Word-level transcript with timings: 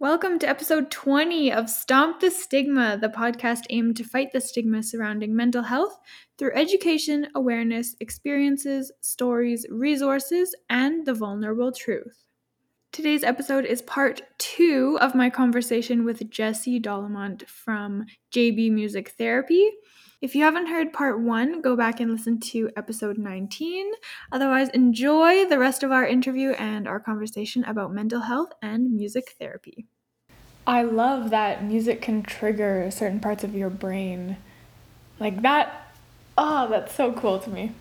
Welcome 0.00 0.38
to 0.38 0.48
episode 0.48 0.92
20 0.92 1.50
of 1.50 1.68
Stomp 1.68 2.20
the 2.20 2.30
Stigma, 2.30 2.96
the 3.00 3.08
podcast 3.08 3.64
aimed 3.68 3.96
to 3.96 4.04
fight 4.04 4.32
the 4.32 4.40
stigma 4.40 4.80
surrounding 4.80 5.34
mental 5.34 5.64
health 5.64 5.98
through 6.38 6.54
education, 6.54 7.26
awareness, 7.34 7.96
experiences, 7.98 8.92
stories, 9.00 9.66
resources, 9.68 10.54
and 10.70 11.04
the 11.04 11.14
vulnerable 11.14 11.72
truth. 11.72 12.26
Today's 12.92 13.24
episode 13.24 13.64
is 13.64 13.82
part 13.82 14.22
two 14.38 14.98
of 15.00 15.16
my 15.16 15.28
conversation 15.30 16.04
with 16.04 16.30
Jessie 16.30 16.78
Dollamont 16.78 17.48
from 17.48 18.06
JB 18.32 18.70
Music 18.70 19.14
Therapy. 19.18 19.68
If 20.20 20.34
you 20.34 20.42
haven't 20.42 20.66
heard 20.66 20.92
part 20.92 21.20
one, 21.20 21.60
go 21.60 21.76
back 21.76 22.00
and 22.00 22.10
listen 22.10 22.40
to 22.40 22.70
episode 22.76 23.18
19. 23.18 23.92
Otherwise, 24.32 24.68
enjoy 24.70 25.48
the 25.48 25.58
rest 25.58 25.82
of 25.82 25.92
our 25.92 26.06
interview 26.06 26.50
and 26.52 26.88
our 26.88 26.98
conversation 26.98 27.62
about 27.64 27.92
mental 27.92 28.20
health 28.20 28.50
and 28.60 28.92
music 28.92 29.36
therapy. 29.38 29.86
I 30.68 30.82
love 30.82 31.30
that 31.30 31.64
music 31.64 32.02
can 32.02 32.22
trigger 32.22 32.90
certain 32.90 33.20
parts 33.20 33.42
of 33.42 33.54
your 33.54 33.70
brain. 33.70 34.36
Like 35.18 35.40
that, 35.40 35.94
oh, 36.36 36.68
that's 36.68 36.94
so 36.94 37.10
cool 37.14 37.38
to 37.38 37.48
me. 37.48 37.72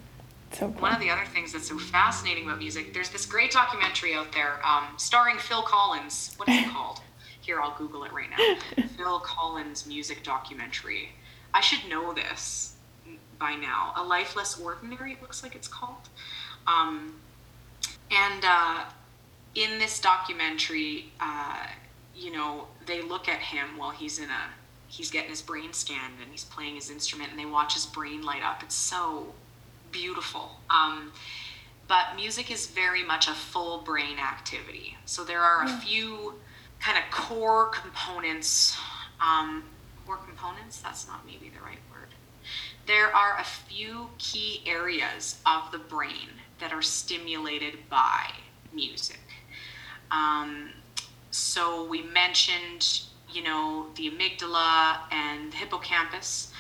So 0.54 0.70
cool. 0.70 0.84
One 0.84 0.94
of 0.94 1.02
the 1.02 1.10
other 1.10 1.26
things 1.26 1.52
that's 1.52 1.68
so 1.68 1.78
fascinating 1.78 2.46
about 2.46 2.60
music, 2.60 2.94
there's 2.94 3.10
this 3.10 3.26
great 3.26 3.52
documentary 3.52 4.14
out 4.14 4.32
there 4.32 4.66
um, 4.66 4.86
starring 4.96 5.38
Phil 5.38 5.64
Collins. 5.64 6.34
What 6.38 6.48
is 6.48 6.64
it 6.64 6.70
called? 6.70 7.02
Here, 7.42 7.60
I'll 7.60 7.78
Google 7.78 8.06
it 8.06 8.14
right 8.14 8.30
now. 8.30 8.84
Phil 8.96 9.20
Collins 9.20 9.86
music 9.86 10.24
documentary. 10.24 11.10
I 11.54 11.60
should 11.60 11.90
know 11.90 12.14
this 12.14 12.76
by 13.38 13.56
now. 13.56 13.92
A 13.98 14.04
Life 14.04 14.38
Less 14.38 14.62
Ordinary, 14.62 15.12
it 15.12 15.22
looks 15.22 15.44
like 15.44 15.56
it's 15.56 15.68
called. 15.68 16.08
Um, 16.66 17.16
and 18.12 18.46
uh, 18.46 18.86
in 19.56 19.78
this 19.78 20.00
documentary, 20.00 21.12
uh, 21.20 21.68
you 22.18 22.32
know, 22.32 22.68
they 22.86 23.02
look 23.02 23.30
at 23.30 23.40
him 23.40 23.78
while 23.78 23.92
he's 23.92 24.20
in 24.20 24.30
a, 24.30 24.44
he's 24.88 25.12
getting 25.12 25.30
his 25.30 25.42
brain 25.42 25.74
scanned 25.74 26.16
and 26.22 26.32
he's 26.32 26.46
playing 26.46 26.76
his 26.76 26.90
instrument 26.90 27.32
and 27.32 27.40
they 27.40 27.46
watch 27.46 27.74
his 27.74 27.86
brain 27.86 28.24
light 28.24 28.44
up. 28.44 28.64
It's 28.64 28.76
so 28.76 29.34
beautiful. 29.92 30.52
Um, 30.70 31.12
but 31.88 32.16
music 32.16 32.52
is 32.52 32.68
very 32.68 33.04
much 33.04 33.28
a 33.28 33.34
full 33.34 33.80
brain 33.80 34.18
activity. 34.20 34.98
So 35.06 35.24
there 35.24 35.42
are 35.42 35.64
a 35.64 35.70
few 35.78 36.34
kind 36.80 36.98
of 36.98 37.10
core 37.12 37.68
components 37.68 38.78
um, 39.22 39.64
core 40.06 40.18
components, 40.18 40.80
that's 40.80 41.08
not 41.08 41.26
maybe 41.26 41.50
the 41.50 41.62
right 41.62 41.80
word. 41.92 42.10
There 42.86 43.14
are 43.14 43.38
a 43.40 43.44
few 43.44 44.10
key 44.18 44.62
areas 44.66 45.40
of 45.46 45.72
the 45.72 45.80
brain 45.80 46.30
that 46.60 46.72
are 46.72 46.82
stimulated 46.82 47.76
by 47.90 48.32
music. 48.74 49.20
Um, 50.12 50.70
so 51.38 51.86
we 51.86 52.02
mentioned, 52.02 53.02
you 53.32 53.44
know, 53.44 53.86
the 53.96 54.10
amygdala 54.10 54.98
and 55.12 55.52
the 55.52 55.58
hippocampus. 55.58 56.52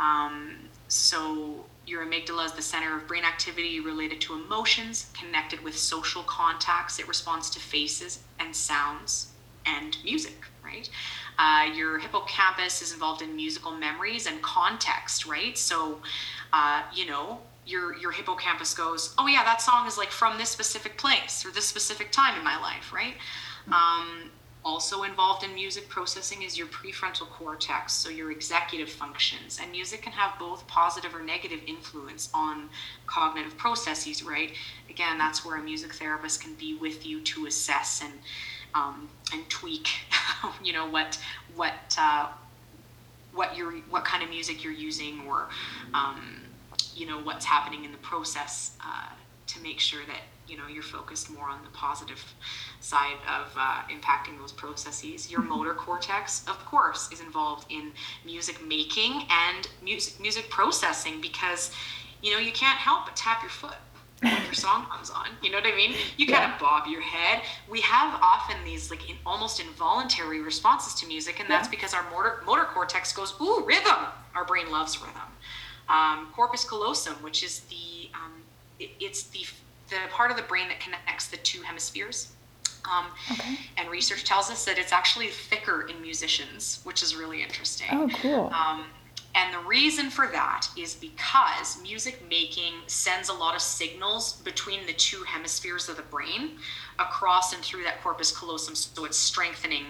Um, 0.00 0.68
so 0.88 1.64
your 1.86 2.04
amygdala 2.04 2.46
is 2.46 2.52
the 2.52 2.62
center 2.62 2.96
of 2.96 3.06
brain 3.06 3.24
activity 3.24 3.78
related 3.78 4.20
to 4.22 4.34
emotions, 4.34 5.10
connected 5.14 5.62
with 5.62 5.78
social 5.78 6.24
contacts. 6.24 6.98
It 6.98 7.06
responds 7.06 7.50
to 7.50 7.60
faces 7.60 8.18
and 8.40 8.54
sounds 8.54 9.28
and 9.64 9.96
music, 10.02 10.42
right? 10.64 10.90
Uh, 11.38 11.70
your 11.72 11.98
hippocampus 11.98 12.82
is 12.82 12.92
involved 12.92 13.22
in 13.22 13.36
musical 13.36 13.72
memories 13.72 14.26
and 14.26 14.42
context, 14.42 15.24
right? 15.26 15.56
So, 15.56 16.00
uh, 16.52 16.82
you 16.92 17.06
know, 17.06 17.38
your 17.64 17.96
your 17.96 18.10
hippocampus 18.10 18.74
goes, 18.74 19.14
oh 19.18 19.28
yeah, 19.28 19.44
that 19.44 19.60
song 19.62 19.86
is 19.86 19.96
like 19.96 20.10
from 20.10 20.36
this 20.36 20.50
specific 20.50 20.98
place 20.98 21.44
or 21.46 21.52
this 21.52 21.66
specific 21.66 22.10
time 22.10 22.36
in 22.36 22.44
my 22.44 22.60
life, 22.60 22.92
right? 22.92 23.14
Um, 23.72 24.30
also 24.66 25.04
involved 25.04 25.44
in 25.44 25.54
music 25.54 25.88
processing 25.88 26.42
is 26.42 26.58
your 26.58 26.66
prefrontal 26.66 27.28
cortex, 27.28 27.92
so 27.92 28.08
your 28.08 28.32
executive 28.32 28.90
functions. 28.90 29.60
And 29.62 29.70
music 29.70 30.02
can 30.02 30.12
have 30.12 30.36
both 30.40 30.66
positive 30.66 31.14
or 31.14 31.22
negative 31.22 31.60
influence 31.68 32.28
on 32.34 32.68
cognitive 33.06 33.56
processes, 33.56 34.24
right? 34.24 34.52
Again, 34.90 35.18
that's 35.18 35.44
where 35.44 35.56
a 35.56 35.62
music 35.62 35.94
therapist 35.94 36.42
can 36.42 36.54
be 36.54 36.74
with 36.74 37.06
you 37.06 37.20
to 37.20 37.46
assess 37.46 38.02
and 38.02 38.12
um, 38.74 39.08
and 39.32 39.48
tweak, 39.48 39.88
you 40.62 40.72
know, 40.72 40.90
what 40.90 41.18
what 41.54 41.96
uh, 41.96 42.26
what 43.32 43.56
you're 43.56 43.72
what 43.88 44.04
kind 44.04 44.22
of 44.22 44.28
music 44.28 44.64
you're 44.64 44.72
using, 44.72 45.22
or 45.28 45.48
um, 45.94 46.42
you 46.94 47.06
know 47.06 47.20
what's 47.20 47.44
happening 47.44 47.84
in 47.84 47.92
the 47.92 47.98
process 47.98 48.76
uh, 48.84 49.10
to 49.46 49.60
make 49.60 49.78
sure 49.78 50.00
that 50.08 50.22
you 50.48 50.56
know 50.56 50.66
you're 50.66 50.82
focused 50.82 51.30
more 51.30 51.48
on 51.48 51.62
the 51.62 51.70
positive 51.70 52.22
side 52.80 53.16
of 53.28 53.52
uh, 53.56 53.82
impacting 53.90 54.38
those 54.38 54.52
processes. 54.52 55.30
Your 55.30 55.42
motor 55.42 55.74
cortex, 55.74 56.46
of 56.48 56.64
course, 56.64 57.10
is 57.12 57.20
involved 57.20 57.66
in 57.70 57.92
music 58.24 58.64
making 58.66 59.26
and 59.30 59.68
music 59.82 60.20
music 60.20 60.48
processing 60.50 61.20
because 61.20 61.70
you 62.22 62.32
know 62.32 62.38
you 62.38 62.52
can't 62.52 62.78
help 62.78 63.06
but 63.06 63.16
tap 63.16 63.42
your 63.42 63.50
foot 63.50 63.76
when 64.22 64.44
your 64.44 64.54
song 64.54 64.86
comes 64.90 65.10
on. 65.10 65.28
You 65.42 65.50
know 65.50 65.58
what 65.58 65.66
I 65.66 65.76
mean? 65.76 65.94
You 66.16 66.26
kind 66.26 66.50
of 66.50 66.58
bob 66.58 66.86
your 66.86 67.02
head. 67.02 67.42
We 67.68 67.80
have 67.82 68.18
often 68.22 68.56
these 68.64 68.90
like 68.90 69.08
in, 69.10 69.16
almost 69.26 69.60
involuntary 69.60 70.40
responses 70.40 70.94
to 71.00 71.06
music, 71.06 71.40
and 71.40 71.48
that's 71.50 71.66
yeah. 71.66 71.70
because 71.70 71.94
our 71.94 72.08
motor 72.10 72.42
motor 72.46 72.64
cortex 72.64 73.12
goes, 73.12 73.34
"Ooh, 73.40 73.64
rhythm!" 73.66 74.06
Our 74.34 74.44
brain 74.44 74.70
loves 74.70 75.00
rhythm. 75.00 75.20
Um, 75.88 76.28
corpus 76.34 76.68
callosum, 76.68 77.14
which 77.22 77.42
is 77.42 77.60
the 77.60 78.10
um, 78.14 78.32
it, 78.78 78.90
it's 79.00 79.24
the 79.24 79.44
the 79.88 79.96
part 80.10 80.30
of 80.30 80.36
the 80.36 80.42
brain 80.42 80.68
that 80.68 80.80
connects 80.80 81.28
the 81.28 81.36
two 81.38 81.62
hemispheres. 81.62 82.32
Um, 82.90 83.06
okay. 83.32 83.58
And 83.76 83.88
research 83.90 84.24
tells 84.24 84.50
us 84.50 84.64
that 84.64 84.78
it's 84.78 84.92
actually 84.92 85.28
thicker 85.28 85.88
in 85.88 86.00
musicians, 86.00 86.80
which 86.84 87.02
is 87.02 87.16
really 87.16 87.42
interesting. 87.42 87.88
Oh, 87.90 88.08
cool. 88.22 88.52
Um, 88.54 88.84
and 89.36 89.52
the 89.52 89.58
reason 89.68 90.08
for 90.08 90.26
that 90.28 90.66
is 90.78 90.94
because 90.94 91.80
music 91.82 92.22
making 92.28 92.72
sends 92.86 93.28
a 93.28 93.34
lot 93.34 93.54
of 93.54 93.60
signals 93.60 94.40
between 94.44 94.86
the 94.86 94.94
two 94.94 95.22
hemispheres 95.24 95.90
of 95.90 95.98
the 95.98 96.02
brain 96.02 96.52
across 96.98 97.52
and 97.52 97.62
through 97.62 97.82
that 97.82 98.02
corpus 98.02 98.34
callosum. 98.34 98.74
So 98.74 99.04
it's 99.04 99.18
strengthening 99.18 99.84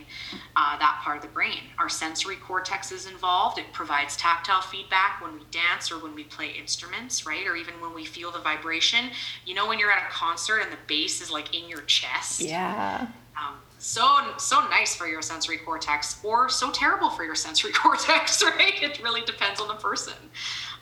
uh, 0.57 0.77
that 0.79 1.01
part 1.05 1.19
of 1.19 1.23
the 1.23 1.29
brain. 1.29 1.61
Our 1.79 1.89
sensory 1.89 2.35
cortex 2.35 2.91
is 2.91 3.07
involved. 3.07 3.59
It 3.59 3.73
provides 3.73 4.17
tactile 4.17 4.63
feedback 4.63 5.23
when 5.23 5.35
we 5.35 5.43
dance 5.53 5.93
or 5.93 6.03
when 6.03 6.17
we 6.17 6.25
play 6.25 6.51
instruments, 6.51 7.25
right? 7.25 7.47
Or 7.47 7.55
even 7.55 7.75
when 7.81 7.95
we 7.95 8.05
feel 8.05 8.33
the 8.33 8.41
vibration. 8.41 9.11
You 9.45 9.55
know, 9.55 9.69
when 9.69 9.79
you're 9.79 9.93
at 9.93 10.11
a 10.11 10.13
concert 10.13 10.59
and 10.59 10.73
the 10.73 10.79
bass 10.89 11.21
is 11.21 11.31
like 11.31 11.55
in 11.55 11.69
your 11.69 11.83
chest? 11.83 12.41
Yeah. 12.41 13.07
Um, 13.41 13.55
so 13.79 14.35
so 14.39 14.67
nice 14.69 14.95
for 14.95 15.07
your 15.07 15.23
sensory 15.23 15.59
cortex 15.59 16.19
or 16.25 16.49
so 16.49 16.71
terrible 16.71 17.11
for 17.11 17.25
your 17.25 17.35
sensory 17.35 17.73
cortex 17.75 18.43
right? 18.43 18.83
It 18.83 19.03
really 19.03 19.23
depends 19.23 19.61
on 19.61 19.69
the 19.69 19.75
person. 19.75 20.15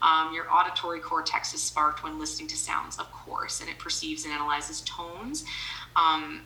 Um, 0.02 0.34
your 0.34 0.52
auditory 0.52 1.00
cortex 1.00 1.54
is 1.54 1.62
sparked 1.62 2.04
when 2.04 2.18
listening 2.18 2.48
to 2.48 2.56
sounds 2.56 2.98
of 2.98 3.10
course 3.12 3.60
and 3.60 3.68
it 3.68 3.78
perceives 3.78 4.24
and 4.24 4.32
analyzes 4.32 4.82
tones. 4.82 5.44
Um, 5.96 6.42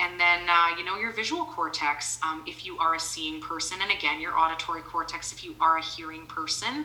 and 0.00 0.18
then 0.18 0.48
uh, 0.48 0.76
you 0.78 0.84
know 0.84 0.96
your 0.98 1.12
visual 1.12 1.44
cortex 1.44 2.18
um, 2.22 2.42
if 2.46 2.64
you 2.64 2.78
are 2.78 2.94
a 2.94 3.00
seeing 3.00 3.40
person 3.40 3.78
and 3.82 3.90
again 3.90 4.20
your 4.20 4.36
auditory 4.36 4.80
cortex 4.82 5.32
if 5.32 5.44
you 5.44 5.54
are 5.60 5.78
a 5.78 5.82
hearing 5.82 6.26
person 6.26 6.84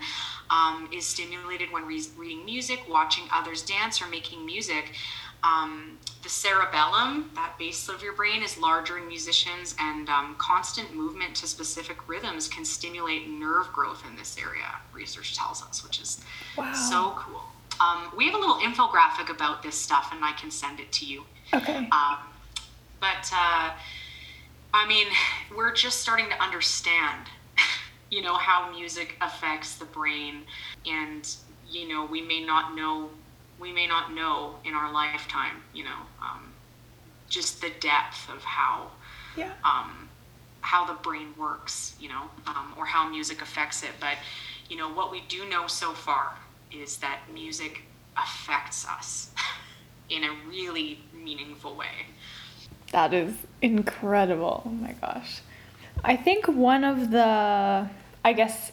um, 0.50 0.88
is 0.94 1.06
stimulated 1.06 1.72
when 1.72 1.86
re- 1.86 2.04
reading 2.18 2.44
music 2.46 2.82
watching 2.90 3.24
others 3.34 3.62
dance 3.64 4.02
or 4.02 4.08
making 4.08 4.46
music 4.46 4.94
um, 5.44 5.98
the 6.24 6.30
cerebellum, 6.30 7.30
that 7.36 7.56
base 7.60 7.88
of 7.88 8.02
your 8.02 8.14
brain, 8.14 8.42
is 8.42 8.58
larger 8.58 8.98
in 8.98 9.08
musicians, 9.08 9.76
and 9.80 10.10
um, 10.10 10.36
constant 10.40 10.96
movement 10.96 11.36
to 11.36 11.48
specific 11.48 12.08
rhythms 12.08 12.48
can 12.48 12.66
stimulate 12.66 13.30
nerve 13.30 13.68
growth 13.72 14.04
in 14.10 14.16
this 14.16 14.38
area, 14.40 14.66
research 14.92 15.38
tells 15.38 15.62
us, 15.62 15.84
which 15.84 16.02
is 16.02 16.22
wow. 16.58 16.74
so 16.74 17.14
cool. 17.18 17.44
Um, 17.80 18.12
we 18.18 18.26
have 18.26 18.34
a 18.34 18.38
little 18.38 18.56
infographic 18.56 19.30
about 19.30 19.62
this 19.62 19.76
stuff, 19.76 20.10
and 20.14 20.24
I 20.24 20.32
can 20.34 20.50
send 20.50 20.80
it 20.80 20.92
to 20.94 21.06
you. 21.06 21.26
Okay. 21.54 21.76
Um, 21.92 22.18
but, 23.00 23.30
uh, 23.32 23.72
I 24.74 24.88
mean, 24.88 25.08
we're 25.56 25.74
just 25.74 26.02
starting 26.02 26.28
to 26.30 26.42
understand, 26.42 27.28
you 28.10 28.24
know, 28.24 28.36
how 28.36 28.72
music 28.72 29.16
affects 29.22 29.76
the 29.76 29.86
brain, 29.86 30.42
and, 30.88 31.28
you 31.70 31.88
know, 31.88 32.06
we 32.06 32.22
may 32.22 32.44
not 32.44 32.76
know 32.76 33.10
we 33.60 33.72
may 33.72 33.88
not 33.88 34.14
know 34.14 34.56
in 34.64 34.74
our 34.74 34.92
lifetime, 34.92 35.64
you 35.74 35.84
know, 35.84 36.00
um, 36.22 36.54
just 37.30 37.62
the 37.62 37.72
depth 37.80 38.30
of 38.30 38.44
how, 38.44 38.92
yeah. 39.38 39.52
um, 39.64 40.10
how 40.62 40.86
the 40.86 40.94
brain 40.94 41.34
works, 41.38 41.96
you 42.00 42.10
know, 42.10 42.24
um, 42.48 42.74
or 42.78 42.86
how 42.86 43.08
music 43.08 43.42
affects 43.42 43.84
it. 43.84 43.92
But, 44.00 44.18
you 44.70 44.78
know, 44.78 44.90
what 44.90 45.12
we 45.12 45.24
do 45.28 45.48
know 45.50 45.68
so 45.68 45.94
far 45.94 46.38
is 46.72 46.98
that 46.98 47.22
music 47.34 47.84
affects 48.18 48.88
us 48.88 49.32
in 50.10 50.24
a 50.24 50.32
really 50.48 51.00
meaningful 51.14 51.76
way. 51.76 52.08
That 52.92 53.14
is 53.14 53.34
incredible. 53.62 54.64
Oh 54.66 54.70
my 54.70 54.94
gosh. 54.94 55.42
I 56.04 56.16
think 56.16 56.48
one 56.48 56.84
of 56.84 57.10
the, 57.12 57.90
I 58.24 58.34
guess, 58.34 58.72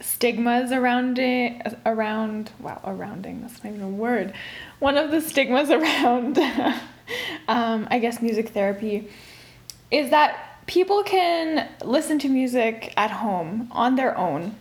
stigmas 0.00 0.72
around 0.72 1.18
it, 1.18 1.78
around, 1.86 2.50
wow, 2.58 2.80
arounding, 2.84 3.42
that's 3.42 3.62
not 3.62 3.74
even 3.74 3.82
a 3.82 3.88
word. 3.88 4.32
One 4.78 4.96
of 4.96 5.10
the 5.10 5.20
stigmas 5.20 5.70
around, 5.70 6.38
um, 7.48 7.86
I 7.90 7.98
guess, 7.98 8.20
music 8.20 8.50
therapy 8.50 9.08
is 9.90 10.10
that 10.10 10.64
people 10.66 11.02
can 11.02 11.68
listen 11.84 12.18
to 12.20 12.28
music 12.28 12.94
at 12.96 13.10
home 13.10 13.68
on 13.72 13.96
their 13.96 14.16
own 14.16 14.54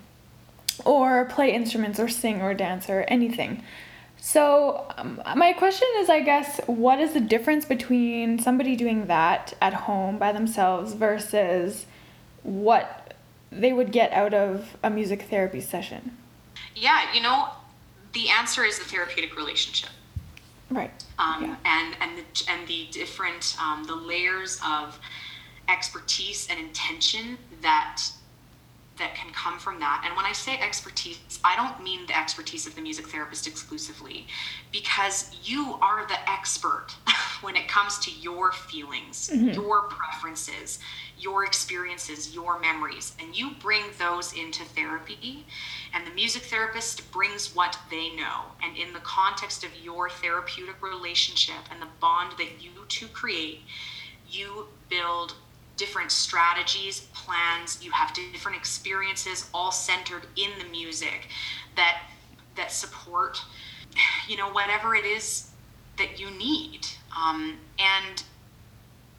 or 0.85 1.25
play 1.25 1.53
instruments 1.53 1.99
or 1.99 2.07
sing 2.07 2.41
or 2.41 2.53
dance 2.53 2.89
or 2.89 3.05
anything. 3.07 3.63
So, 4.21 4.85
um, 4.97 5.21
my 5.35 5.53
question 5.53 5.87
is 5.97 6.09
I 6.09 6.19
guess, 6.19 6.59
what 6.65 6.99
is 6.99 7.13
the 7.13 7.21
difference 7.21 7.65
between 7.65 8.39
somebody 8.39 8.75
doing 8.75 9.07
that 9.07 9.53
at 9.61 9.73
home 9.73 10.17
by 10.17 10.31
themselves 10.31 10.93
versus 10.93 11.85
what 12.43 12.98
they 13.51 13.73
would 13.73 13.91
get 13.91 14.11
out 14.13 14.33
of 14.33 14.77
a 14.83 14.89
music 14.89 15.23
therapy 15.23 15.61
session? 15.61 16.17
Yeah, 16.75 17.13
you 17.13 17.21
know, 17.21 17.49
the 18.13 18.29
answer 18.29 18.63
is 18.63 18.79
the 18.79 18.85
therapeutic 18.85 19.35
relationship. 19.35 19.89
Right. 20.69 20.91
Um, 21.17 21.43
yeah. 21.43 21.55
And 21.65 21.95
and 21.99 22.17
the, 22.17 22.51
and 22.51 22.67
the 22.67 22.87
different 22.91 23.55
um, 23.61 23.83
the 23.85 23.95
layers 23.95 24.59
of 24.65 24.99
expertise 25.67 26.47
and 26.49 26.59
intention 26.59 27.37
that 27.61 28.01
that 28.97 29.15
can 29.15 29.31
come 29.33 29.57
from 29.57 29.79
that. 29.79 30.03
And 30.05 30.15
when 30.15 30.25
I 30.25 30.33
say 30.33 30.59
expertise, 30.59 31.19
I 31.43 31.55
don't 31.55 31.81
mean 31.81 32.05
the 32.05 32.17
expertise 32.17 32.67
of 32.67 32.75
the 32.75 32.81
music 32.81 33.07
therapist 33.07 33.47
exclusively, 33.47 34.27
because 34.71 35.35
you 35.43 35.79
are 35.81 36.05
the 36.07 36.29
expert 36.29 36.87
when 37.41 37.55
it 37.55 37.67
comes 37.67 37.97
to 37.99 38.11
your 38.11 38.51
feelings, 38.51 39.29
mm-hmm. 39.31 39.49
your 39.49 39.83
preferences, 39.83 40.79
your 41.17 41.45
experiences, 41.45 42.33
your 42.33 42.59
memories, 42.59 43.13
and 43.19 43.37
you 43.37 43.51
bring 43.59 43.83
those 43.97 44.33
into 44.33 44.63
therapy. 44.63 45.45
And 45.93 46.05
the 46.05 46.11
music 46.11 46.43
therapist 46.43 47.11
brings 47.11 47.55
what 47.55 47.77
they 47.89 48.15
know. 48.15 48.43
And 48.63 48.77
in 48.77 48.93
the 48.93 48.99
context 48.99 49.63
of 49.63 49.71
your 49.83 50.09
therapeutic 50.09 50.81
relationship 50.81 51.63
and 51.71 51.81
the 51.81 51.87
bond 51.99 52.33
that 52.37 52.61
you 52.61 52.71
two 52.87 53.07
create, 53.07 53.61
you 54.29 54.67
build 54.89 55.33
different 55.77 56.11
strategies, 56.11 57.07
plans, 57.13 57.79
you 57.81 57.91
have 57.91 58.13
different 58.13 58.57
experiences 58.57 59.49
all 59.53 59.71
centered 59.71 60.27
in 60.35 60.51
the 60.59 60.69
music 60.69 61.29
that 61.75 62.01
that 62.55 62.71
support 62.71 63.41
you 64.27 64.37
know 64.37 64.49
whatever 64.49 64.95
it 64.95 65.05
is 65.05 65.49
that 65.97 66.19
you 66.19 66.31
need. 66.31 66.87
Um, 67.15 67.57
and 67.77 68.23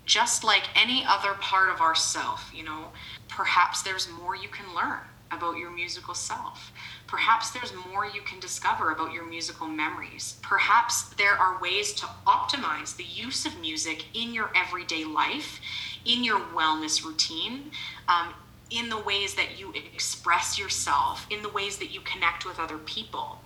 just 0.06 0.42
like 0.44 0.64
any 0.74 1.04
other 1.06 1.34
part 1.34 1.70
of 1.70 1.80
ourself, 1.80 2.50
you 2.54 2.64
know, 2.64 2.86
perhaps 3.28 3.82
there's 3.82 4.08
more 4.10 4.34
you 4.34 4.48
can 4.48 4.74
learn 4.74 5.00
about 5.30 5.56
your 5.56 5.70
musical 5.70 6.14
self. 6.14 6.72
Perhaps 7.06 7.50
there's 7.50 7.72
more 7.92 8.04
you 8.04 8.20
can 8.22 8.40
discover 8.40 8.90
about 8.90 9.12
your 9.12 9.24
musical 9.24 9.68
memories. 9.68 10.36
Perhaps 10.42 11.10
there 11.10 11.34
are 11.34 11.60
ways 11.60 11.92
to 11.94 12.06
optimize 12.26 12.96
the 12.96 13.04
use 13.04 13.46
of 13.46 13.60
music 13.60 14.06
in 14.14 14.34
your 14.34 14.50
everyday 14.56 15.04
life 15.04 15.60
in 16.04 16.24
your 16.24 16.40
wellness 16.54 17.04
routine, 17.04 17.70
um, 18.08 18.32
in 18.70 18.88
the 18.88 18.98
ways 18.98 19.34
that 19.34 19.58
you 19.58 19.72
express 19.72 20.58
yourself, 20.58 21.26
in 21.30 21.42
the 21.42 21.48
ways 21.48 21.78
that 21.78 21.90
you 21.90 22.00
connect 22.00 22.46
with 22.46 22.58
other 22.58 22.78
people. 22.78 23.40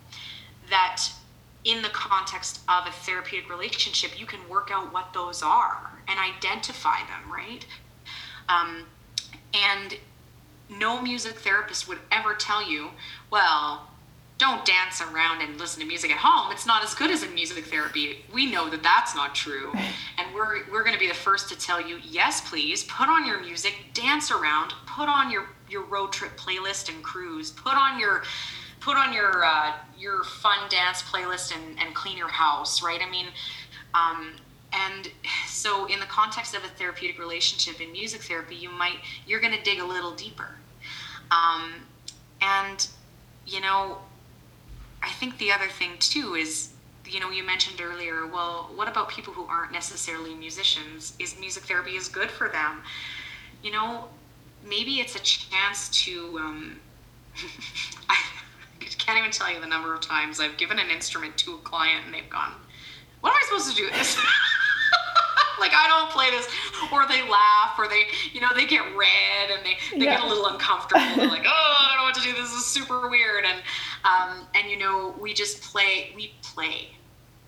That 0.71 1.03
in 1.65 1.83
the 1.83 1.89
context 1.89 2.61
of 2.69 2.87
a 2.87 2.93
therapeutic 2.93 3.51
relationship, 3.51 4.19
you 4.19 4.27
can 4.27 4.47
work 4.49 4.71
out 4.73 4.93
what 4.93 5.13
those 5.13 5.43
are 5.43 5.93
and 6.09 6.19
identify 6.19 6.99
them, 6.99 7.33
right? 7.33 7.67
Um, 8.49 8.85
and 9.55 9.97
no 10.69 11.01
music 11.01 11.37
therapist 11.37 11.89
would 11.89 11.99
ever 12.11 12.35
tell 12.35 12.69
you, 12.69 12.91
well, 13.31 13.89
don't 14.37 14.65
dance 14.65 15.01
around 15.01 15.43
and 15.43 15.59
listen 15.59 15.81
to 15.81 15.87
music 15.87 16.11
at 16.11 16.19
home. 16.19 16.51
It's 16.53 16.67
not 16.67 16.83
as 16.83 16.95
good 16.95 17.11
as 17.11 17.23
in 17.23 17.33
music 17.35 17.67
therapy. 17.67 18.25
We 18.33 18.51
know 18.51 18.69
that 18.69 18.83
that's 18.83 19.15
not 19.15 19.35
true. 19.35 19.73
And 20.17 20.33
we're, 20.33 20.71
we're 20.71 20.85
going 20.85 20.95
to 20.95 21.01
be 21.01 21.09
the 21.09 21.15
first 21.15 21.49
to 21.49 21.59
tell 21.59 21.85
you, 21.85 21.99
yes, 22.05 22.49
please, 22.49 22.85
put 22.85 23.09
on 23.09 23.27
your 23.27 23.41
music, 23.41 23.75
dance 23.95 24.31
around, 24.31 24.73
put 24.87 25.09
on 25.09 25.29
your, 25.29 25.47
your 25.69 25.83
road 25.83 26.13
trip 26.13 26.37
playlist 26.39 26.89
and 26.89 27.03
cruise, 27.03 27.51
put 27.51 27.75
on 27.75 27.99
your, 27.99 28.23
put 28.85 28.99
on 28.99 29.15
your, 29.15 29.45
uh, 29.45 29.73
your 29.99 30.23
fun 30.25 30.59
dance 30.69 31.03
playlist 31.03 31.55
and, 31.57 31.79
and 31.81 31.95
clean 31.95 32.19
your 32.19 32.29
house, 32.29 32.83
right? 32.83 33.01
I 33.03 33.11
mean, 33.11 33.27
um, 33.95 34.35
and 34.75 35.11
so 35.49 35.87
in 35.87 36.01
the 36.01 36.07
context 36.07 36.55
of 36.55 36.65
a 36.65 36.69
therapeutic 36.69 37.19
relationship 37.19 37.81
in 37.81 37.93
music 37.93 38.23
therapy, 38.23 38.57
you 38.57 38.71
might, 38.71 38.99
you're 39.27 39.41
going 39.41 39.57
to 39.57 39.63
dig 39.63 39.81
a 39.81 39.85
little 39.85 40.13
deeper. 40.15 40.51
Um, 41.31 41.73
and, 42.43 42.87
you 43.47 43.63
know, 43.63 43.99
I 45.03 45.09
think 45.13 45.39
the 45.39 45.51
other 45.51 45.69
thing 45.69 45.93
too 45.99 46.35
is, 46.35 46.71
you 47.07 47.21
know, 47.21 47.31
you 47.31 47.43
mentioned 47.43 47.81
earlier, 47.81 48.27
well, 48.27 48.71
what 48.75 48.87
about 48.87 49.09
people 49.09 49.33
who 49.33 49.45
aren't 49.45 49.73
necessarily 49.73 50.35
musicians? 50.35 51.15
Is 51.19 51.39
music 51.41 51.63
therapy 51.63 51.93
is 51.93 52.09
good 52.09 52.31
for 52.31 52.51
them? 52.51 52.83
You 53.63 53.73
know, 53.73 54.09
maybe 54.63 55.01
it's 55.01 55.15
a 55.15 55.21
chance 55.21 55.89
to. 56.05 56.39
Um, 56.39 56.81
I 58.09 58.17
can't 58.81 59.19
even 59.19 59.31
tell 59.31 59.53
you 59.53 59.61
the 59.61 59.67
number 59.67 59.95
of 59.95 60.01
times 60.01 60.41
I've 60.41 60.57
given 60.57 60.79
an 60.79 60.91
instrument 60.91 61.37
to 61.39 61.55
a 61.55 61.59
client 61.59 62.07
and 62.07 62.15
they've 62.15 62.31
gone, 62.31 62.53
"What 63.21 63.31
am 63.31 63.37
I 63.37 63.43
supposed 63.47 63.71
to 63.71 63.77
do 63.77 63.91
this?" 63.91 64.17
like 65.61 65.73
I 65.73 65.89
don't 65.89 66.11
play 66.11 66.31
this, 66.31 66.47
or 66.93 67.07
they 67.07 67.23
laugh, 67.29 67.79
or 67.79 67.89
they, 67.89 68.05
you 68.33 68.41
know, 68.41 68.49
they 68.55 68.67
get 68.67 68.83
red 68.97 69.51
and 69.51 69.65
they, 69.65 69.77
they 69.99 70.05
yeah. 70.05 70.17
get 70.17 70.25
a 70.25 70.27
little 70.27 70.47
uncomfortable. 70.47 71.05
They're 71.17 71.29
like, 71.29 71.47
oh, 71.47 71.77
I 71.81 71.95
don't 71.95 71.99
know 71.99 72.05
what 72.05 72.15
to 72.17 72.23
do. 72.23 72.33
This 72.33 72.53
is 72.53 72.65
super 72.65 73.09
weird. 73.09 73.45
And 73.45 73.63
um, 74.05 74.47
and 74.55 74.71
you 74.71 74.79
know, 74.79 75.15
we 75.21 75.33
just 75.33 75.63
play. 75.63 76.13
We 76.15 76.35
play. 76.43 76.91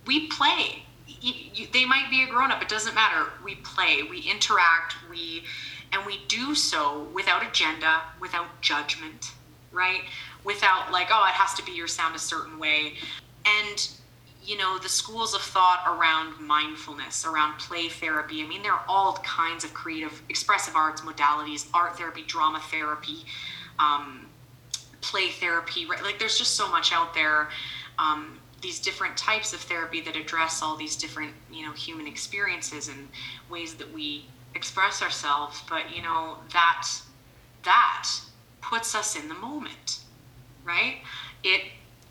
We 0.06 0.28
play. 0.28 0.84
You, 1.06 1.32
you, 1.54 1.66
they 1.72 1.84
might 1.84 2.10
be 2.10 2.22
a 2.22 2.26
grown 2.26 2.50
up. 2.50 2.62
It 2.62 2.68
doesn't 2.68 2.94
matter. 2.94 3.30
We 3.44 3.56
play. 3.56 4.02
We 4.08 4.20
interact. 4.20 4.96
We 5.10 5.44
and 5.92 6.04
we 6.04 6.20
do 6.28 6.54
so 6.54 7.06
without 7.14 7.46
agenda, 7.46 8.02
without 8.20 8.60
judgment, 8.60 9.32
right? 9.72 10.02
Without 10.46 10.90
like, 10.90 11.08
oh, 11.10 11.26
it 11.28 11.34
has 11.34 11.52
to 11.58 11.64
be 11.64 11.72
your 11.72 11.88
sound 11.88 12.16
a 12.16 12.18
certain 12.18 12.58
way. 12.58 12.94
And 13.44 13.88
you 14.46 14.56
know, 14.56 14.78
the 14.78 14.88
schools 14.88 15.34
of 15.34 15.40
thought 15.42 15.82
around 15.88 16.40
mindfulness, 16.40 17.26
around 17.26 17.58
play 17.58 17.88
therapy. 17.88 18.42
I 18.44 18.46
mean, 18.46 18.62
there 18.62 18.72
are 18.72 18.84
all 18.88 19.14
kinds 19.24 19.64
of 19.64 19.74
creative, 19.74 20.22
expressive 20.28 20.76
arts 20.76 21.00
modalities, 21.00 21.66
art 21.74 21.98
therapy, 21.98 22.22
drama 22.22 22.60
therapy, 22.70 23.24
um, 23.80 24.26
play 25.00 25.30
therapy, 25.30 25.84
right? 25.86 26.00
Like, 26.02 26.20
there's 26.20 26.38
just 26.38 26.54
so 26.54 26.70
much 26.70 26.92
out 26.92 27.12
there. 27.12 27.48
Um, 27.98 28.38
these 28.62 28.78
different 28.78 29.16
types 29.16 29.52
of 29.52 29.58
therapy 29.60 30.00
that 30.02 30.14
address 30.14 30.62
all 30.62 30.76
these 30.76 30.94
different, 30.96 31.32
you 31.52 31.66
know, 31.66 31.72
human 31.72 32.06
experiences 32.06 32.88
and 32.88 33.08
ways 33.50 33.74
that 33.74 33.92
we 33.92 34.26
express 34.54 35.02
ourselves. 35.02 35.60
But, 35.68 35.94
you 35.94 36.02
know, 36.02 36.38
that, 36.52 36.88
that 37.64 38.08
puts 38.62 38.94
us 38.94 39.16
in 39.16 39.28
the 39.28 39.34
moment, 39.34 40.00
right? 40.66 40.96
It 41.44 41.62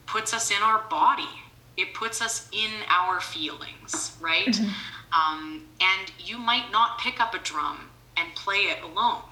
puts 0.05 0.33
us 0.33 0.51
in 0.51 0.61
our 0.61 0.83
body 0.89 1.29
it 1.77 1.93
puts 1.93 2.21
us 2.21 2.47
in 2.51 2.71
our 2.89 3.19
feelings, 3.19 4.15
right? 4.21 4.47
Mm-hmm. 4.47 4.69
Um, 5.13 5.63
and 5.79 6.11
you 6.19 6.37
might 6.37 6.71
not 6.71 6.99
pick 6.99 7.19
up 7.21 7.33
a 7.33 7.39
drum 7.39 7.89
and 8.17 8.33
play 8.35 8.67
it 8.67 8.81
alone, 8.83 9.23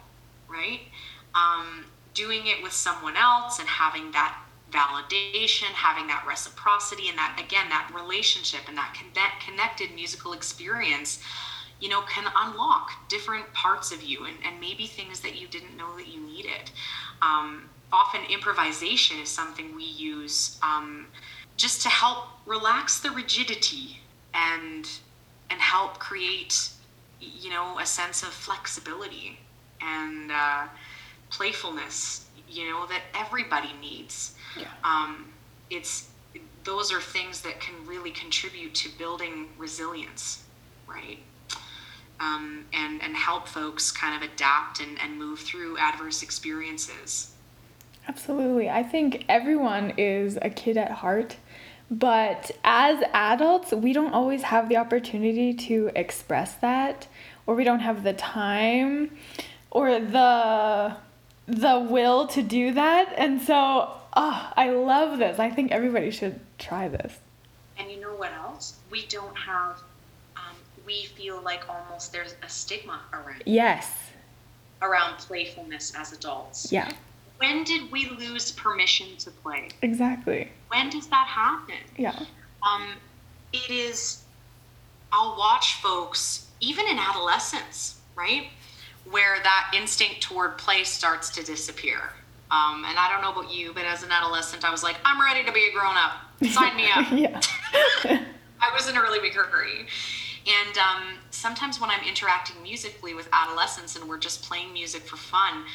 right? 0.49 0.81
Um, 1.35 1.85
doing 2.13 2.47
it 2.47 2.61
with 2.61 2.73
someone 2.73 3.15
else 3.15 3.59
and 3.59 3.67
having 3.67 4.11
that 4.11 4.37
validation, 4.71 5.67
having 5.73 6.07
that 6.07 6.25
reciprocity, 6.27 7.09
and 7.09 7.17
that 7.17 7.39
again, 7.43 7.69
that 7.69 7.91
relationship 7.95 8.61
and 8.67 8.77
that 8.77 8.93
connect, 8.93 9.45
connected 9.45 9.95
musical 9.95 10.33
experience, 10.33 11.21
you 11.79 11.89
know, 11.89 12.01
can 12.01 12.31
unlock 12.35 12.91
different 13.09 13.51
parts 13.53 13.91
of 13.91 14.01
you 14.03 14.25
and, 14.25 14.37
and 14.45 14.59
maybe 14.59 14.85
things 14.85 15.19
that 15.21 15.39
you 15.39 15.47
didn't 15.47 15.75
know 15.77 15.95
that 15.97 16.07
you 16.07 16.19
needed. 16.21 16.71
Um, 17.21 17.69
often, 17.93 18.21
improvisation 18.29 19.19
is 19.19 19.29
something 19.29 19.75
we 19.75 19.85
use. 19.85 20.57
Um, 20.61 21.07
just 21.55 21.81
to 21.83 21.89
help 21.89 22.25
relax 22.45 22.99
the 22.99 23.11
rigidity 23.11 23.99
and 24.33 24.89
and 25.49 25.61
help 25.61 25.99
create 25.99 26.69
you 27.19 27.49
know 27.49 27.77
a 27.79 27.85
sense 27.85 28.23
of 28.23 28.29
flexibility 28.29 29.39
and 29.81 30.31
uh, 30.31 30.65
playfulness 31.29 32.25
you 32.49 32.69
know 32.69 32.85
that 32.87 33.01
everybody 33.15 33.71
needs 33.79 34.35
yeah. 34.57 34.65
um, 34.83 35.31
it's 35.69 36.09
those 36.63 36.91
are 36.91 37.01
things 37.01 37.41
that 37.41 37.59
can 37.59 37.75
really 37.85 38.11
contribute 38.11 38.73
to 38.73 38.89
building 38.97 39.47
resilience 39.57 40.43
right 40.87 41.19
um, 42.19 42.65
and 42.73 43.01
and 43.03 43.15
help 43.15 43.47
folks 43.47 43.91
kind 43.91 44.21
of 44.21 44.29
adapt 44.29 44.79
and, 44.81 44.97
and 45.01 45.17
move 45.17 45.39
through 45.39 45.77
adverse 45.77 46.23
experiences 46.23 47.32
Absolutely. 48.07 48.69
I 48.69 48.83
think 48.83 49.25
everyone 49.29 49.93
is 49.97 50.37
a 50.41 50.49
kid 50.49 50.77
at 50.77 50.91
heart, 50.91 51.37
but 51.89 52.51
as 52.63 53.03
adults, 53.13 53.71
we 53.71 53.93
don't 53.93 54.13
always 54.13 54.43
have 54.43 54.67
the 54.69 54.77
opportunity 54.77 55.53
to 55.53 55.89
express 55.95 56.53
that, 56.55 57.07
or 57.45 57.55
we 57.55 57.63
don't 57.63 57.79
have 57.79 58.03
the 58.03 58.13
time 58.13 59.15
or 59.71 59.99
the 59.99 60.95
the 61.45 61.79
will 61.89 62.25
to 62.27 62.41
do 62.41 62.73
that. 62.73 63.13
And 63.17 63.41
so, 63.41 63.91
oh, 64.15 64.51
I 64.55 64.69
love 64.69 65.19
this. 65.19 65.39
I 65.39 65.49
think 65.49 65.71
everybody 65.71 66.09
should 66.09 66.39
try 66.57 66.87
this. 66.87 67.17
And 67.77 67.91
you 67.91 67.99
know 67.99 68.15
what 68.15 68.31
else? 68.33 68.75
We 68.89 69.05
don't 69.07 69.35
have 69.37 69.81
um, 70.37 70.55
we 70.85 71.05
feel 71.17 71.41
like 71.41 71.63
almost 71.69 72.11
there's 72.11 72.35
a 72.43 72.49
stigma 72.49 73.01
around 73.11 73.43
Yes. 73.45 73.91
around 74.81 75.17
playfulness 75.17 75.93
as 75.97 76.11
adults. 76.13 76.71
Yeah. 76.71 76.91
When 77.43 77.65
did 77.65 77.91
we 77.91 78.07
lose 78.07 78.53
permission 78.53 79.17
to 79.17 79.29
play? 79.29 79.67
Exactly. 79.81 80.49
When 80.69 80.89
does 80.89 81.07
that 81.07 81.27
happen? 81.27 81.75
Yeah. 81.97 82.17
Um, 82.65 82.93
it 83.51 83.69
is, 83.69 84.23
I'll 85.11 85.35
watch 85.37 85.73
folks, 85.81 86.47
even 86.61 86.87
in 86.87 86.97
adolescence, 86.97 87.99
right? 88.15 88.47
Where 89.11 89.43
that 89.43 89.73
instinct 89.75 90.21
toward 90.21 90.57
play 90.57 90.85
starts 90.85 91.29
to 91.31 91.43
disappear. 91.43 91.97
Um, 92.49 92.85
and 92.87 92.97
I 92.97 93.09
don't 93.11 93.21
know 93.21 93.37
about 93.37 93.53
you, 93.53 93.73
but 93.73 93.83
as 93.83 94.03
an 94.03 94.11
adolescent, 94.13 94.63
I 94.63 94.71
was 94.71 94.81
like, 94.81 94.95
I'm 95.03 95.19
ready 95.19 95.43
to 95.43 95.51
be 95.51 95.67
a 95.67 95.73
grown 95.73 95.97
up. 95.97 96.13
Sign 96.49 96.77
me 96.77 96.87
up. 96.95 97.07
yeah. 97.11 97.41
I 98.61 98.73
was 98.73 98.87
in 98.87 98.95
a 98.95 99.01
really 99.01 99.19
big 99.19 99.33
hurry. 99.33 99.85
And 100.47 100.77
um, 100.77 101.17
sometimes 101.31 101.81
when 101.81 101.89
I'm 101.89 102.07
interacting 102.07 102.63
musically 102.63 103.13
with 103.13 103.27
adolescents 103.33 103.97
and 103.97 104.07
we're 104.07 104.17
just 104.17 104.43
playing 104.43 104.71
music 104.71 105.01
for 105.01 105.17
fun, 105.17 105.65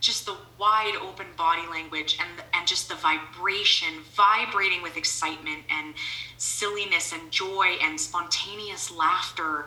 just 0.00 0.26
the 0.26 0.36
wide 0.58 0.94
open 1.02 1.26
body 1.36 1.62
language 1.70 2.18
and 2.20 2.42
and 2.54 2.66
just 2.66 2.88
the 2.88 2.94
vibration 2.96 3.88
vibrating 4.14 4.80
with 4.82 4.96
excitement 4.96 5.62
and 5.70 5.94
silliness 6.36 7.12
and 7.12 7.30
joy 7.30 7.66
and 7.82 8.00
spontaneous 8.00 8.90
laughter 8.90 9.66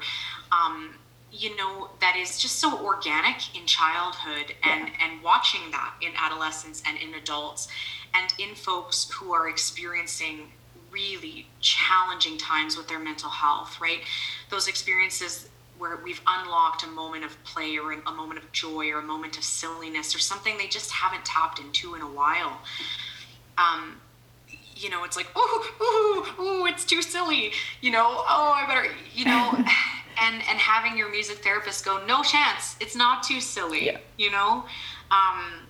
um, 0.51 0.95
you 1.31 1.55
know 1.57 1.89
that 2.00 2.15
is 2.17 2.39
just 2.39 2.59
so 2.59 2.79
organic 2.85 3.55
in 3.55 3.65
childhood 3.65 4.53
and 4.63 4.88
Yeah. 4.88 5.05
and 5.07 5.21
watching 5.23 5.71
that 5.71 5.93
in 6.01 6.11
adolescents 6.17 6.81
and 6.85 6.97
in 6.97 7.13
adults 7.13 7.67
and 8.13 8.33
in 8.39 8.55
folks 8.55 9.09
who 9.11 9.33
are 9.33 9.47
experiencing 9.50 10.51
really 10.91 11.47
challenging 11.61 12.38
times 12.38 12.75
with 12.75 12.88
their 12.89 13.00
mental 13.00 13.29
health 13.29 13.79
right 13.79 14.01
those 14.50 14.67
experiences 14.67 15.47
where 15.81 15.97
we've 16.03 16.21
unlocked 16.27 16.83
a 16.83 16.88
moment 16.88 17.25
of 17.25 17.43
play 17.43 17.75
or 17.77 17.91
a 17.91 18.11
moment 18.11 18.38
of 18.41 18.51
joy 18.51 18.89
or 18.91 19.00
a 19.00 19.03
moment 19.03 19.35
of 19.35 19.43
silliness 19.43 20.15
or 20.15 20.19
something 20.19 20.55
they 20.57 20.67
just 20.67 20.91
haven't 20.91 21.25
tapped 21.25 21.59
into 21.59 21.95
in 21.95 22.01
a 22.01 22.11
while 22.19 22.59
um, 23.57 23.97
you 24.75 24.89
know, 24.89 25.03
it's 25.03 25.15
like, 25.15 25.27
ooh, 25.38 25.63
ooh, 25.83 26.25
ooh, 26.41 26.65
it's 26.65 26.85
too 26.85 27.01
silly, 27.01 27.51
you 27.81 27.91
know, 27.91 28.05
oh, 28.07 28.53
I 28.55 28.65
better, 28.67 28.88
you 29.13 29.25
know, 29.25 29.51
and 30.21 30.35
and 30.50 30.57
having 30.59 30.97
your 30.97 31.09
music 31.11 31.38
therapist 31.43 31.85
go, 31.85 32.03
no 32.05 32.23
chance, 32.23 32.75
it's 32.79 32.95
not 32.95 33.23
too 33.23 33.39
silly, 33.41 33.85
Yeah. 33.85 33.97
you 34.17 34.31
know, 34.31 34.63
um, 35.11 35.67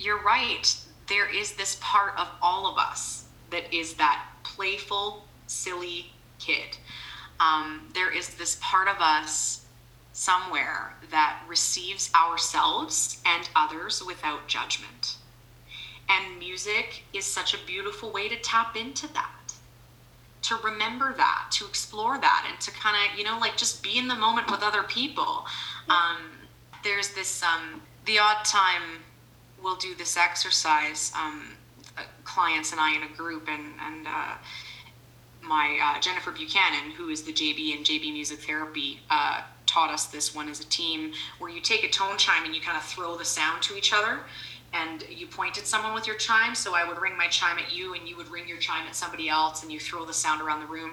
you're 0.00 0.22
right. 0.24 0.74
There 1.08 1.28
is 1.34 1.54
this 1.54 1.78
part 1.80 2.18
of 2.18 2.28
all 2.42 2.66
of 2.70 2.78
us 2.78 3.24
that 3.50 3.72
is 3.72 3.94
that 3.94 4.24
playful, 4.42 5.24
silly 5.46 6.12
kid. 6.38 6.76
Um, 7.40 7.88
there 7.94 8.10
is 8.10 8.34
this 8.34 8.58
part 8.60 8.88
of 8.88 8.96
us 9.00 9.64
somewhere 10.12 10.94
that 11.10 11.40
receives 11.46 12.10
ourselves 12.14 13.22
and 13.24 13.48
others 13.54 14.02
without 14.04 14.48
judgment. 14.48 15.16
And 16.08 16.38
music 16.38 17.04
is 17.12 17.24
such 17.24 17.54
a 17.54 17.58
beautiful 17.66 18.10
way 18.10 18.28
to 18.28 18.36
tap 18.36 18.76
into 18.76 19.06
that, 19.12 19.52
to 20.42 20.56
remember 20.64 21.14
that, 21.16 21.50
to 21.52 21.66
explore 21.66 22.18
that, 22.18 22.46
and 22.50 22.60
to 22.60 22.70
kind 22.72 22.96
of, 22.96 23.16
you 23.16 23.24
know, 23.24 23.38
like 23.38 23.56
just 23.56 23.82
be 23.82 23.98
in 23.98 24.08
the 24.08 24.16
moment 24.16 24.50
with 24.50 24.62
other 24.62 24.82
people. 24.82 25.46
Um, 25.88 26.16
there's 26.82 27.10
this, 27.10 27.42
um, 27.42 27.82
the 28.06 28.18
odd 28.18 28.44
time 28.44 28.82
we'll 29.62 29.76
do 29.76 29.94
this 29.94 30.16
exercise, 30.16 31.12
um, 31.14 31.52
uh, 31.96 32.02
clients 32.24 32.72
and 32.72 32.80
I 32.80 32.96
in 32.96 33.02
a 33.02 33.16
group, 33.16 33.48
and, 33.48 33.74
and 33.80 34.06
uh, 34.06 34.34
my 35.42 35.78
uh, 35.82 36.00
Jennifer 36.00 36.30
Buchanan, 36.32 36.90
who 36.96 37.08
is 37.08 37.22
the 37.22 37.32
JB 37.32 37.76
and 37.76 37.84
JB 37.84 38.12
Music 38.12 38.38
Therapy, 38.40 39.00
uh, 39.10 39.42
taught 39.66 39.90
us 39.90 40.06
this 40.06 40.34
one 40.34 40.48
as 40.48 40.60
a 40.60 40.64
team, 40.66 41.12
where 41.38 41.50
you 41.50 41.60
take 41.60 41.84
a 41.84 41.88
tone 41.90 42.16
chime 42.16 42.44
and 42.44 42.54
you 42.54 42.60
kind 42.60 42.76
of 42.76 42.82
throw 42.82 43.16
the 43.16 43.24
sound 43.24 43.62
to 43.62 43.76
each 43.76 43.92
other, 43.92 44.20
and 44.72 45.04
you 45.10 45.26
point 45.26 45.58
at 45.58 45.66
someone 45.66 45.94
with 45.94 46.06
your 46.06 46.16
chime. 46.16 46.54
So 46.54 46.74
I 46.74 46.86
would 46.86 47.00
ring 47.00 47.16
my 47.16 47.28
chime 47.28 47.58
at 47.58 47.74
you, 47.74 47.94
and 47.94 48.08
you 48.08 48.16
would 48.16 48.28
ring 48.30 48.48
your 48.48 48.58
chime 48.58 48.86
at 48.86 48.94
somebody 48.96 49.28
else, 49.28 49.62
and 49.62 49.72
you 49.72 49.80
throw 49.80 50.04
the 50.04 50.12
sound 50.12 50.42
around 50.42 50.60
the 50.60 50.66
room. 50.66 50.92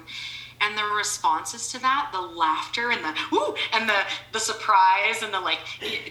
And 0.60 0.76
the 0.76 0.84
responses 0.96 1.70
to 1.72 1.78
that, 1.80 2.10
the 2.12 2.20
laughter 2.20 2.90
and 2.90 3.04
the 3.04 3.14
ooh, 3.34 3.54
and 3.74 3.86
the 3.88 4.00
the 4.32 4.40
surprise 4.40 5.22
and 5.22 5.32
the 5.32 5.40
like, 5.40 5.58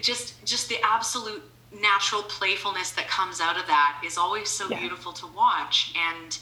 just 0.00 0.44
just 0.44 0.68
the 0.68 0.76
absolute 0.84 1.42
natural 1.80 2.22
playfulness 2.22 2.92
that 2.92 3.08
comes 3.08 3.40
out 3.40 3.58
of 3.58 3.66
that 3.66 4.00
is 4.04 4.16
always 4.16 4.48
so 4.48 4.68
Yeah. 4.70 4.78
beautiful 4.80 5.12
to 5.14 5.26
watch. 5.26 5.92
And 5.96 6.38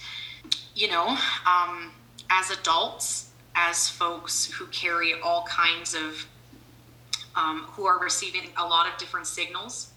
you 0.75 0.89
know, 0.89 1.17
um, 1.47 1.93
as 2.31 2.51
adults, 2.51 3.31
as 3.55 3.89
folks 3.89 4.47
who 4.53 4.67
carry 4.67 5.15
all 5.21 5.45
kinds 5.45 5.95
of, 5.95 6.27
um, 7.37 7.63
who 7.73 7.87
are 7.87 7.99
receiving 7.99 8.51
a 8.57 8.65
lot 8.67 8.91
of 8.91 8.99
different 8.99 9.27
signals 9.27 9.93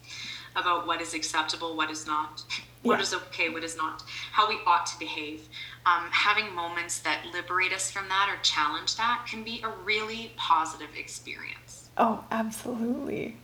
about 0.56 0.88
what 0.88 1.02
is 1.02 1.14
acceptable, 1.14 1.76
what 1.76 1.90
is 1.90 2.06
not, 2.08 2.44
what 2.84 2.96
Yeah. 2.98 3.02
is 3.04 3.14
okay, 3.14 3.50
what 3.50 3.64
is 3.64 3.76
not, 3.78 4.04
how 4.32 4.48
we 4.50 4.56
ought 4.66 4.86
to 4.88 4.98
behave. 5.00 5.48
Um, 5.86 6.10
having 6.12 6.54
moments 6.54 7.00
that 7.00 7.26
liberate 7.28 7.72
us 7.74 7.90
from 7.92 8.10
that 8.10 8.30
or 8.30 8.38
challenge 8.42 8.96
that 8.98 9.26
can 9.30 9.44
be 9.44 9.62
a 9.64 9.70
really 9.70 10.34
positive 10.36 10.90
experience. 10.96 11.90
Oh, 11.98 12.24
absolutely. 12.32 13.38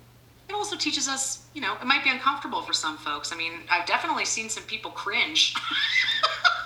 It 0.49 0.53
also 0.53 0.75
teaches 0.75 1.07
us, 1.07 1.43
you 1.53 1.61
know, 1.61 1.75
it 1.81 1.85
might 1.85 2.03
be 2.03 2.09
uncomfortable 2.09 2.61
for 2.61 2.73
some 2.73 2.97
folks. 2.97 3.31
I 3.31 3.35
mean, 3.37 3.53
I've 3.71 3.85
definitely 3.87 4.25
seen 4.25 4.49
some 4.49 4.63
people 4.63 4.91
cringe 4.91 5.55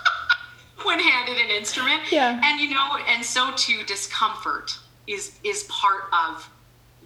when 0.84 0.98
handed 1.00 1.36
an 1.38 1.50
instrument. 1.50 2.00
Yeah. 2.10 2.40
And 2.42 2.60
you 2.60 2.70
know, 2.70 2.96
and 3.08 3.24
so 3.24 3.52
too 3.56 3.82
discomfort 3.84 4.76
is 5.06 5.38
is 5.44 5.64
part 5.64 6.04
of 6.12 6.48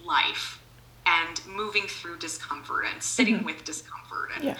life 0.04 0.60
and 1.06 1.40
moving 1.46 1.84
through 1.84 2.18
discomfort 2.18 2.84
and 2.92 3.02
sitting 3.02 3.44
with 3.44 3.64
discomfort 3.64 4.30
and 4.34 4.44
Yeah. 4.44 4.56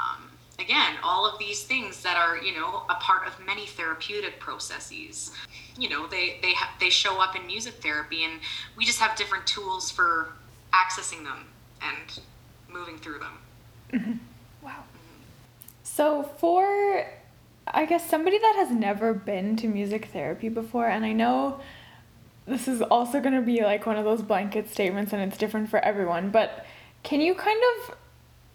um, 0.00 0.30
again 0.58 0.96
all 1.02 1.26
of 1.28 1.38
these 1.38 1.62
things 1.64 2.02
that 2.02 2.16
are 2.16 2.36
you 2.38 2.54
know 2.58 2.82
a 2.88 2.94
part 2.96 3.26
of 3.26 3.32
many 3.44 3.66
therapeutic 3.66 4.38
processes 4.40 5.32
you 5.76 5.88
know 5.88 6.06
they 6.06 6.38
they 6.42 6.52
ha- 6.54 6.72
they 6.80 6.90
show 6.90 7.20
up 7.20 7.34
in 7.36 7.46
music 7.46 7.74
therapy 7.74 8.24
and 8.24 8.34
we 8.76 8.84
just 8.84 8.98
have 9.00 9.16
different 9.16 9.46
tools 9.46 9.90
for 9.90 10.28
accessing 10.72 11.24
them 11.24 11.46
and 11.82 12.20
moving 12.68 12.98
through 12.98 13.18
them 13.20 14.20
Wow. 14.62 14.84
So, 15.82 16.22
for 16.38 17.06
I 17.72 17.86
guess 17.86 18.08
somebody 18.08 18.38
that 18.38 18.54
has 18.56 18.70
never 18.70 19.14
been 19.14 19.56
to 19.56 19.68
music 19.68 20.06
therapy 20.06 20.48
before, 20.48 20.86
and 20.86 21.04
I 21.04 21.12
know 21.12 21.60
this 22.46 22.66
is 22.66 22.82
also 22.82 23.20
going 23.20 23.34
to 23.34 23.42
be 23.42 23.62
like 23.62 23.86
one 23.86 23.96
of 23.96 24.04
those 24.04 24.22
blanket 24.22 24.68
statements 24.68 25.12
and 25.12 25.22
it's 25.22 25.38
different 25.38 25.70
for 25.70 25.78
everyone, 25.84 26.30
but 26.30 26.66
can 27.02 27.20
you 27.20 27.34
kind 27.34 27.60
of 27.78 27.96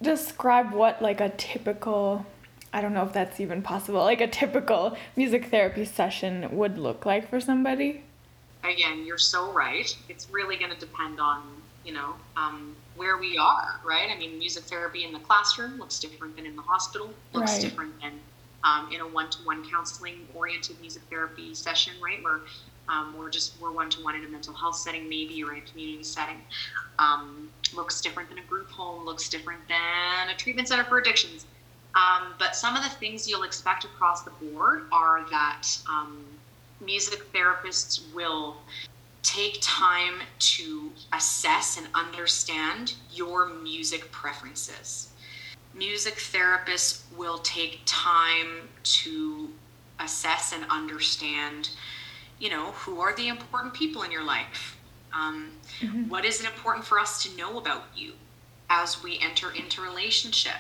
describe 0.02 0.74
what 0.74 1.02
like 1.02 1.22
a 1.22 1.30
typical 1.30 2.26
I 2.74 2.82
don't 2.82 2.94
know 2.94 3.04
if 3.04 3.14
that's 3.14 3.40
even 3.40 3.62
possible, 3.62 4.02
like 4.02 4.20
a 4.20 4.28
typical 4.28 4.98
music 5.16 5.46
therapy 5.46 5.86
session 5.86 6.50
would 6.58 6.78
look 6.78 7.06
like 7.06 7.30
for 7.30 7.40
somebody? 7.40 8.04
again, 8.64 9.06
you're 9.06 9.18
so 9.18 9.52
right. 9.52 9.96
It's 10.10 10.28
really 10.32 10.58
going 10.58 10.72
to 10.72 10.78
depend 10.78 11.20
on, 11.20 11.44
you 11.86 11.94
know, 11.94 12.16
um, 12.36 12.76
where 12.96 13.18
we 13.18 13.38
are, 13.38 13.80
right? 13.86 14.10
I 14.10 14.18
mean, 14.18 14.40
music 14.40 14.64
therapy 14.64 15.04
in 15.04 15.14
the 15.14 15.20
classroom 15.20 15.78
looks 15.78 16.00
different 16.00 16.36
than 16.36 16.46
in 16.46 16.56
the 16.56 16.62
hospital, 16.62 17.12
looks 17.34 17.54
Right. 17.54 17.62
different 17.62 18.02
than 18.02 18.20
um, 18.66 18.90
in 18.92 19.00
a 19.00 19.08
one-to-one 19.08 19.70
counseling 19.70 20.28
oriented 20.34 20.80
music 20.82 21.04
therapy 21.10 21.54
session, 21.54 21.94
right? 22.04 22.22
Where 22.24 22.42
um, 22.90 23.16
we're 23.18 23.30
just 23.30 23.60
we're 23.62 23.72
one-to-one 23.72 24.16
in 24.16 24.26
a 24.26 24.28
mental 24.28 24.54
health 24.54 24.76
setting, 24.76 25.08
maybe, 25.08 25.42
or 25.44 25.54
in 25.54 25.60
a 25.60 25.62
community 25.62 26.04
setting. 26.04 26.38
Um, 27.00 27.50
looks 27.74 28.02
different 28.02 28.30
than 28.30 28.40
a 28.40 28.44
group 28.44 28.70
home. 28.70 29.06
Looks 29.06 29.30
different 29.30 29.62
than 29.68 30.30
a 30.30 30.36
treatment 30.36 30.68
center 30.68 30.84
for 30.84 30.98
addictions. 30.98 31.46
Um, 31.96 32.34
but 32.38 32.56
some 32.56 32.76
of 32.76 32.84
the 32.84 32.90
things 32.90 33.28
you'll 33.28 33.44
expect 33.44 33.86
across 33.86 34.24
the 34.24 34.32
board 34.32 34.84
are 34.92 35.28
that 35.30 35.64
um, 35.90 36.26
music 36.82 37.32
therapists 37.34 38.14
will 38.14 38.58
take 39.24 39.58
time 39.62 40.20
to 40.38 40.92
assess 41.14 41.78
and 41.78 41.88
understand 41.96 42.94
your 43.12 43.50
music 43.50 44.12
preferences. 44.12 45.10
Music 45.75 46.15
therapists 46.15 47.01
will 47.17 47.39
take 47.39 47.82
time 47.86 48.70
to 48.84 49.50
assess 50.00 50.53
and 50.53 50.63
understand, 50.70 51.70
you 52.39 52.50
know, 52.50 52.72
who 52.72 53.00
are 53.01 53.15
the 53.15 53.27
important 53.27 53.74
people 53.74 54.03
in 54.03 54.12
your 54.12 54.24
life? 54.24 54.77
Um, 55.13 55.51
What 56.10 56.25
is 56.25 56.39
it 56.41 56.46
important 56.46 56.86
for 56.86 57.00
us 57.00 57.22
to 57.24 57.38
know 57.38 57.58
about 57.58 57.84
you? 57.96 58.13
as 58.70 59.03
we 59.03 59.20
enter 59.20 59.51
into 59.51 59.82
relationship. 59.82 60.58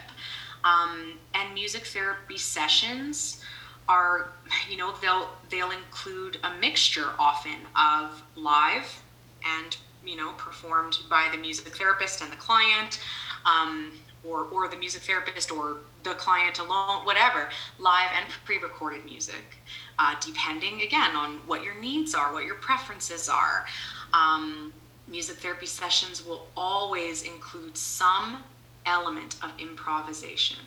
Um, 0.63 1.13
and 1.33 1.53
music 1.53 1.85
therapy 1.85 2.37
sessions 2.37 3.41
are, 3.87 4.29
you 4.69 4.77
know, 4.77 4.93
they'll 5.01 5.29
they'll 5.49 5.71
include 5.71 6.37
a 6.43 6.51
mixture 6.59 7.09
often 7.19 7.57
of 7.75 8.21
live 8.35 9.01
and 9.43 9.75
you 10.05 10.15
know 10.15 10.31
performed 10.33 10.97
by 11.09 11.29
the 11.31 11.37
music 11.37 11.75
therapist 11.75 12.21
and 12.21 12.31
the 12.31 12.35
client, 12.35 12.99
um, 13.45 13.91
or 14.27 14.45
or 14.45 14.67
the 14.67 14.77
music 14.77 15.01
therapist 15.03 15.51
or 15.51 15.77
the 16.03 16.13
client 16.13 16.59
alone, 16.59 17.05
whatever, 17.05 17.49
live 17.79 18.09
and 18.15 18.25
pre-recorded 18.45 19.05
music, 19.05 19.57
uh, 19.99 20.15
depending 20.19 20.81
again 20.81 21.15
on 21.15 21.37
what 21.47 21.63
your 21.63 21.75
needs 21.79 22.13
are, 22.15 22.33
what 22.33 22.45
your 22.45 22.55
preferences 22.55 23.29
are. 23.29 23.65
Um, 24.13 24.73
music 25.07 25.37
therapy 25.37 25.65
sessions 25.65 26.25
will 26.25 26.47
always 26.55 27.23
include 27.23 27.77
some 27.77 28.43
element 28.85 29.35
of 29.43 29.51
improvisation, 29.59 30.57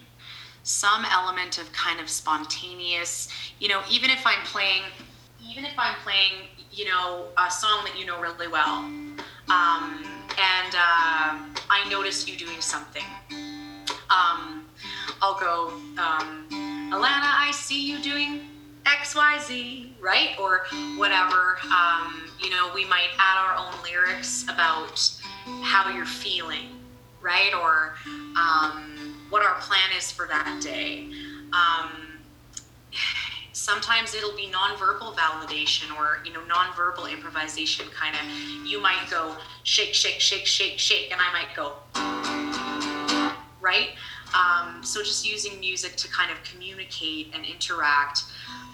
some 0.62 1.04
element 1.10 1.58
of 1.58 1.72
kind 1.72 2.00
of 2.00 2.08
spontaneous, 2.08 3.28
you 3.58 3.68
know, 3.68 3.82
even 3.90 4.10
if 4.10 4.26
I'm 4.26 4.44
playing, 4.44 4.82
even 5.48 5.64
if 5.64 5.72
I'm 5.78 5.94
playing, 6.02 6.48
you 6.72 6.84
know, 6.84 7.26
a 7.38 7.50
song 7.50 7.84
that 7.84 7.98
you 7.98 8.06
know 8.06 8.20
really 8.20 8.48
well, 8.48 8.78
um, 9.50 10.04
and 10.30 10.74
uh, 10.74 11.38
I 11.70 11.86
notice 11.88 12.28
you 12.28 12.36
doing 12.36 12.60
something. 12.60 13.04
Um, 14.10 14.66
I'll 15.20 15.38
go, 15.38 15.68
um, 15.98 16.46
Alana, 16.92 17.30
I 17.36 17.50
see 17.52 17.90
you 17.90 17.98
doing 18.00 18.40
XYZ, 18.84 19.92
right? 20.00 20.30
Or 20.40 20.66
whatever. 20.96 21.58
Um, 21.64 22.30
you 22.40 22.50
know, 22.50 22.70
we 22.74 22.84
might 22.86 23.08
add 23.18 23.38
our 23.38 23.56
own 23.56 23.82
lyrics 23.82 24.44
about 24.44 25.10
how 25.62 25.90
you're 25.94 26.06
feeling, 26.06 26.68
right? 27.20 27.52
Or 27.54 27.94
um, 28.36 29.14
what 29.30 29.44
our 29.44 29.56
plan 29.60 29.90
is 29.96 30.10
for 30.10 30.26
that 30.28 30.60
day. 30.62 31.10
Um, 31.52 32.20
sometimes 33.52 34.14
it'll 34.14 34.36
be 34.36 34.48
nonverbal 34.48 35.14
validation 35.14 35.94
or 35.96 36.20
you 36.24 36.32
know 36.32 36.40
nonverbal 36.48 37.10
improvisation 37.10 37.86
kind 37.88 38.14
of 38.14 38.66
you 38.66 38.80
might 38.80 39.04
go 39.10 39.34
shake 39.64 39.92
shake 39.92 40.20
shake 40.20 40.46
shake 40.46 40.78
shake 40.78 41.10
and 41.12 41.20
i 41.20 41.32
might 41.32 41.54
go 41.54 41.72
right? 43.60 43.90
Um, 44.34 44.82
so 44.84 45.02
just 45.02 45.28
using 45.28 45.58
music 45.60 45.96
to 45.96 46.08
kind 46.08 46.30
of 46.30 46.42
communicate 46.44 47.34
and 47.34 47.44
interact 47.44 48.24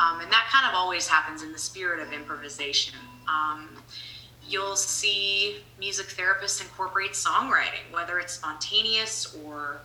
um, 0.00 0.20
and 0.20 0.30
that 0.30 0.48
kind 0.50 0.66
of 0.66 0.74
always 0.74 1.06
happens 1.06 1.42
in 1.42 1.52
the 1.52 1.58
spirit 1.58 2.00
of 2.00 2.12
improvisation. 2.12 2.98
Um, 3.28 3.68
you'll 4.48 4.76
see 4.76 5.58
music 5.78 6.06
therapists 6.06 6.60
incorporate 6.60 7.12
songwriting, 7.12 7.92
whether 7.92 8.18
it's 8.18 8.34
spontaneous 8.34 9.36
or 9.44 9.80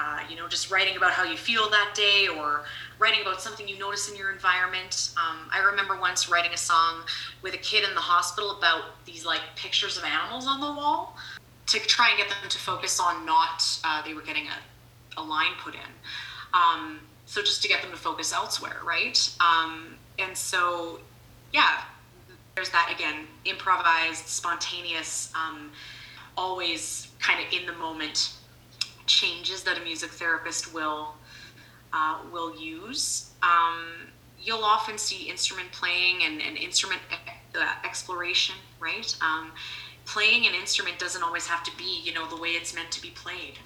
uh, 0.00 0.20
you 0.30 0.36
know, 0.36 0.46
just 0.46 0.70
writing 0.70 0.96
about 0.96 1.10
how 1.10 1.24
you 1.24 1.36
feel 1.36 1.68
that 1.70 1.92
day 1.92 2.28
or 2.28 2.62
writing 3.00 3.20
about 3.20 3.42
something 3.42 3.66
you 3.66 3.76
notice 3.80 4.08
in 4.08 4.14
your 4.14 4.30
environment. 4.30 5.10
Um, 5.16 5.50
I 5.52 5.58
remember 5.58 5.98
once 5.98 6.28
writing 6.28 6.52
a 6.52 6.56
song 6.56 7.02
with 7.42 7.54
a 7.54 7.58
kid 7.58 7.82
in 7.82 7.92
the 7.96 8.00
hospital 8.00 8.56
about 8.56 9.04
these 9.06 9.26
like 9.26 9.40
pictures 9.56 9.98
of 9.98 10.04
animals 10.04 10.46
on 10.46 10.60
the 10.60 10.66
wall 10.66 11.16
to 11.68 11.78
try 11.80 12.10
and 12.10 12.18
get 12.18 12.28
them 12.28 12.48
to 12.48 12.58
focus 12.58 12.98
on 13.00 13.24
not, 13.26 13.62
uh, 13.84 14.02
they 14.02 14.14
were 14.14 14.22
getting 14.22 14.46
a, 14.46 15.20
a 15.20 15.22
line 15.22 15.52
put 15.62 15.74
in. 15.74 15.90
Um, 16.54 17.00
so 17.26 17.42
just 17.42 17.62
to 17.62 17.68
get 17.68 17.82
them 17.82 17.90
to 17.90 17.96
focus 17.96 18.32
elsewhere, 18.32 18.78
right? 18.84 19.18
Um, 19.40 19.96
and 20.18 20.36
so, 20.36 21.00
yeah, 21.52 21.82
there's 22.54 22.70
that 22.70 22.90
again, 22.94 23.26
improvised, 23.44 24.26
spontaneous, 24.26 25.30
um, 25.34 25.70
always 26.36 27.08
kind 27.20 27.38
of 27.44 27.52
in 27.52 27.66
the 27.66 27.72
moment 27.74 28.32
changes 29.06 29.62
that 29.64 29.78
a 29.78 29.80
music 29.80 30.10
therapist 30.10 30.72
will 30.72 31.14
uh, 31.92 32.18
will 32.32 32.58
use. 32.60 33.30
Um, 33.42 34.08
you'll 34.40 34.64
often 34.64 34.98
see 34.98 35.28
instrument 35.28 35.70
playing 35.72 36.22
and, 36.24 36.40
and 36.42 36.56
instrument 36.56 37.00
uh, 37.58 37.74
exploration, 37.84 38.54
right? 38.78 39.16
Playing 40.12 40.46
an 40.46 40.54
instrument 40.54 40.98
doesn't 40.98 41.22
always 41.22 41.46
have 41.46 41.62
to 41.64 41.76
be, 41.76 42.00
you 42.02 42.14
know, 42.14 42.26
the 42.28 42.40
way 42.40 42.50
it's 42.50 42.74
meant 42.74 42.90
to 42.92 43.02
be 43.02 43.10
played, 43.10 43.58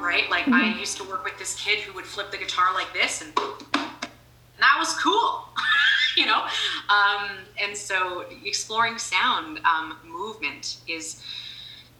right? 0.00 0.24
Like 0.30 0.44
mm-hmm. 0.44 0.54
I 0.54 0.78
used 0.78 0.96
to 0.96 1.04
work 1.04 1.24
with 1.24 1.38
this 1.38 1.54
kid 1.54 1.80
who 1.80 1.92
would 1.94 2.06
flip 2.06 2.30
the 2.30 2.38
guitar 2.38 2.72
like 2.74 2.92
this, 2.94 3.20
and, 3.20 3.32
and 3.38 4.60
that 4.60 4.76
was 4.78 4.94
cool. 4.94 5.44
you 6.18 6.26
know 6.26 6.44
um, 6.88 7.30
and 7.62 7.76
so 7.76 8.24
exploring 8.44 8.98
sound 8.98 9.60
um, 9.60 9.96
movement 10.04 10.78
is 10.88 11.22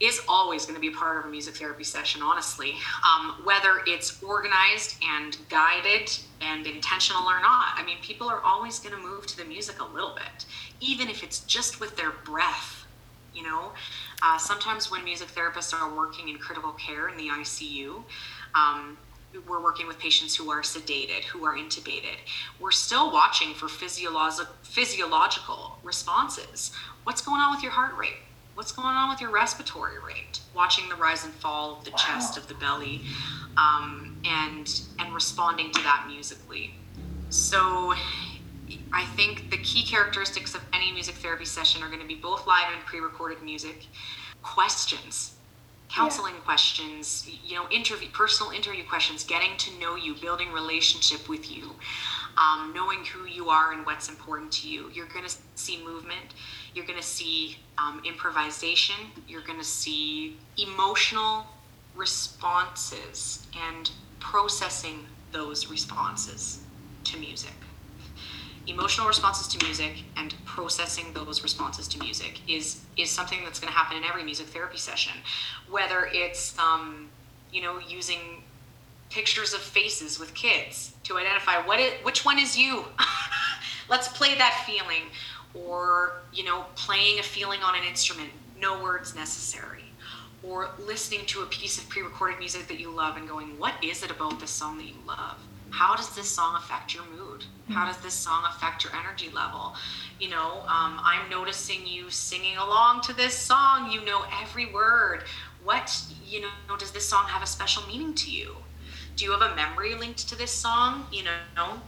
is 0.00 0.20
always 0.28 0.64
going 0.64 0.76
to 0.76 0.80
be 0.80 0.90
part 0.90 1.18
of 1.18 1.24
a 1.24 1.28
music 1.28 1.56
therapy 1.56 1.84
session 1.84 2.20
honestly 2.22 2.74
um, 3.06 3.36
whether 3.44 3.80
it's 3.86 4.22
organized 4.22 4.96
and 5.08 5.38
guided 5.48 6.10
and 6.40 6.66
intentional 6.66 7.22
or 7.22 7.40
not 7.40 7.74
i 7.76 7.82
mean 7.84 7.96
people 8.02 8.28
are 8.28 8.40
always 8.42 8.78
going 8.78 8.94
to 8.94 9.00
move 9.00 9.26
to 9.26 9.36
the 9.36 9.44
music 9.44 9.80
a 9.80 9.84
little 9.84 10.14
bit 10.14 10.44
even 10.80 11.08
if 11.08 11.22
it's 11.22 11.40
just 11.40 11.80
with 11.80 11.96
their 11.96 12.12
breath 12.24 12.77
you 13.38 13.44
know 13.44 13.70
uh, 14.22 14.36
sometimes 14.36 14.90
when 14.90 15.04
music 15.04 15.28
therapists 15.28 15.72
are 15.72 15.94
working 15.96 16.28
in 16.28 16.36
critical 16.38 16.72
care 16.72 17.08
in 17.08 17.16
the 17.16 17.28
icu 17.28 18.02
um, 18.54 18.98
we're 19.46 19.62
working 19.62 19.86
with 19.86 19.98
patients 19.98 20.34
who 20.34 20.50
are 20.50 20.62
sedated, 20.62 21.24
who 21.24 21.44
are 21.44 21.54
intubated. 21.54 22.16
We're 22.60 22.70
still 22.70 23.12
watching 23.12 23.54
for 23.54 23.68
physiological 23.68 24.52
physiological 24.62 25.78
responses. 25.82 26.72
What's 27.04 27.20
going 27.20 27.40
on 27.40 27.54
with 27.54 27.62
your 27.62 27.72
heart 27.72 27.96
rate? 27.96 28.16
What's 28.54 28.72
going 28.72 28.88
on 28.88 29.10
with 29.10 29.20
your 29.20 29.30
respiratory 29.30 29.98
rate? 30.04 30.40
Watching 30.54 30.88
the 30.88 30.96
rise 30.96 31.24
and 31.24 31.32
fall 31.34 31.78
of 31.78 31.84
the 31.84 31.90
wow. 31.90 31.96
chest, 31.96 32.36
of 32.36 32.48
the 32.48 32.54
belly, 32.54 33.02
um, 33.56 34.20
and 34.24 34.80
and 34.98 35.14
responding 35.14 35.72
to 35.72 35.82
that 35.82 36.06
musically. 36.08 36.74
So, 37.30 37.94
I 38.92 39.04
think 39.16 39.50
the 39.50 39.58
key 39.58 39.84
characteristics 39.84 40.54
of 40.54 40.62
any 40.72 40.92
music 40.92 41.16
therapy 41.16 41.44
session 41.44 41.82
are 41.82 41.88
going 41.88 42.00
to 42.00 42.06
be 42.06 42.14
both 42.14 42.46
live 42.46 42.72
and 42.72 42.84
pre-recorded 42.84 43.42
music. 43.42 43.86
Questions. 44.42 45.32
Counseling 45.88 46.34
yeah. 46.34 46.40
questions 46.40 47.28
you 47.44 47.54
know 47.54 47.66
interview 47.70 48.08
personal 48.12 48.52
interview 48.52 48.84
questions 48.84 49.24
getting 49.24 49.56
to 49.56 49.78
know 49.78 49.96
you 49.96 50.14
building 50.14 50.52
relationship 50.52 51.30
with 51.30 51.50
you 51.50 51.70
um, 52.36 52.72
knowing 52.74 53.04
who 53.04 53.26
you 53.26 53.48
are 53.48 53.72
and 53.72 53.84
what's 53.84 54.08
important 54.08 54.52
to 54.52 54.68
you. 54.68 54.90
You're 54.94 55.06
going 55.06 55.26
to 55.26 55.34
see 55.54 55.82
movement. 55.82 56.34
You're 56.74 56.86
going 56.86 56.98
to 56.98 57.04
see 57.04 57.56
um, 57.78 58.02
improvisation. 58.06 58.96
You're 59.26 59.42
going 59.42 59.58
to 59.58 59.64
see 59.64 60.36
emotional 60.56 61.46
responses 61.96 63.46
and 63.68 63.90
processing 64.20 65.06
those 65.32 65.68
responses 65.68 66.60
to 67.04 67.18
music 67.18 67.52
emotional 68.68 69.08
responses 69.08 69.48
to 69.48 69.64
music 69.64 70.04
and 70.16 70.34
processing 70.44 71.06
those 71.14 71.42
responses 71.42 71.88
to 71.88 71.98
music 71.98 72.40
is 72.48 72.82
is 72.96 73.10
something 73.10 73.42
that's 73.44 73.58
going 73.58 73.72
to 73.72 73.76
happen 73.76 73.96
in 73.96 74.04
every 74.04 74.22
music 74.22 74.46
therapy 74.46 74.76
session. 74.76 75.12
Whether 75.70 76.08
it's 76.12 76.58
um, 76.58 77.08
you 77.52 77.62
know 77.62 77.78
using 77.78 78.42
pictures 79.10 79.54
of 79.54 79.60
faces 79.60 80.20
with 80.20 80.34
kids 80.34 80.92
to 81.04 81.16
identify 81.16 81.66
what 81.66 81.80
it 81.80 82.04
which 82.04 82.24
one 82.24 82.38
is 82.38 82.56
you? 82.58 82.84
Let's 83.88 84.08
play 84.08 84.34
that 84.34 84.64
feeling. 84.66 85.04
Or 85.54 86.20
you 86.32 86.44
know 86.44 86.66
playing 86.74 87.18
a 87.18 87.22
feeling 87.22 87.60
on 87.62 87.74
an 87.74 87.84
instrument 87.84 88.30
no 88.60 88.82
words 88.82 89.14
necessary. 89.14 89.84
Or 90.42 90.70
listening 90.78 91.26
to 91.26 91.42
a 91.42 91.46
piece 91.46 91.78
of 91.78 91.88
pre-recorded 91.88 92.38
music 92.38 92.68
that 92.68 92.78
you 92.78 92.90
love 92.90 93.16
and 93.16 93.28
going 93.28 93.58
what 93.58 93.74
is 93.82 94.02
it 94.02 94.10
about 94.10 94.38
this 94.38 94.50
song 94.50 94.78
that 94.78 94.86
you 94.86 94.94
love 95.06 95.38
how 95.70 95.94
does 95.96 96.14
this 96.14 96.28
song 96.28 96.56
affect 96.56 96.94
your 96.94 97.04
mood? 97.16 97.44
How 97.68 97.86
does 97.86 97.98
this 97.98 98.14
song 98.14 98.44
affect 98.48 98.84
your 98.84 98.94
energy 98.96 99.30
level? 99.30 99.74
You 100.18 100.30
know, 100.30 100.62
um, 100.62 100.98
I'm 101.02 101.28
noticing 101.30 101.86
you 101.86 102.10
singing 102.10 102.56
along 102.56 103.02
to 103.02 103.12
this 103.12 103.34
song. 103.34 103.90
You 103.90 104.04
know 104.04 104.24
every 104.42 104.72
word. 104.72 105.24
What, 105.62 106.02
you 106.24 106.40
know, 106.40 106.76
does 106.78 106.92
this 106.92 107.06
song 107.06 107.26
have 107.26 107.42
a 107.42 107.46
special 107.46 107.82
meaning 107.86 108.14
to 108.14 108.30
you? 108.30 108.56
Do 109.16 109.24
you 109.24 109.32
have 109.32 109.42
a 109.42 109.54
memory 109.54 109.94
linked 109.94 110.28
to 110.28 110.38
this 110.38 110.50
song? 110.50 111.06
You 111.12 111.24
know, 111.24 111.80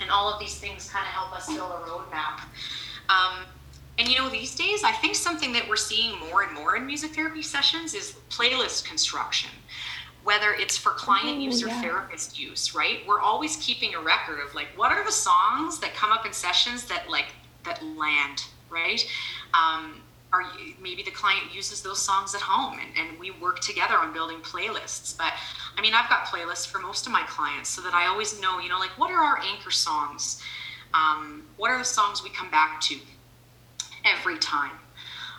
and 0.00 0.10
all 0.10 0.32
of 0.32 0.40
these 0.40 0.58
things 0.58 0.88
kind 0.88 1.04
of 1.04 1.12
help 1.12 1.32
us 1.32 1.46
build 1.46 1.70
a 1.70 1.88
roadmap. 1.88 2.40
Um, 3.08 3.44
and 3.98 4.08
you 4.08 4.18
know, 4.18 4.28
these 4.28 4.54
days, 4.54 4.84
I 4.84 4.92
think 4.92 5.14
something 5.14 5.52
that 5.52 5.68
we're 5.68 5.76
seeing 5.76 6.18
more 6.28 6.42
and 6.42 6.54
more 6.54 6.76
in 6.76 6.86
music 6.86 7.14
therapy 7.14 7.42
sessions 7.42 7.94
is 7.94 8.16
playlist 8.30 8.84
construction 8.84 9.50
whether 10.26 10.54
it's 10.54 10.76
for 10.76 10.90
client 10.90 11.38
oh, 11.38 11.40
use 11.40 11.62
or 11.62 11.68
yeah. 11.68 11.80
therapist 11.80 12.36
use, 12.36 12.74
right? 12.74 12.98
We're 13.06 13.20
always 13.20 13.56
keeping 13.58 13.94
a 13.94 14.00
record 14.00 14.40
of 14.44 14.52
like 14.56 14.66
what 14.74 14.90
are 14.90 15.04
the 15.04 15.12
songs 15.12 15.78
that 15.78 15.94
come 15.94 16.10
up 16.10 16.26
in 16.26 16.32
sessions 16.32 16.84
that 16.86 17.08
like 17.08 17.26
that 17.64 17.80
land, 17.84 18.42
right? 18.68 19.06
Um, 19.54 20.02
are 20.32 20.42
maybe 20.82 21.04
the 21.04 21.12
client 21.12 21.54
uses 21.54 21.80
those 21.80 22.02
songs 22.02 22.34
at 22.34 22.40
home 22.40 22.80
and, 22.80 23.08
and 23.08 23.20
we 23.20 23.30
work 23.30 23.60
together 23.60 23.94
on 23.94 24.12
building 24.12 24.38
playlists. 24.38 25.16
But 25.16 25.32
I 25.78 25.80
mean, 25.80 25.94
I've 25.94 26.08
got 26.08 26.26
playlists 26.26 26.66
for 26.66 26.80
most 26.80 27.06
of 27.06 27.12
my 27.12 27.22
clients 27.28 27.70
so 27.70 27.80
that 27.82 27.94
I 27.94 28.08
always 28.08 28.40
know, 28.40 28.58
you 28.58 28.68
know, 28.68 28.80
like 28.80 28.98
what 28.98 29.12
are 29.12 29.22
our 29.22 29.38
anchor 29.38 29.70
songs? 29.70 30.42
Um, 30.92 31.44
what 31.56 31.70
are 31.70 31.78
the 31.78 31.84
songs 31.84 32.24
we 32.24 32.30
come 32.30 32.50
back 32.50 32.80
to 32.80 32.96
every 34.04 34.38
time? 34.38 34.72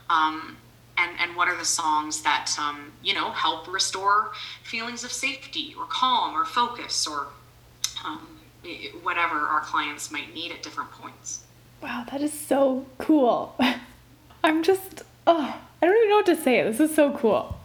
Um, 0.09 0.55
and 0.97 1.11
and 1.19 1.35
what 1.35 1.47
are 1.47 1.57
the 1.57 1.65
songs 1.65 2.21
that 2.21 2.55
um, 2.59 2.91
you 3.03 3.13
know 3.13 3.31
help 3.31 3.71
restore 3.71 4.31
feelings 4.63 5.03
of 5.03 5.11
safety 5.11 5.75
or 5.77 5.85
calm 5.85 6.35
or 6.35 6.45
focus 6.45 7.07
or 7.07 7.27
um, 8.05 8.39
whatever 9.03 9.35
our 9.35 9.61
clients 9.61 10.11
might 10.11 10.33
need 10.33 10.51
at 10.51 10.63
different 10.63 10.91
points. 10.91 11.43
Wow, 11.81 12.05
that 12.11 12.21
is 12.21 12.33
so 12.33 12.85
cool. 12.97 13.55
I'm 14.43 14.63
just 14.63 15.03
oh, 15.25 15.61
I 15.81 15.85
don't 15.85 15.95
even 15.95 16.09
know 16.09 16.15
what 16.17 16.25
to 16.27 16.35
say. 16.35 16.63
This 16.63 16.79
is 16.79 16.95
so 16.95 17.11
cool. 17.11 17.57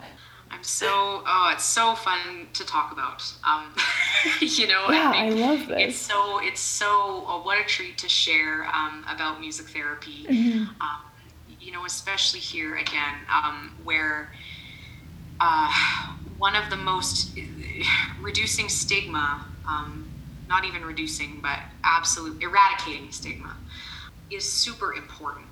I'm 0.50 0.62
so 0.62 1.22
oh, 1.26 1.50
it's 1.54 1.64
so 1.64 1.94
fun 1.94 2.48
to 2.52 2.64
talk 2.66 2.92
about. 2.92 3.22
Um, 3.44 3.74
you 4.40 4.66
know, 4.66 4.86
yeah, 4.90 5.12
I, 5.14 5.26
I, 5.26 5.28
love 5.30 5.66
this. 5.66 5.94
It's 5.94 5.96
so 5.96 6.38
it's 6.42 6.60
so 6.60 6.86
oh, 7.26 7.42
what 7.42 7.58
a 7.58 7.64
treat 7.64 7.96
to 7.98 8.08
share 8.08 8.66
um, 8.66 9.04
about 9.08 9.40
music 9.40 9.68
therapy. 9.68 10.26
Mm-hmm. 10.28 10.62
Um, 10.80 11.00
you 11.62 11.70
know, 11.70 11.84
especially 11.84 12.40
here 12.40 12.76
again, 12.76 13.14
um, 13.32 13.76
where 13.84 14.32
uh, 15.40 15.72
one 16.38 16.56
of 16.56 16.68
the 16.70 16.76
most 16.76 17.38
reducing 18.20 18.68
stigma, 18.68 19.46
um, 19.66 20.08
not 20.48 20.64
even 20.64 20.84
reducing, 20.84 21.38
but 21.40 21.60
absolute 21.84 22.42
eradicating 22.42 23.12
stigma, 23.12 23.56
is 24.30 24.50
super 24.50 24.94
important. 24.94 25.46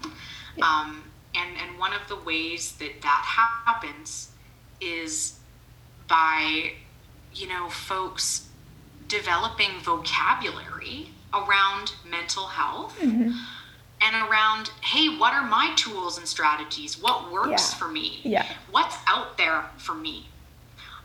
Um, 0.60 1.04
and 1.34 1.56
and 1.56 1.78
one 1.78 1.92
of 1.92 2.06
the 2.08 2.16
ways 2.16 2.72
that 2.72 3.00
that 3.02 3.24
happens 3.64 4.30
is 4.80 5.38
by 6.08 6.72
you 7.32 7.46
know 7.46 7.68
folks 7.68 8.48
developing 9.06 9.70
vocabulary 9.82 11.10
around 11.32 11.92
mental 12.08 12.46
health 12.46 12.98
mm-hmm. 13.00 13.30
And 14.02 14.28
around 14.28 14.70
hey 14.82 15.08
what 15.18 15.32
are 15.32 15.46
my 15.46 15.72
tools 15.76 16.18
and 16.18 16.26
strategies? 16.26 17.00
What 17.00 17.32
works 17.32 17.72
yeah. 17.72 17.78
for 17.78 17.88
me? 17.88 18.20
Yeah. 18.22 18.46
What's 18.70 18.96
out 19.06 19.36
there 19.38 19.64
for 19.78 19.94
me? 19.94 20.26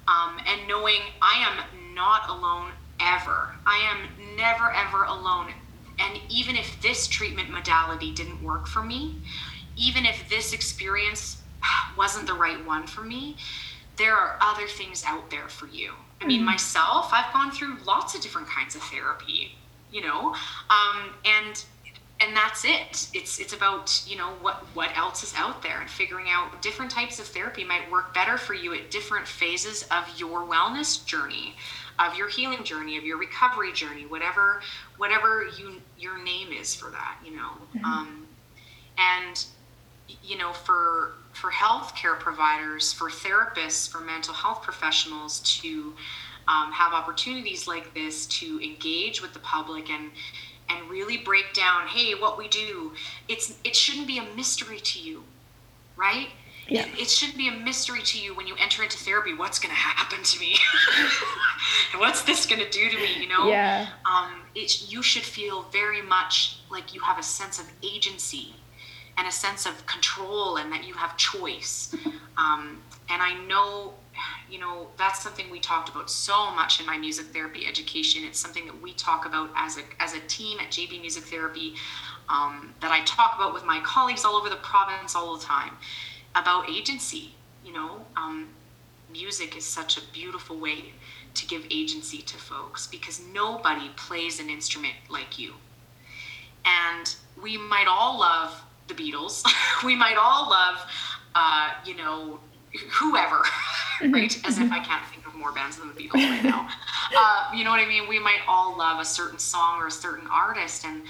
Um, 0.08 0.38
and 0.46 0.68
knowing 0.68 1.00
i 1.22 1.44
am 1.48 1.96
not 1.96 2.30
alone 2.30 2.72
ever. 3.00 3.56
I 3.66 3.78
am 3.92 4.36
never 4.36 4.72
ever 4.72 5.04
alone. 5.04 5.52
And 5.98 6.20
even 6.30 6.56
if 6.56 6.82
this 6.82 7.08
treatment 7.08 7.50
modality 7.50 8.12
didn't 8.14 8.44
work 8.44 8.68
for 8.68 8.84
me 8.84 9.16
even 9.78 10.06
if 10.06 10.28
this 10.30 10.54
experience 10.54 11.42
wasn't 11.98 12.28
the 12.28 12.34
right 12.34 12.64
one 12.66 12.88
for 12.88 13.02
me, 13.02 13.36
there 13.98 14.16
are 14.16 14.38
other 14.42 14.68
things 14.68 15.04
out 15.06 15.30
there 15.30 15.48
for 15.48 15.68
you. 15.68 15.94
I 16.22 16.26
mean, 16.26 16.40
mm-hmm. 16.40 16.48
myself, 16.48 17.10
I've 17.14 17.32
gone 17.34 17.52
through 17.52 17.78
lots 17.86 18.16
of 18.16 18.22
different 18.22 18.48
kinds 18.48 18.76
of 18.76 18.82
therapy, 18.82 19.56
you 19.92 20.02
know, 20.02 20.36
um, 20.70 21.14
and 21.24 21.64
and 22.20 22.36
that's 22.36 22.64
it. 22.64 23.10
It's 23.14 23.40
it's 23.40 23.54
about 23.54 24.04
you 24.08 24.18
know 24.18 24.30
what 24.42 24.66
what 24.74 24.96
else 24.98 25.24
is 25.24 25.34
out 25.36 25.62
there 25.62 25.82
and 25.82 25.90
figuring 25.90 26.28
out 26.30 26.62
different 26.62 26.92
types 26.92 27.20
of 27.20 27.26
therapy 27.26 27.64
might 27.64 27.90
work 27.92 28.14
better 28.14 28.38
for 28.38 28.54
you 28.54 28.74
at 28.74 28.90
different 28.90 29.28
phases 29.28 29.84
of 29.92 30.06
your 30.18 30.42
wellness 30.42 31.06
journey, 31.06 31.56
of 32.00 32.18
your 32.18 32.30
healing 32.30 32.64
journey, 32.64 32.98
of 32.98 33.04
your 33.04 33.18
recovery 33.18 33.74
journey, 33.74 34.06
whatever 34.06 34.62
whatever 34.98 35.48
you 35.58 35.82
your 35.98 36.24
name 36.24 36.52
is 36.52 36.74
for 36.74 36.90
that, 36.92 37.18
you 37.26 37.36
know. 37.36 37.52
Mm-hmm. 37.76 37.86
Um, 37.86 38.28
and 38.98 39.46
you 40.24 40.38
know, 40.38 40.54
for 40.54 41.14
for 41.34 41.52
healthcare 41.52 42.18
providers, 42.18 42.94
for 42.94 43.10
therapists, 43.10 43.90
for 43.90 44.00
mental 44.00 44.34
health 44.34 44.62
professionals 44.62 45.40
to 45.62 45.94
um, 46.48 46.72
have 46.72 46.94
opportunities 46.94 47.68
like 47.68 47.94
this 47.94 48.26
to 48.28 48.64
engage 48.64 49.22
with 49.22 49.34
the 49.34 49.40
public 49.40 49.90
and 49.90 50.12
and 50.70 50.90
really 50.90 51.18
break 51.18 51.54
down, 51.54 51.88
hey, 51.88 52.14
what 52.14 52.38
we 52.38 52.48
do, 52.48 52.94
it's 53.28 53.58
it 53.64 53.76
shouldn't 53.76 54.08
be 54.08 54.18
a 54.18 54.24
mystery 54.36 54.80
to 54.80 55.00
you, 55.00 55.24
right? 55.96 56.30
Yeah. 56.68 56.86
It, 56.88 57.02
it 57.02 57.10
shouldn't 57.10 57.38
be 57.38 57.48
a 57.48 57.52
mystery 57.52 58.02
to 58.02 58.20
you 58.20 58.36
when 58.36 58.48
you 58.48 58.56
enter 58.60 58.82
into 58.82 58.98
therapy. 58.98 59.34
What's 59.34 59.60
going 59.60 59.70
to 59.70 59.80
happen 59.80 60.24
to 60.24 60.40
me? 60.40 60.58
what's 61.98 62.24
this 62.24 62.46
going 62.46 62.62
to 62.62 62.70
do 62.70 62.90
to 62.90 62.98
me? 62.98 63.22
You 63.22 63.28
know. 63.28 63.48
Yeah. 63.50 63.88
Um, 64.12 64.42
it, 64.56 64.92
you 64.92 65.04
should 65.04 65.24
feel 65.24 65.64
very 65.72 66.02
much 66.02 66.58
like 66.72 66.94
you 66.94 67.02
have 67.02 67.20
a 67.20 67.24
sense 67.24 67.60
of 67.60 67.66
agency 67.84 68.56
and 69.18 69.28
a 69.28 69.32
sense 69.32 69.66
of 69.66 69.86
control 69.86 70.58
and 70.58 70.72
that 70.72 70.86
you 70.86 70.94
have 70.94 71.16
choice. 71.18 71.96
Um, 72.38 72.82
and 73.10 73.22
I 73.22 73.34
know, 73.48 73.94
you 74.50 74.60
know, 74.60 74.88
that's 74.98 75.22
something 75.22 75.50
we 75.50 75.60
talked 75.60 75.90
about 75.90 76.10
so 76.10 76.52
much 76.52 76.80
in 76.80 76.86
my 76.86 76.98
music 76.98 77.28
therapy 77.28 77.66
education. 77.66 78.24
It's 78.26 78.40
something 78.40 78.66
that 78.66 78.82
we 78.82 78.94
talk 78.94 79.26
about 79.26 79.50
as 79.56 79.78
a, 79.78 79.82
as 80.00 80.14
a 80.14 80.20
team 80.28 80.60
at 80.60 80.68
JB 80.68 81.02
Music 81.02 81.24
Therapy 81.24 81.74
um, 82.30 82.74
that 82.82 82.92
I 82.92 83.04
talk 83.04 83.36
about 83.36 83.54
with 83.54 83.66
my 83.66 83.80
colleagues 83.82 84.26
all 84.26 84.36
over 84.36 84.50
the 84.50 84.56
province 84.58 85.16
all 85.16 85.38
the 85.38 85.44
time 85.44 85.74
about 86.36 86.70
agency. 86.70 87.36
You 87.64 87.74
know, 87.74 88.06
um, 88.16 88.50
music 89.12 89.58
is 89.58 89.66
such 89.66 89.98
a 89.98 90.02
beautiful 90.12 90.58
way 90.58 90.94
to 91.34 91.48
give 91.48 91.66
agency 91.70 92.20
to 92.20 92.38
folks 92.38 92.88
because 92.88 93.22
nobody 93.34 93.90
plays 93.96 94.40
an 94.40 94.50
instrument 94.50 94.96
like 95.10 95.38
you. 95.38 95.54
And 96.66 97.16
we 97.42 97.58
might 97.58 97.88
all 97.88 98.20
love 98.20 98.62
the 98.88 98.94
Beatles. 98.94 99.44
we 99.84 99.96
might 99.96 100.18
all 100.18 100.50
love, 100.50 100.80
uh, 101.36 101.72
you 101.86 101.96
know, 101.96 102.40
whoever, 102.78 103.38
mm-hmm. 104.00 104.12
right? 104.12 104.46
As 104.46 104.58
if 104.58 104.72
I 104.72 104.80
can't 104.80 105.06
think 105.08 105.26
of 105.28 105.36
more 105.36 105.52
bands 105.52 105.78
than 105.78 105.88
the 105.88 105.94
Beatles 105.94 106.30
right 106.30 106.44
now. 106.44 106.70
Uh, 107.16 107.52
you 107.54 107.64
know 107.64 107.70
what 107.70 107.80
I 107.80 107.86
mean? 107.86 108.10
We 108.10 108.18
might 108.18 108.40
all 108.48 108.76
love 108.76 109.00
a 109.00 109.06
certain 109.06 109.38
song 109.38 109.80
or 109.80 109.88
a 109.88 109.92
certain 109.92 110.28
artist, 110.28 110.84
and 110.84 111.04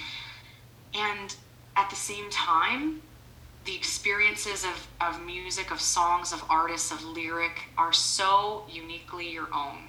and 0.93 1.34
at 1.78 1.89
the 1.89 1.95
same 1.95 2.30
time, 2.30 3.01
the 3.63 3.73
experiences 3.73 4.65
of, 4.65 4.88
of 4.99 5.25
music, 5.25 5.71
of 5.71 5.80
songs, 5.80 6.34
of 6.34 6.43
artists, 6.49 6.91
of 6.91 7.01
lyric 7.06 7.63
are 7.78 7.93
so 7.93 8.65
uniquely 8.69 9.32
your 9.32 9.47
own. 9.54 9.88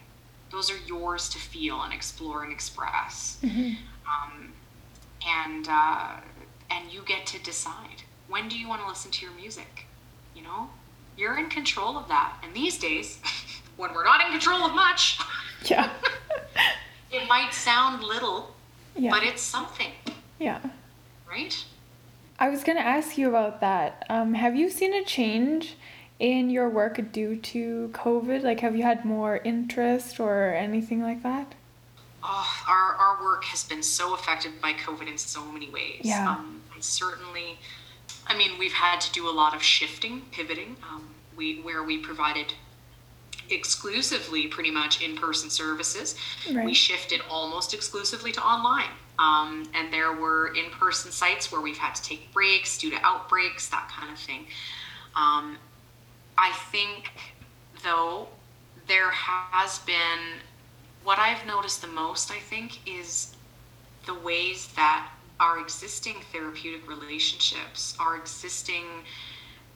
Those 0.53 0.71
are 0.71 0.79
yours 0.87 1.29
to 1.31 1.39
feel 1.39 1.83
and 1.83 1.93
explore 1.93 2.45
and 2.45 2.53
express. 2.53 3.39
Mm-hmm. 3.43 3.75
Um, 4.07 4.53
and 5.27 5.67
uh, 5.69 6.13
and 6.71 6.93
you 6.93 7.03
get 7.03 7.27
to 7.27 7.43
decide 7.43 8.03
when 8.29 8.49
do 8.49 8.59
you 8.59 8.69
want 8.69 8.83
to 8.83 8.89
listen 8.89 9.11
to 9.11 9.25
your 9.25 9.35
music 9.35 9.87
you 10.35 10.43
know 10.43 10.69
you're 11.17 11.39
in 11.39 11.49
control 11.49 11.97
of 11.97 12.09
that. 12.09 12.37
And 12.43 12.55
these 12.55 12.79
days 12.79 13.19
when 13.77 13.93
we're 13.95 14.05
not 14.05 14.25
in 14.25 14.31
control 14.31 14.63
of 14.65 14.75
much 14.75 15.19
yeah. 15.65 15.91
it 17.13 17.29
might 17.29 17.53
sound 17.53 18.03
little 18.03 18.55
yeah. 18.97 19.11
but 19.11 19.23
it's 19.23 19.43
something. 19.43 19.93
Yeah. 20.39 20.61
Right? 21.29 21.65
I 22.39 22.49
was 22.51 22.65
going 22.65 22.77
to 22.77 22.87
ask 22.87 23.17
you 23.17 23.29
about 23.29 23.61
that. 23.61 24.05
Um, 24.09 24.35
have 24.35 24.55
you 24.57 24.71
seen 24.71 24.95
a 24.95 25.05
change 25.05 25.77
in 26.19 26.51
your 26.51 26.69
work 26.69 27.13
due 27.13 27.37
to 27.37 27.91
covid? 27.93 28.43
Like 28.43 28.61
have 28.61 28.77
you 28.77 28.83
had 28.83 29.05
more 29.05 29.39
interest 29.39 30.21
or 30.21 30.55
anything 30.55 31.03
like 31.03 31.23
that? 31.23 31.55
Oh, 32.29 32.65
our, 32.69 32.95
our 32.95 33.25
work 33.25 33.45
has 33.45 33.63
been 33.63 33.83
so 33.85 34.15
affected 34.15 34.61
by 34.61 34.73
COVID 34.73 35.07
in 35.07 35.17
so 35.17 35.45
many 35.45 35.71
ways. 35.71 36.01
Yeah. 36.03 36.31
Um, 36.31 36.61
certainly, 36.81 37.59
I 38.27 38.37
mean, 38.37 38.59
we've 38.59 38.73
had 38.73 39.01
to 39.03 39.13
do 39.13 39.29
a 39.29 39.31
lot 39.31 39.55
of 39.55 39.63
shifting, 39.63 40.23
pivoting, 40.33 40.77
um, 40.91 41.09
we, 41.37 41.61
where 41.61 41.83
we 41.85 41.99
provided 41.99 42.55
exclusively 43.49 44.49
pretty 44.49 44.71
much 44.71 45.01
in-person 45.01 45.51
services. 45.51 46.17
Right. 46.53 46.65
We 46.65 46.75
shifted 46.75 47.21
almost 47.31 47.75
exclusively 47.75 48.33
to 48.33 48.43
online. 48.43 48.91
Um, 49.19 49.71
and 49.73 49.93
there 49.93 50.13
were 50.13 50.49
in-person 50.55 51.13
sites 51.13 51.53
where 51.53 51.61
we've 51.61 51.79
had 51.79 51.95
to 51.95 52.03
take 52.03 52.33
breaks 52.33 52.77
due 52.77 52.91
to 52.91 52.97
outbreaks, 53.03 53.69
that 53.69 53.89
kind 53.89 54.13
of 54.13 54.19
thing. 54.19 54.47
Um, 55.15 55.57
I 56.37 56.53
think, 56.71 57.13
though, 57.83 58.29
there 58.89 59.11
has 59.11 59.79
been 59.81 60.41
what 61.05 61.19
I've 61.19 61.47
noticed 61.47 61.81
the 61.81 61.89
most, 61.89 62.31
I 62.31 62.39
think, 62.39 62.81
is 62.87 63.35
the 64.05 64.15
ways 64.15 64.69
that 64.77 65.09
our 65.41 65.59
existing 65.61 66.17
therapeutic 66.33 66.89
relationships, 66.89 67.97
our 68.01 68.17
existing 68.17 68.85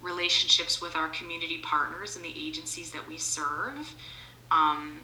relationships 0.00 0.80
with 0.80 0.96
our 0.96 1.08
community 1.08 1.58
partners 1.58 2.16
and 2.16 2.24
the 2.24 2.34
agencies 2.34 2.90
that 2.92 3.06
we 3.06 3.18
serve, 3.18 3.94
um, 4.50 5.00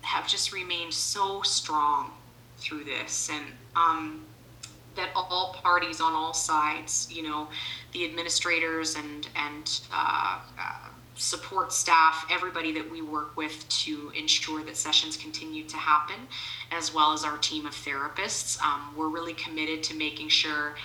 have 0.00 0.26
just 0.26 0.52
remained 0.52 0.94
so 0.94 1.42
strong 1.42 2.12
through 2.56 2.84
this. 2.84 3.30
And 3.30 3.44
um, 3.76 4.24
that 4.98 5.10
all 5.14 5.54
parties 5.62 6.00
on 6.00 6.12
all 6.12 6.34
sides, 6.34 7.08
you 7.10 7.22
know, 7.22 7.48
the 7.92 8.04
administrators 8.04 8.96
and 8.96 9.28
and 9.36 9.80
uh, 9.92 10.40
uh, 10.58 10.87
support 11.18 11.72
staff, 11.72 12.24
everybody 12.30 12.72
that 12.72 12.90
we 12.90 13.02
work 13.02 13.36
with 13.36 13.68
to 13.68 14.10
ensure 14.16 14.62
that 14.64 14.76
sessions 14.76 15.16
continue 15.16 15.64
to 15.64 15.76
happen, 15.76 16.16
as 16.70 16.94
well 16.94 17.12
as 17.12 17.24
our 17.24 17.36
team 17.38 17.66
of 17.66 17.72
therapists. 17.72 18.60
Um, 18.62 18.94
we're 18.96 19.08
really 19.08 19.34
committed 19.34 19.82
to 19.84 19.94
making 19.94 20.28
sure 20.28 20.76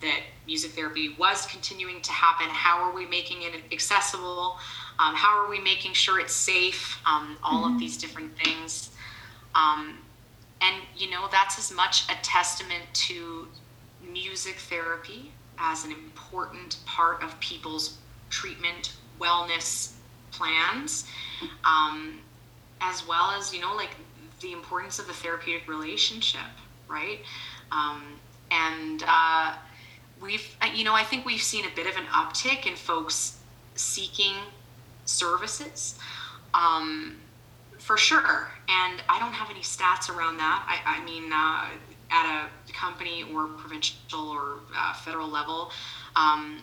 that 0.00 0.20
music 0.46 0.72
therapy 0.72 1.16
was 1.18 1.46
continuing 1.46 2.00
to 2.02 2.12
happen. 2.12 2.46
How 2.48 2.82
are 2.82 2.94
we 2.94 3.06
making 3.06 3.42
it 3.42 3.54
accessible? 3.72 4.58
Um, 5.00 5.14
how 5.14 5.42
are 5.42 5.48
we 5.48 5.58
making 5.60 5.94
sure 5.94 6.20
it's 6.20 6.34
safe? 6.34 7.00
Um, 7.06 7.36
all 7.42 7.64
mm-hmm. 7.64 7.74
of 7.74 7.80
these 7.80 7.96
different 7.96 8.36
things. 8.38 8.90
Um, 9.54 9.98
and, 10.60 10.76
you 10.96 11.10
know, 11.10 11.28
that's 11.32 11.58
as 11.58 11.74
much 11.74 12.04
a 12.10 12.22
testament 12.22 12.84
to 12.92 13.48
music 14.12 14.56
therapy 14.56 15.32
as 15.58 15.84
an 15.84 15.92
important 15.92 16.78
part 16.86 17.22
of 17.22 17.38
people's 17.40 17.98
treatment 18.30 18.92
wellness 19.20 19.92
plans, 20.30 21.06
um, 21.64 22.20
as 22.80 23.06
well 23.06 23.30
as 23.30 23.52
you 23.52 23.60
know 23.60 23.74
like 23.74 23.90
the 24.40 24.52
importance 24.52 24.98
of 24.98 25.08
a 25.08 25.12
therapeutic 25.12 25.68
relationship, 25.68 26.40
right? 26.88 27.20
Um, 27.72 28.02
and 28.50 29.02
uh, 29.06 29.54
we've 30.20 30.56
you 30.74 30.84
know 30.84 30.94
I 30.94 31.04
think 31.04 31.26
we've 31.26 31.42
seen 31.42 31.64
a 31.64 31.74
bit 31.74 31.86
of 31.86 31.96
an 31.96 32.06
uptick 32.06 32.66
in 32.66 32.76
folks 32.76 33.38
seeking 33.74 34.34
services. 35.04 35.98
Um, 36.54 37.16
for 37.78 37.96
sure. 37.96 38.50
And 38.68 39.02
I 39.08 39.18
don't 39.18 39.32
have 39.32 39.50
any 39.50 39.60
stats 39.60 40.14
around 40.14 40.36
that. 40.36 40.62
I, 40.68 40.98
I 40.98 41.04
mean, 41.04 41.32
uh, 41.32 41.68
at 42.10 42.46
a 42.68 42.72
company 42.72 43.24
or 43.32 43.46
provincial 43.46 44.28
or 44.28 44.60
uh, 44.76 44.92
federal 44.94 45.28
level, 45.28 45.70
um, 46.16 46.58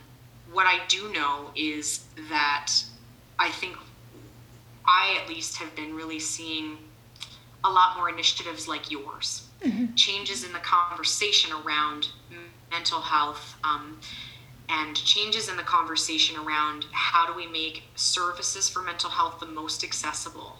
what 0.56 0.66
I 0.66 0.80
do 0.88 1.12
know 1.12 1.50
is 1.54 2.06
that 2.30 2.72
I 3.38 3.50
think 3.50 3.76
I 4.86 5.20
at 5.20 5.28
least 5.28 5.58
have 5.58 5.76
been 5.76 5.94
really 5.94 6.18
seeing 6.18 6.78
a 7.62 7.70
lot 7.70 7.98
more 7.98 8.08
initiatives 8.08 8.66
like 8.66 8.90
yours, 8.90 9.46
mm-hmm. 9.62 9.94
changes 9.96 10.44
in 10.44 10.54
the 10.54 10.58
conversation 10.60 11.52
around 11.52 12.08
mental 12.70 13.00
health. 13.00 13.54
Um, 13.62 14.00
and 14.68 14.96
changes 14.96 15.48
in 15.48 15.56
the 15.56 15.62
conversation 15.62 16.36
around 16.38 16.86
how 16.90 17.24
do 17.24 17.32
we 17.32 17.46
make 17.46 17.84
services 17.94 18.68
for 18.68 18.82
mental 18.82 19.08
health 19.08 19.38
the 19.38 19.46
most 19.46 19.84
accessible. 19.84 20.56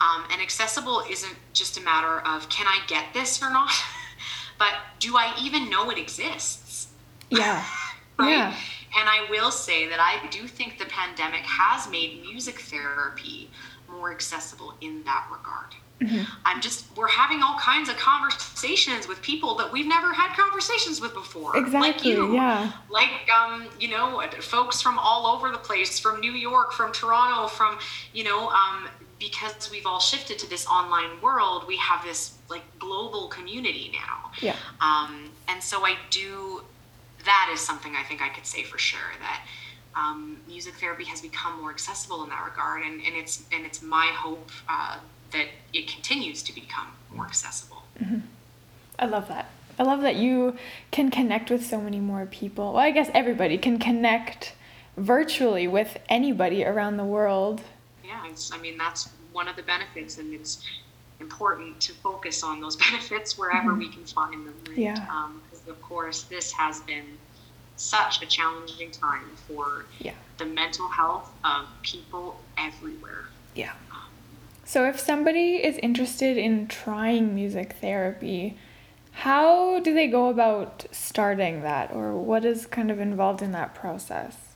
Um, 0.00 0.22
and 0.30 0.40
accessible 0.40 1.02
isn't 1.10 1.34
just 1.52 1.76
a 1.76 1.80
matter 1.80 2.20
of 2.20 2.48
can 2.48 2.68
I 2.68 2.78
get 2.86 3.12
this 3.12 3.42
or 3.42 3.50
not, 3.50 3.72
but 4.58 4.74
do 5.00 5.16
I 5.16 5.34
even 5.42 5.68
know 5.68 5.90
it 5.90 5.98
exists? 5.98 6.86
Yeah. 7.28 7.64
right? 8.18 8.30
Yeah. 8.30 8.56
And 8.96 9.08
I 9.08 9.26
will 9.30 9.50
say 9.50 9.88
that 9.88 10.00
I 10.00 10.26
do 10.28 10.46
think 10.46 10.78
the 10.78 10.86
pandemic 10.86 11.42
has 11.42 11.90
made 11.90 12.22
music 12.22 12.60
therapy 12.60 13.50
more 13.88 14.12
accessible 14.12 14.74
in 14.80 15.02
that 15.04 15.28
regard. 15.30 15.74
Mm-hmm. 16.00 16.24
I'm 16.44 16.60
just 16.60 16.84
we're 16.96 17.08
having 17.08 17.42
all 17.42 17.56
kinds 17.58 17.88
of 17.88 17.96
conversations 17.96 19.06
with 19.06 19.22
people 19.22 19.54
that 19.56 19.72
we've 19.72 19.86
never 19.86 20.12
had 20.12 20.36
conversations 20.36 21.00
with 21.00 21.14
before. 21.14 21.56
Exactly. 21.56 21.80
Like 21.80 22.04
you. 22.04 22.34
Yeah. 22.34 22.72
Like 22.90 23.30
um, 23.30 23.66
you 23.78 23.88
know, 23.88 24.22
folks 24.40 24.82
from 24.82 24.98
all 24.98 25.26
over 25.26 25.50
the 25.50 25.58
place, 25.58 25.98
from 25.98 26.20
New 26.20 26.32
York, 26.32 26.72
from 26.72 26.92
Toronto, 26.92 27.46
from 27.46 27.78
you 28.12 28.24
know, 28.24 28.48
um, 28.48 28.88
because 29.20 29.70
we've 29.70 29.86
all 29.86 30.00
shifted 30.00 30.38
to 30.40 30.50
this 30.50 30.66
online 30.66 31.20
world, 31.22 31.64
we 31.68 31.76
have 31.76 32.04
this 32.04 32.34
like 32.50 32.62
global 32.78 33.28
community 33.28 33.92
now. 33.92 34.32
Yeah. 34.40 34.56
Um, 34.80 35.30
and 35.48 35.62
so 35.62 35.86
I 35.86 35.96
do. 36.10 36.62
That 37.24 37.50
is 37.52 37.60
something 37.60 37.94
I 37.96 38.02
think 38.02 38.22
I 38.22 38.28
could 38.28 38.46
say 38.46 38.62
for 38.62 38.78
sure 38.78 39.12
that 39.20 39.46
um, 39.96 40.38
music 40.46 40.74
therapy 40.74 41.04
has 41.04 41.20
become 41.20 41.60
more 41.60 41.70
accessible 41.70 42.22
in 42.24 42.30
that 42.30 42.44
regard, 42.44 42.82
and, 42.82 43.00
and 43.02 43.14
it's 43.14 43.44
and 43.52 43.64
it's 43.64 43.82
my 43.82 44.06
hope 44.14 44.50
uh, 44.68 44.98
that 45.32 45.46
it 45.72 45.88
continues 45.88 46.42
to 46.42 46.54
become 46.54 46.88
more 47.14 47.26
accessible. 47.26 47.82
Mm-hmm. 48.02 48.20
I 48.98 49.06
love 49.06 49.28
that. 49.28 49.50
I 49.78 49.82
love 49.82 50.02
that 50.02 50.16
you 50.16 50.56
can 50.90 51.10
connect 51.10 51.50
with 51.50 51.64
so 51.64 51.80
many 51.80 51.98
more 51.98 52.26
people. 52.26 52.74
Well, 52.74 52.82
I 52.82 52.90
guess 52.92 53.10
everybody 53.12 53.58
can 53.58 53.78
connect 53.78 54.54
virtually 54.96 55.66
with 55.66 55.98
anybody 56.08 56.64
around 56.64 56.96
the 56.96 57.04
world 57.04 57.62
yeah, 58.22 58.32
I 58.52 58.58
mean 58.58 58.78
that's 58.78 59.10
one 59.32 59.48
of 59.48 59.56
the 59.56 59.62
benefits, 59.62 60.18
and 60.18 60.32
it's 60.34 60.64
important 61.20 61.80
to 61.80 61.92
focus 61.92 62.42
on 62.42 62.60
those 62.60 62.76
benefits 62.90 63.38
wherever 63.38 63.70
mm-hmm. 63.70 63.78
we 63.78 63.88
can 63.88 64.04
find 64.04 64.46
them. 64.46 64.54
Right? 64.68 64.78
Yeah. 64.78 65.06
Um, 65.10 65.40
of 65.68 65.80
course, 65.82 66.22
this 66.22 66.52
has 66.52 66.80
been 66.80 67.18
such 67.76 68.22
a 68.22 68.26
challenging 68.26 68.90
time 68.90 69.30
for 69.48 69.86
yeah. 69.98 70.12
the 70.38 70.44
mental 70.44 70.88
health 70.88 71.32
of 71.44 71.66
people 71.82 72.40
everywhere. 72.56 73.24
Yeah. 73.54 73.72
So, 74.64 74.84
if 74.84 74.98
somebody 74.98 75.56
is 75.56 75.76
interested 75.78 76.38
in 76.38 76.68
trying 76.68 77.34
music 77.34 77.76
therapy, 77.80 78.56
how 79.12 79.80
do 79.80 79.92
they 79.92 80.08
go 80.08 80.28
about 80.30 80.86
starting 80.90 81.62
that, 81.62 81.92
or 81.92 82.16
what 82.16 82.44
is 82.44 82.64
kind 82.64 82.90
of 82.90 82.98
involved 82.98 83.42
in 83.42 83.52
that 83.52 83.74
process? 83.74 84.54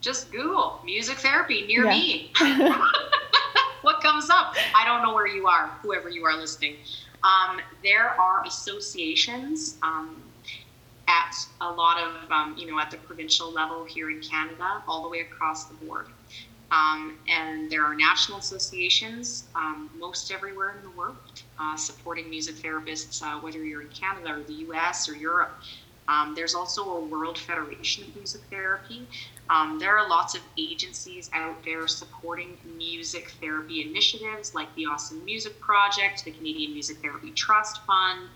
just 0.00 0.32
Google 0.32 0.80
music 0.84 1.18
therapy 1.18 1.66
near 1.66 1.84
yeah. 1.84 1.90
me. 1.90 2.32
what 3.82 4.02
comes 4.02 4.30
up? 4.30 4.54
I 4.74 4.84
don't 4.86 5.02
know 5.02 5.14
where 5.14 5.26
you 5.26 5.46
are, 5.46 5.68
whoever 5.82 6.08
you 6.08 6.24
are 6.24 6.36
listening. 6.36 6.76
Um, 7.22 7.60
there 7.82 8.18
are 8.20 8.44
associations 8.46 9.76
um, 9.82 10.16
at 11.10 11.36
a 11.60 11.70
lot 11.70 11.98
of, 11.98 12.30
um, 12.30 12.56
you 12.56 12.70
know, 12.70 12.78
at 12.78 12.90
the 12.90 12.96
provincial 12.98 13.50
level 13.52 13.84
here 13.84 14.10
in 14.10 14.20
Canada, 14.20 14.82
all 14.86 15.02
the 15.02 15.08
way 15.08 15.20
across 15.20 15.64
the 15.64 15.74
board. 15.74 16.06
Um, 16.70 17.18
and 17.28 17.68
there 17.68 17.84
are 17.84 17.96
national 17.96 18.38
associations, 18.38 19.44
um, 19.56 19.90
most 19.98 20.30
everywhere 20.30 20.76
in 20.76 20.82
the 20.82 20.90
world, 20.90 21.16
uh, 21.58 21.76
supporting 21.76 22.30
music 22.30 22.54
therapists, 22.56 23.22
uh, 23.22 23.40
whether 23.40 23.64
you're 23.64 23.82
in 23.82 23.88
Canada 23.88 24.34
or 24.34 24.42
the 24.44 24.52
US 24.68 25.08
or 25.08 25.14
Europe. 25.14 25.60
Um, 26.06 26.34
there's 26.34 26.54
also 26.54 26.82
a 26.96 27.00
World 27.00 27.38
Federation 27.38 28.04
of 28.04 28.16
Music 28.16 28.40
Therapy. 28.50 29.06
Um, 29.48 29.78
there 29.78 29.96
are 29.98 30.08
lots 30.08 30.34
of 30.36 30.42
agencies 30.56 31.28
out 31.32 31.56
there 31.64 31.86
supporting 31.88 32.56
music 32.76 33.32
therapy 33.40 33.88
initiatives 33.88 34.54
like 34.54 34.72
the 34.76 34.86
Awesome 34.86 35.24
Music 35.24 35.58
Project, 35.60 36.24
the 36.24 36.30
Canadian 36.30 36.72
Music 36.72 36.98
Therapy 36.98 37.30
Trust 37.32 37.84
Fund, 37.84 38.28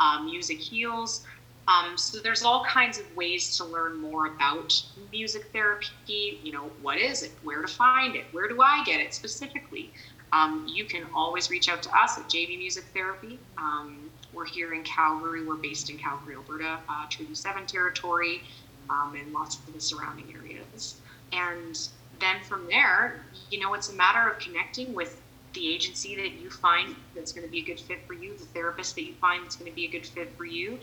uh, 0.00 0.22
Music 0.22 0.58
Heals. 0.58 1.24
Um, 1.68 1.98
so 1.98 2.18
there's 2.20 2.42
all 2.42 2.64
kinds 2.64 2.98
of 2.98 3.16
ways 3.16 3.56
to 3.56 3.64
learn 3.64 3.96
more 3.96 4.26
about 4.26 4.72
music 5.10 5.50
therapy. 5.52 6.38
You 6.42 6.52
know, 6.52 6.70
what 6.80 6.98
is 6.98 7.22
it? 7.22 7.32
Where 7.42 7.62
to 7.62 7.68
find 7.68 8.14
it? 8.14 8.24
Where 8.32 8.48
do 8.48 8.62
I 8.62 8.82
get 8.84 9.00
it 9.00 9.12
specifically? 9.12 9.90
Um, 10.32 10.66
you 10.68 10.84
can 10.84 11.04
always 11.14 11.50
reach 11.50 11.68
out 11.68 11.82
to 11.84 11.96
us 11.96 12.18
at 12.18 12.28
JB 12.28 12.58
Music 12.58 12.84
Therapy. 12.92 13.38
Um, 13.58 14.10
we're 14.32 14.46
here 14.46 14.74
in 14.74 14.82
Calgary. 14.82 15.44
We're 15.44 15.56
based 15.56 15.88
in 15.90 15.98
Calgary, 15.98 16.34
Alberta, 16.34 16.78
uh, 16.88 17.06
Treaty 17.08 17.34
7 17.34 17.66
territory, 17.66 18.42
um, 18.90 19.16
and 19.18 19.32
lots 19.32 19.56
of 19.56 19.72
the 19.72 19.80
surrounding 19.80 20.32
areas. 20.34 20.96
And 21.32 21.78
then 22.20 22.36
from 22.42 22.66
there, 22.68 23.24
you 23.50 23.60
know, 23.60 23.74
it's 23.74 23.88
a 23.88 23.94
matter 23.94 24.28
of 24.28 24.38
connecting 24.38 24.94
with 24.94 25.20
the 25.54 25.72
agency 25.72 26.14
that 26.16 26.32
you 26.32 26.50
find 26.50 26.94
that's 27.14 27.32
going 27.32 27.46
to 27.46 27.50
be 27.50 27.60
a 27.60 27.64
good 27.64 27.80
fit 27.80 28.06
for 28.06 28.12
you, 28.12 28.36
the 28.36 28.44
therapist 28.46 28.94
that 28.96 29.04
you 29.04 29.14
find 29.14 29.44
that's 29.44 29.56
going 29.56 29.70
to 29.70 29.74
be 29.74 29.86
a 29.86 29.88
good 29.88 30.06
fit 30.06 30.30
for 30.36 30.44
you, 30.44 30.78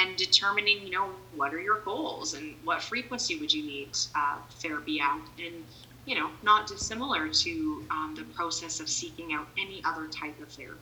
and 0.00 0.16
determining, 0.16 0.82
you 0.86 0.90
know, 0.90 1.10
what 1.36 1.52
are 1.52 1.60
your 1.60 1.80
goals 1.80 2.34
and 2.34 2.54
what 2.64 2.82
frequency 2.82 3.36
would 3.38 3.52
you 3.52 3.62
need 3.62 3.90
uh, 4.14 4.36
therapy 4.58 5.00
at. 5.00 5.20
And, 5.38 5.64
you 6.06 6.14
know, 6.18 6.30
not 6.42 6.66
dissimilar 6.66 7.28
to 7.28 7.84
um, 7.90 8.14
the 8.16 8.24
process 8.34 8.80
of 8.80 8.88
seeking 8.88 9.32
out 9.32 9.46
any 9.58 9.82
other 9.84 10.06
type 10.08 10.40
of 10.40 10.48
therapy. 10.48 10.78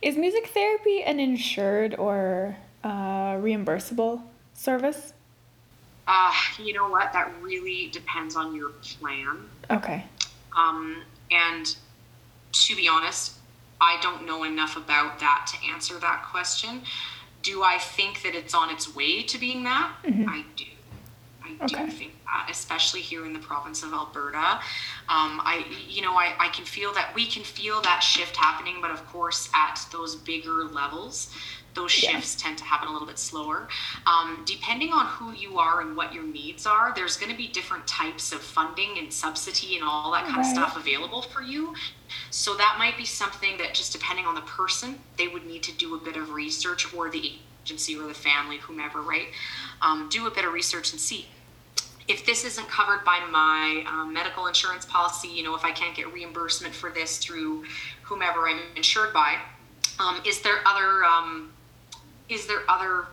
Is 0.00 0.16
music 0.16 0.48
therapy 0.48 1.02
an 1.02 1.18
insured 1.18 1.96
or 1.98 2.56
uh, 2.84 3.34
reimbursable 3.36 4.22
service? 4.54 5.12
Uh, 6.06 6.32
you 6.58 6.72
know 6.72 6.88
what? 6.88 7.12
That 7.12 7.32
really 7.40 7.88
depends 7.92 8.36
on 8.36 8.54
your 8.54 8.70
plan. 8.70 9.38
Okay. 9.70 10.04
Um, 10.56 11.02
and 11.30 11.74
to 12.52 12.76
be 12.76 12.88
honest, 12.88 13.38
I 13.80 13.98
don't 14.00 14.26
know 14.26 14.44
enough 14.44 14.76
about 14.76 15.18
that 15.20 15.50
to 15.52 15.72
answer 15.72 15.98
that 15.98 16.24
question. 16.30 16.82
Do 17.42 17.62
I 17.62 17.78
think 17.78 18.22
that 18.22 18.34
it's 18.34 18.54
on 18.54 18.70
its 18.70 18.94
way 18.94 19.22
to 19.22 19.38
being 19.38 19.64
that? 19.64 19.92
Mm-hmm. 20.04 20.28
I 20.28 20.44
do. 20.56 20.64
I 21.44 21.64
okay. 21.64 21.86
do 21.86 21.90
think 21.90 22.12
that, 22.24 22.48
especially 22.50 23.00
here 23.00 23.26
in 23.26 23.32
the 23.32 23.38
province 23.38 23.82
of 23.82 23.92
Alberta. 23.92 24.60
Um, 25.08 25.40
I, 25.44 25.64
you 25.88 26.02
know, 26.02 26.14
I, 26.14 26.34
I 26.38 26.48
can 26.48 26.64
feel 26.64 26.92
that 26.94 27.14
we 27.14 27.26
can 27.26 27.42
feel 27.42 27.80
that 27.82 28.00
shift 28.00 28.36
happening, 28.36 28.76
but 28.80 28.90
of 28.90 29.04
course, 29.06 29.50
at 29.54 29.84
those 29.92 30.16
bigger 30.16 30.64
levels, 30.64 31.34
those 31.74 31.90
shifts 31.90 32.36
yeah. 32.38 32.48
tend 32.48 32.58
to 32.58 32.64
happen 32.64 32.88
a 32.88 32.92
little 32.92 33.06
bit 33.06 33.18
slower. 33.18 33.68
Um, 34.06 34.42
depending 34.46 34.92
on 34.92 35.06
who 35.06 35.32
you 35.32 35.58
are 35.58 35.80
and 35.80 35.96
what 35.96 36.12
your 36.12 36.24
needs 36.24 36.66
are, 36.66 36.92
there's 36.94 37.16
going 37.16 37.30
to 37.30 37.36
be 37.36 37.48
different 37.48 37.86
types 37.86 38.32
of 38.32 38.40
funding 38.40 38.98
and 38.98 39.12
subsidy 39.12 39.76
and 39.76 39.84
all 39.84 40.12
that 40.12 40.24
kind 40.24 40.36
right. 40.36 40.46
of 40.46 40.52
stuff 40.52 40.76
available 40.76 41.22
for 41.22 41.42
you. 41.42 41.74
So 42.30 42.54
that 42.56 42.76
might 42.78 42.96
be 42.96 43.04
something 43.04 43.56
that 43.58 43.74
just 43.74 43.92
depending 43.92 44.26
on 44.26 44.34
the 44.34 44.42
person, 44.42 44.98
they 45.16 45.28
would 45.28 45.46
need 45.46 45.62
to 45.64 45.72
do 45.72 45.94
a 45.94 45.98
bit 45.98 46.16
of 46.16 46.30
research 46.30 46.92
or 46.94 47.10
the 47.10 47.32
agency 47.64 47.96
or 47.96 48.06
the 48.06 48.14
family, 48.14 48.58
whomever, 48.58 49.02
right? 49.02 49.28
Um, 49.80 50.08
do 50.10 50.26
a 50.26 50.30
bit 50.30 50.44
of 50.44 50.52
research 50.52 50.92
and 50.92 51.00
see 51.00 51.26
if 52.08 52.26
this 52.26 52.44
isn't 52.44 52.68
covered 52.68 53.04
by 53.04 53.20
my 53.30 53.84
um, 53.88 54.12
medical 54.12 54.46
insurance 54.46 54.84
policy, 54.84 55.28
you 55.28 55.42
know, 55.42 55.54
if 55.54 55.64
I 55.64 55.70
can't 55.70 55.96
get 55.96 56.12
reimbursement 56.12 56.74
for 56.74 56.90
this 56.90 57.18
through 57.18 57.64
whomever 58.02 58.48
I'm 58.48 58.60
insured 58.76 59.12
by, 59.12 59.38
um, 59.98 60.20
is 60.26 60.40
there 60.40 60.58
other 60.66 61.04
um, 61.04 61.52
is 62.28 62.46
there 62.46 62.62
other 62.68 63.06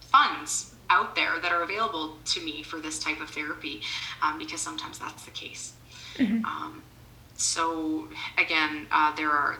funds 0.00 0.74
out 0.90 1.16
there 1.16 1.40
that 1.42 1.50
are 1.50 1.62
available 1.62 2.16
to 2.24 2.40
me 2.40 2.62
for 2.62 2.78
this 2.78 2.98
type 2.98 3.20
of 3.20 3.30
therapy? 3.30 3.80
Um, 4.22 4.38
because 4.38 4.60
sometimes 4.60 4.98
that's 4.98 5.24
the 5.24 5.32
case. 5.32 5.72
Mm-hmm. 6.16 6.44
Um, 6.44 6.82
so 7.36 8.08
again, 8.38 8.86
uh, 8.92 9.14
there 9.16 9.30
are 9.30 9.58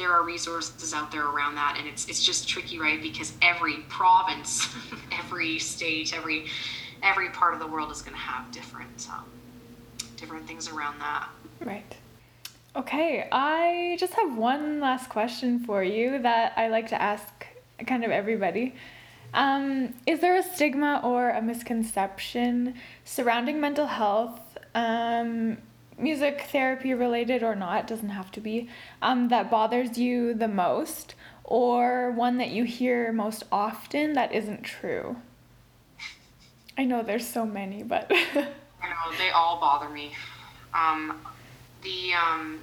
there 0.00 0.12
are 0.12 0.22
resources 0.22 0.94
out 0.94 1.12
there 1.12 1.26
around 1.26 1.54
that, 1.56 1.76
and 1.78 1.86
it's 1.86 2.08
it's 2.08 2.24
just 2.24 2.48
tricky, 2.48 2.78
right? 2.78 3.00
Because 3.02 3.34
every 3.42 3.78
province, 3.88 4.66
every 5.12 5.58
state, 5.58 6.16
every 6.16 6.46
every 7.02 7.28
part 7.30 7.52
of 7.52 7.60
the 7.60 7.66
world 7.66 7.92
is 7.92 8.00
going 8.00 8.14
to 8.14 8.20
have 8.20 8.50
different 8.50 9.06
um, 9.10 9.26
different 10.16 10.46
things 10.46 10.68
around 10.68 10.98
that. 11.00 11.28
Right. 11.60 11.94
Okay, 12.74 13.28
I 13.30 13.96
just 14.00 14.14
have 14.14 14.36
one 14.36 14.80
last 14.80 15.10
question 15.10 15.58
for 15.64 15.82
you 15.82 16.20
that 16.22 16.54
I 16.56 16.68
like 16.68 16.88
to 16.88 17.00
ask 17.00 17.46
kind 17.86 18.04
of 18.04 18.10
everybody. 18.10 18.74
Um, 19.34 19.94
is 20.06 20.20
there 20.20 20.36
a 20.36 20.42
stigma 20.42 21.00
or 21.04 21.30
a 21.30 21.42
misconception 21.42 22.74
surrounding 23.04 23.60
mental 23.60 23.86
health, 23.86 24.40
um, 24.74 25.58
music 26.00 26.46
therapy 26.50 26.94
related 26.94 27.42
or 27.42 27.54
not, 27.54 27.86
doesn't 27.86 28.10
have 28.10 28.30
to 28.32 28.40
be, 28.40 28.68
um, 29.02 29.28
that 29.28 29.50
bothers 29.50 29.98
you 29.98 30.34
the 30.34 30.48
most, 30.48 31.14
or 31.44 32.10
one 32.10 32.38
that 32.38 32.50
you 32.50 32.64
hear 32.64 33.12
most 33.12 33.44
often 33.50 34.12
that 34.14 34.32
isn't 34.32 34.62
true? 34.62 35.16
I 36.78 36.84
know 36.84 37.02
there's 37.02 37.26
so 37.26 37.44
many, 37.44 37.82
but. 37.82 38.10
I 38.12 38.88
know, 38.88 39.18
they 39.18 39.30
all 39.30 39.60
bother 39.60 39.88
me. 39.88 40.12
Um, 40.72 41.20
the, 41.82 42.12
um, 42.14 42.60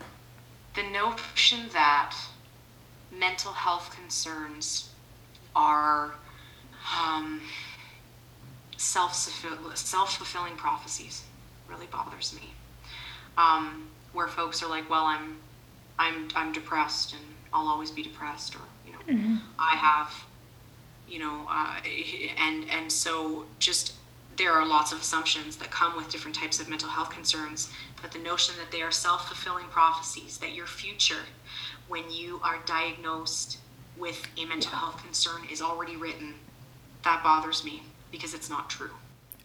the 0.76 0.84
notion 0.84 1.60
that 1.74 2.16
mental 3.12 3.52
health 3.52 3.96
concerns 3.96 4.90
are 5.56 6.14
um, 7.00 7.42
self 8.78 9.16
fulfilling 9.16 10.56
prophecies 10.56 11.24
really 11.70 11.88
bothers 11.88 12.34
me. 12.34 12.54
Um, 13.38 13.88
where 14.14 14.28
folks 14.28 14.64
are 14.64 14.70
like, 14.70 14.90
well, 14.90 15.06
I'm 15.06 15.38
I'm 16.00 16.28
I'm 16.36 16.52
depressed 16.52 17.14
and 17.14 17.24
I'll 17.54 17.68
always 17.68 17.92
be 17.92 18.04
depressed, 18.04 18.56
or 18.56 18.62
you 18.86 18.94
know, 18.94 19.00
mm-hmm. 19.08 19.36
I 19.60 19.76
have, 19.76 20.14
you 21.08 21.20
know, 21.20 21.46
uh, 21.50 21.80
and 22.40 22.70
and 22.70 22.92
so 22.92 23.46
just 23.60 23.94
there 24.38 24.52
are 24.52 24.66
lots 24.68 24.92
of 24.92 25.00
assumptions 25.00 25.58
that 25.58 25.72
come 25.72 25.96
with 25.96 26.10
different 26.10 26.36
types 26.36 26.60
of 26.60 26.70
mental 26.70 26.90
health 26.90 27.10
concerns, 27.10 27.72
but 28.02 28.12
the 28.12 28.20
notion 28.20 28.56
that 28.60 28.72
they 28.72 28.82
are 28.82 28.92
self 28.92 29.28
fulfilling 29.28 29.66
prophecies, 29.66 30.38
that 30.38 30.54
your 30.54 30.68
future, 30.68 31.26
when 31.88 32.12
you 32.12 32.40
are 32.44 32.60
diagnosed 32.66 33.58
with 33.98 34.28
a 34.38 34.46
mental 34.46 34.72
health 34.72 35.02
concern, 35.04 35.42
is 35.52 35.62
already 35.62 35.96
written 35.96 36.36
that 37.04 37.24
bothers 37.24 37.64
me 37.64 37.84
because 38.12 38.34
it's 38.34 38.50
not 38.50 38.70
true. 38.70 38.92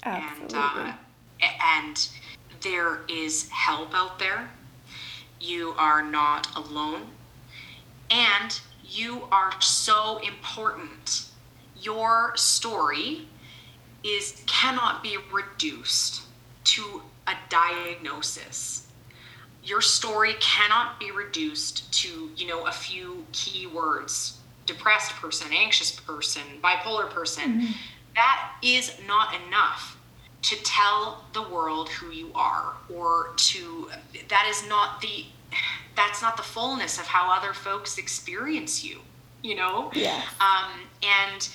Absolutely. 0.04 0.58
And, 0.58 0.94
uh, 1.40 1.46
and 1.64 2.08
there 2.62 3.00
is 3.08 3.48
help 3.50 3.94
out 3.94 4.18
there. 4.18 4.50
You 5.40 5.74
are 5.76 6.02
not 6.02 6.54
alone. 6.56 7.08
And 8.10 8.60
you 8.84 9.24
are 9.32 9.52
so 9.60 10.18
important. 10.18 11.26
Your 11.80 12.36
story 12.36 13.28
is 14.04 14.42
cannot 14.46 15.02
be 15.02 15.16
reduced 15.32 16.22
to 16.64 17.02
a 17.26 17.34
diagnosis. 17.48 18.86
Your 19.64 19.80
story 19.80 20.34
cannot 20.40 20.98
be 20.98 21.10
reduced 21.10 21.92
to, 22.02 22.30
you 22.36 22.46
know, 22.46 22.66
a 22.66 22.72
few 22.72 23.24
key 23.32 23.66
words 23.66 24.38
depressed 24.64 25.12
person, 25.14 25.48
anxious 25.52 25.90
person, 25.90 26.42
bipolar 26.62 27.10
person. 27.10 27.60
Mm-hmm. 27.60 27.72
That 28.14 28.52
is 28.62 28.92
not 29.08 29.34
enough 29.46 29.96
to 30.42 30.56
tell 30.64 31.24
the 31.32 31.42
world 31.42 31.88
who 31.88 32.10
you 32.10 32.30
are 32.34 32.74
or 32.92 33.32
to 33.36 33.88
that 34.28 34.46
is 34.48 34.68
not 34.68 35.00
the 35.00 35.26
that's 35.94 36.22
not 36.22 36.36
the 36.36 36.42
fullness 36.42 36.98
of 36.98 37.06
how 37.06 37.32
other 37.32 37.52
folks 37.52 37.98
experience 37.98 38.82
you 38.84 39.00
you 39.42 39.56
know? 39.56 39.90
Yeah. 39.94 40.22
Um, 40.40 40.70
and 41.02 41.48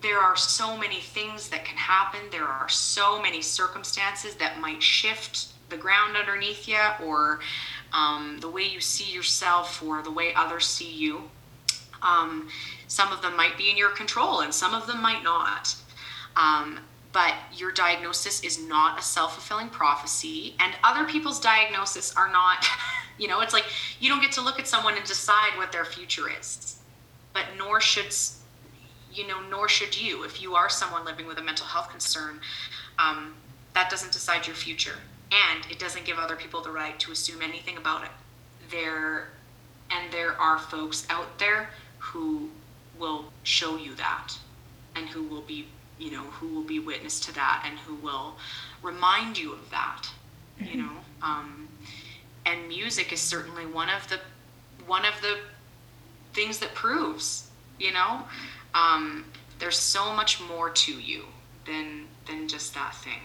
there 0.00 0.18
are 0.18 0.36
so 0.36 0.76
many 0.76 1.00
things 1.00 1.48
that 1.50 1.64
can 1.64 1.76
happen. 1.76 2.20
There 2.30 2.44
are 2.44 2.68
so 2.68 3.20
many 3.20 3.42
circumstances 3.42 4.34
that 4.36 4.60
might 4.60 4.82
shift 4.82 5.48
the 5.68 5.76
ground 5.76 6.16
underneath 6.16 6.68
you 6.68 6.80
or 7.04 7.40
um, 7.92 8.38
the 8.40 8.48
way 8.48 8.62
you 8.62 8.80
see 8.80 9.12
yourself 9.12 9.82
or 9.82 10.02
the 10.02 10.10
way 10.10 10.32
others 10.34 10.66
see 10.66 10.90
you. 10.90 11.22
Um, 12.02 12.48
some 12.88 13.10
of 13.10 13.22
them 13.22 13.36
might 13.36 13.56
be 13.56 13.70
in 13.70 13.76
your 13.76 13.90
control 13.90 14.40
and 14.40 14.52
some 14.52 14.74
of 14.74 14.86
them 14.86 15.02
might 15.02 15.22
not. 15.22 15.74
Um, 16.36 16.80
but 17.16 17.32
your 17.50 17.72
diagnosis 17.72 18.44
is 18.44 18.62
not 18.62 18.98
a 18.98 19.02
self 19.02 19.32
fulfilling 19.32 19.70
prophecy, 19.70 20.54
and 20.60 20.74
other 20.84 21.06
people's 21.06 21.40
diagnosis 21.40 22.14
are 22.14 22.30
not, 22.30 22.62
you 23.18 23.26
know, 23.26 23.40
it's 23.40 23.54
like 23.54 23.64
you 24.00 24.10
don't 24.10 24.20
get 24.20 24.32
to 24.32 24.42
look 24.42 24.60
at 24.60 24.68
someone 24.68 24.98
and 24.98 25.06
decide 25.06 25.56
what 25.56 25.72
their 25.72 25.86
future 25.86 26.26
is. 26.38 26.76
But 27.32 27.46
nor 27.56 27.80
should, 27.80 28.14
you 29.10 29.26
know, 29.26 29.40
nor 29.48 29.66
should 29.66 29.98
you. 29.98 30.24
If 30.24 30.42
you 30.42 30.56
are 30.56 30.68
someone 30.68 31.06
living 31.06 31.26
with 31.26 31.38
a 31.38 31.42
mental 31.42 31.64
health 31.64 31.88
concern, 31.88 32.38
um, 32.98 33.32
that 33.72 33.88
doesn't 33.88 34.12
decide 34.12 34.46
your 34.46 34.54
future. 34.54 34.98
And 35.32 35.64
it 35.70 35.78
doesn't 35.78 36.04
give 36.04 36.18
other 36.18 36.36
people 36.36 36.60
the 36.60 36.70
right 36.70 37.00
to 37.00 37.12
assume 37.12 37.40
anything 37.40 37.78
about 37.78 38.04
it. 38.04 38.10
There, 38.70 39.28
and 39.90 40.12
there 40.12 40.32
are 40.32 40.58
folks 40.58 41.06
out 41.08 41.38
there 41.38 41.70
who 41.96 42.50
will 42.98 43.32
show 43.42 43.78
you 43.78 43.94
that 43.94 44.34
and 44.94 45.08
who 45.08 45.22
will 45.22 45.40
be 45.40 45.66
you 45.98 46.10
know 46.10 46.22
who 46.22 46.48
will 46.48 46.64
be 46.64 46.78
witness 46.78 47.20
to 47.20 47.34
that 47.34 47.64
and 47.66 47.78
who 47.80 47.94
will 47.96 48.36
remind 48.82 49.38
you 49.38 49.52
of 49.52 49.70
that 49.70 50.08
mm-hmm. 50.60 50.70
you 50.70 50.82
know 50.82 50.92
um, 51.22 51.68
and 52.44 52.68
music 52.68 53.12
is 53.12 53.20
certainly 53.20 53.66
one 53.66 53.88
of 53.88 54.08
the 54.08 54.18
one 54.86 55.04
of 55.04 55.14
the 55.22 55.38
things 56.32 56.58
that 56.58 56.74
proves 56.74 57.50
you 57.78 57.92
know 57.92 58.22
um, 58.74 59.24
there's 59.58 59.78
so 59.78 60.12
much 60.12 60.40
more 60.42 60.70
to 60.70 60.92
you 60.92 61.24
than 61.66 62.06
than 62.26 62.48
just 62.48 62.74
that 62.74 62.94
thing 62.94 63.20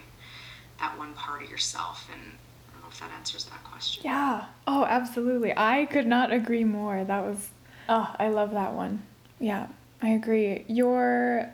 that 0.79 0.97
one 0.97 1.13
part 1.13 1.43
of 1.43 1.49
yourself 1.49 2.10
and 2.12 2.21
i 2.21 2.73
don't 2.73 2.81
know 2.81 2.89
if 2.89 2.99
that 2.99 3.12
answers 3.17 3.45
that 3.45 3.63
question 3.63 4.01
yeah 4.03 4.45
oh 4.65 4.86
absolutely 4.86 5.53
i 5.57 5.86
could 5.86 6.07
not 6.07 6.31
agree 6.31 6.63
more 6.63 7.03
that 7.03 7.23
was 7.23 7.49
Oh, 7.93 8.15
I 8.17 8.29
love 8.29 8.51
that 8.51 8.73
one. 8.73 9.03
Yeah, 9.39 9.67
I 10.01 10.10
agree. 10.10 10.63
Your 10.69 11.51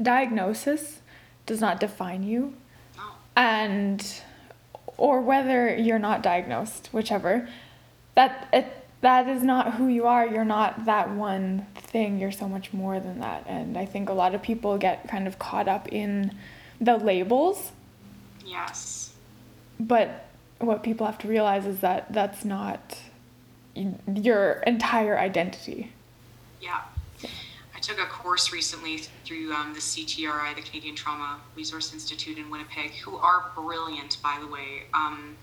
diagnosis 0.00 1.00
does 1.46 1.60
not 1.60 1.80
define 1.80 2.22
you. 2.22 2.54
Oh. 2.98 3.16
And 3.36 4.06
or 4.96 5.20
whether 5.22 5.74
you're 5.74 5.98
not 5.98 6.22
diagnosed, 6.22 6.88
whichever. 6.92 7.48
That 8.14 8.48
it 8.52 8.80
that 9.00 9.28
is 9.28 9.42
not 9.42 9.74
who 9.74 9.88
you 9.88 10.06
are. 10.06 10.26
You're 10.26 10.44
not 10.44 10.84
that 10.84 11.10
one 11.10 11.66
thing. 11.74 12.18
You're 12.18 12.32
so 12.32 12.46
much 12.46 12.72
more 12.72 13.00
than 13.00 13.20
that. 13.20 13.44
And 13.46 13.78
I 13.78 13.86
think 13.86 14.10
a 14.10 14.12
lot 14.12 14.34
of 14.34 14.42
people 14.42 14.76
get 14.76 15.08
kind 15.08 15.26
of 15.26 15.38
caught 15.38 15.68
up 15.68 15.88
in 15.90 16.32
the 16.80 16.98
labels. 16.98 17.72
Yes. 18.44 19.14
But 19.78 20.26
what 20.58 20.82
people 20.82 21.06
have 21.06 21.16
to 21.18 21.28
realize 21.28 21.64
is 21.64 21.80
that 21.80 22.12
that's 22.12 22.44
not 22.44 22.98
your 23.74 24.52
entire 24.66 25.18
identity. 25.18 25.92
Yeah. 26.60 26.82
I 27.80 27.82
took 27.82 27.98
a 27.98 28.04
course 28.10 28.52
recently 28.52 28.98
through 29.24 29.54
um, 29.54 29.72
the 29.72 29.80
CTRI, 29.80 30.54
the 30.54 30.60
Canadian 30.60 30.94
Trauma 30.94 31.40
Resource 31.56 31.94
Institute 31.94 32.36
in 32.36 32.50
Winnipeg, 32.50 32.90
who 32.90 33.16
are 33.16 33.52
brilliant, 33.54 34.18
by 34.22 34.36
the 34.38 34.46
way, 34.46 34.82
um, 34.92 35.38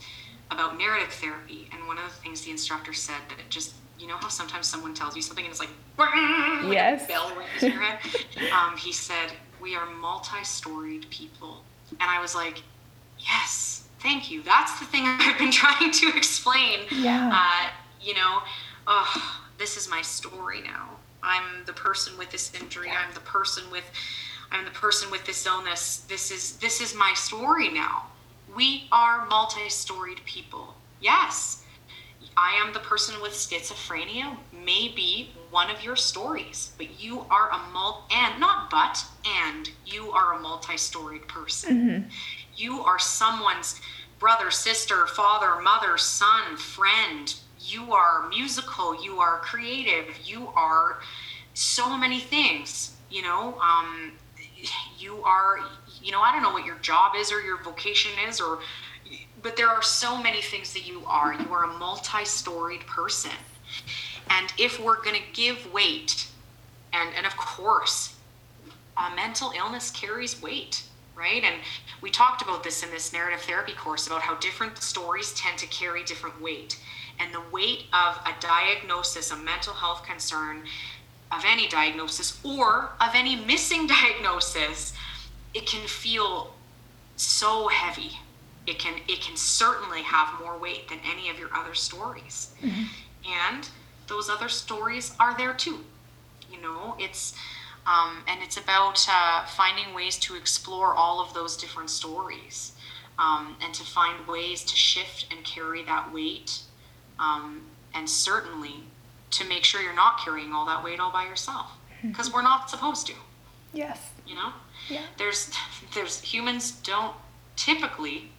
about 0.51 0.77
narrative 0.77 1.11
therapy. 1.13 1.67
And 1.73 1.87
one 1.87 1.97
of 1.97 2.03
the 2.03 2.11
things 2.11 2.43
the 2.43 2.51
instructor 2.51 2.93
said 2.93 3.17
that 3.29 3.49
just, 3.49 3.73
you 3.99 4.05
know 4.05 4.17
how 4.17 4.27
sometimes 4.27 4.67
someone 4.67 4.93
tells 4.93 5.15
you 5.15 5.23
something 5.23 5.45
and 5.45 5.51
it's 5.51 5.59
like, 5.59 5.71
like 5.97 6.71
yes. 6.71 7.05
a 7.05 7.07
bell 7.07 7.33
rings 7.35 7.63
in 7.63 7.71
your 7.71 7.81
head? 7.81 7.99
Um, 8.53 8.77
he 8.77 8.93
said, 8.93 9.31
we 9.59 9.75
are 9.75 9.87
multi-storied 9.87 11.09
people. 11.09 11.63
And 11.89 12.07
I 12.07 12.21
was 12.21 12.35
like, 12.35 12.61
yes, 13.17 13.87
thank 13.99 14.29
you. 14.29 14.43
That's 14.43 14.77
the 14.77 14.85
thing 14.85 15.05
I've 15.07 15.39
been 15.39 15.51
trying 15.51 15.89
to 15.89 16.11
explain. 16.15 16.81
Yeah. 16.91 17.31
Uh, 17.33 17.69
you 17.99 18.13
know, 18.13 18.43
oh, 18.85 19.41
this 19.57 19.75
is 19.75 19.89
my 19.89 20.03
story 20.03 20.61
now. 20.61 20.96
I'm 21.23 21.65
the 21.65 21.73
person 21.73 22.17
with 22.17 22.31
this 22.31 22.53
injury. 22.59 22.89
I'm 22.89 23.13
the 23.13 23.21
person 23.21 23.63
with 23.71 23.85
I'm 24.51 24.65
the 24.65 24.71
person 24.71 25.11
with 25.11 25.25
this 25.25 25.45
illness. 25.45 26.05
This 26.07 26.31
is 26.31 26.57
this 26.57 26.81
is 26.81 26.95
my 26.95 27.13
story 27.15 27.69
now. 27.69 28.07
We 28.55 28.87
are 28.91 29.25
multi-storied 29.25 30.23
people. 30.25 30.75
Yes. 31.01 31.63
I 32.35 32.51
am 32.63 32.71
the 32.71 32.79
person 32.79 33.19
with 33.19 33.31
schizophrenia 33.31 34.37
may 34.53 34.89
be 34.89 35.31
one 35.49 35.71
of 35.71 35.83
your 35.83 35.95
stories, 35.95 36.71
but 36.77 36.99
you 37.01 37.25
are 37.31 37.49
a 37.49 37.57
multi 37.73 38.13
and 38.13 38.39
not 38.39 38.69
but 38.69 39.03
and 39.25 39.71
you 39.85 40.11
are 40.11 40.35
a 40.35 40.39
multi-storied 40.39 41.27
person. 41.27 41.77
Mm-hmm. 41.77 42.09
You 42.55 42.81
are 42.81 42.99
someone's 42.99 43.81
brother, 44.19 44.51
sister, 44.51 45.07
father, 45.07 45.61
mother, 45.61 45.97
son, 45.97 46.57
friend, 46.57 47.33
you 47.67 47.93
are 47.93 48.27
musical, 48.29 49.03
you 49.03 49.19
are 49.19 49.39
creative, 49.39 50.05
you 50.25 50.49
are 50.55 50.99
so 51.53 51.97
many 51.97 52.19
things, 52.19 52.93
you 53.09 53.21
know. 53.21 53.59
Um, 53.59 54.13
you 54.97 55.21
are, 55.23 55.59
you 56.01 56.11
know, 56.11 56.21
I 56.21 56.31
don't 56.31 56.41
know 56.43 56.51
what 56.51 56.65
your 56.65 56.77
job 56.77 57.13
is 57.15 57.31
or 57.31 57.41
your 57.41 57.61
vocation 57.63 58.11
is, 58.27 58.41
or, 58.41 58.59
but 59.43 59.55
there 59.55 59.69
are 59.69 59.83
so 59.83 60.21
many 60.21 60.41
things 60.41 60.73
that 60.73 60.87
you 60.87 61.03
are. 61.05 61.33
You 61.33 61.51
are 61.53 61.63
a 61.65 61.77
multi 61.77 62.25
storied 62.25 62.81
person. 62.81 63.37
And 64.29 64.51
if 64.57 64.79
we're 64.79 65.01
going 65.03 65.15
to 65.15 65.27
give 65.33 65.71
weight, 65.71 66.27
and, 66.93 67.09
and 67.15 67.25
of 67.25 67.35
course, 67.37 68.15
uh, 68.97 69.11
mental 69.15 69.51
illness 69.55 69.91
carries 69.91 70.41
weight. 70.41 70.83
right? 71.17 71.43
And 71.43 71.55
we 72.01 72.11
talked 72.11 72.41
about 72.41 72.63
this 72.63 72.83
in 72.83 72.91
this 72.91 73.11
narrative 73.11 73.41
therapy 73.41 73.73
course 73.73 74.07
about 74.07 74.21
how 74.21 74.35
different 74.35 74.77
stories 74.77 75.33
tend 75.33 75.57
to 75.57 75.67
carry 75.67 76.03
different 76.03 76.39
weight. 76.41 76.79
And 77.19 77.33
the 77.33 77.41
weight 77.51 77.85
of 77.93 78.19
a 78.25 78.39
diagnosis, 78.39 79.31
a 79.31 79.35
mental 79.35 79.73
health 79.73 80.03
concern, 80.03 80.63
of 81.31 81.43
any 81.45 81.67
diagnosis 81.67 82.39
or 82.43 82.91
of 83.01 83.09
any 83.13 83.35
missing 83.35 83.87
diagnosis, 84.01 84.93
it 85.53 85.65
can 85.65 85.87
feel 85.87 86.53
so 87.15 87.67
heavy. 87.67 88.11
It 88.65 88.79
can 88.79 88.99
it 89.07 89.21
can 89.21 89.37
certainly 89.37 90.01
have 90.01 90.39
more 90.39 90.57
weight 90.57 90.89
than 90.89 90.99
any 91.09 91.29
of 91.29 91.39
your 91.39 91.49
other 91.53 91.73
stories. 91.73 92.53
Mm-hmm. 92.61 92.83
And 93.49 93.69
those 94.07 94.29
other 94.29 94.49
stories 94.49 95.13
are 95.19 95.35
there 95.37 95.53
too. 95.53 95.79
You 96.51 96.61
know, 96.61 96.95
it's 96.99 97.33
um, 97.85 98.23
and 98.27 98.41
it's 98.43 98.57
about 98.57 99.07
uh, 99.09 99.45
finding 99.45 99.93
ways 99.93 100.17
to 100.19 100.35
explore 100.35 100.93
all 100.93 101.21
of 101.21 101.33
those 101.33 101.55
different 101.55 101.89
stories 101.89 102.73
um, 103.17 103.55
and 103.61 103.73
to 103.73 103.83
find 103.83 104.27
ways 104.27 104.63
to 104.65 104.75
shift 104.75 105.25
and 105.31 105.43
carry 105.45 105.83
that 105.85 106.13
weight 106.13 106.59
um, 107.19 107.61
and 107.93 108.09
certainly 108.09 108.83
to 109.31 109.45
make 109.47 109.63
sure 109.63 109.81
you're 109.81 109.95
not 109.95 110.19
carrying 110.23 110.53
all 110.53 110.65
that 110.65 110.83
weight 110.83 110.99
all 110.99 111.11
by 111.11 111.25
yourself. 111.25 111.71
Because 112.01 112.31
we're 112.31 112.43
not 112.43 112.69
supposed 112.69 113.07
to. 113.07 113.13
Yes. 113.73 113.99
You 114.25 114.35
know? 114.35 114.53
Yeah. 114.89 115.01
There's 115.17 115.51
there's 115.93 116.21
humans 116.21 116.71
don't 116.71 117.15
typically 117.55 118.31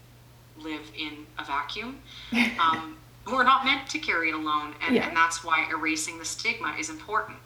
live 0.57 0.91
in 0.97 1.27
a 1.39 1.45
vacuum. 1.45 2.01
Um, 2.59 2.97
we're 3.31 3.45
not 3.45 3.65
meant 3.65 3.89
to 3.91 3.99
carry 3.99 4.31
it 4.31 4.35
alone 4.35 4.75
and, 4.85 4.95
yeah. 4.95 5.07
and 5.07 5.17
that's 5.17 5.45
why 5.45 5.69
erasing 5.71 6.19
the 6.19 6.25
stigma 6.25 6.75
is 6.79 6.89
important 6.89 7.37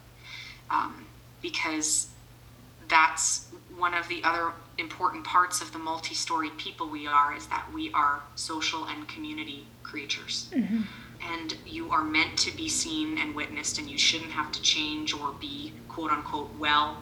um, 0.70 1.04
because 1.40 2.08
that's 2.88 3.48
one 3.76 3.94
of 3.94 4.06
the 4.08 4.22
other 4.24 4.52
important 4.78 5.24
parts 5.24 5.60
of 5.60 5.72
the 5.72 5.78
multi-story 5.78 6.50
people 6.56 6.88
we 6.88 7.06
are 7.06 7.34
is 7.34 7.46
that 7.48 7.66
we 7.74 7.92
are 7.92 8.22
social 8.34 8.84
and 8.86 9.08
community 9.08 9.66
creatures. 9.82 10.50
Mm-hmm. 10.52 10.82
And 11.30 11.56
you 11.66 11.90
are 11.90 12.02
meant 12.02 12.36
to 12.38 12.56
be 12.56 12.68
seen 12.68 13.18
and 13.18 13.34
witnessed 13.34 13.78
and 13.78 13.88
you 13.88 13.98
shouldn't 13.98 14.32
have 14.32 14.50
to 14.52 14.62
change 14.62 15.14
or 15.14 15.32
be 15.32 15.72
quote 15.88 16.10
unquote 16.10 16.50
well 16.58 16.98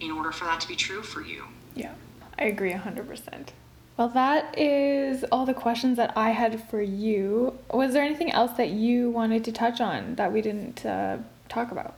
in 0.00 0.10
order 0.10 0.32
for 0.32 0.44
that 0.44 0.60
to 0.60 0.68
be 0.68 0.76
true 0.76 1.02
for 1.02 1.22
you 1.22 1.44
yeah 1.74 1.94
i 2.38 2.44
agree 2.44 2.72
100% 2.72 3.48
well, 3.96 4.08
that 4.08 4.58
is 4.58 5.24
all 5.30 5.46
the 5.46 5.54
questions 5.54 5.96
that 5.98 6.12
I 6.16 6.30
had 6.30 6.68
for 6.68 6.82
you. 6.82 7.56
Was 7.72 7.92
there 7.92 8.02
anything 8.02 8.32
else 8.32 8.50
that 8.56 8.70
you 8.70 9.10
wanted 9.10 9.44
to 9.44 9.52
touch 9.52 9.80
on 9.80 10.16
that 10.16 10.32
we 10.32 10.42
didn't 10.42 10.84
uh, 10.84 11.18
talk 11.48 11.70
about? 11.70 11.94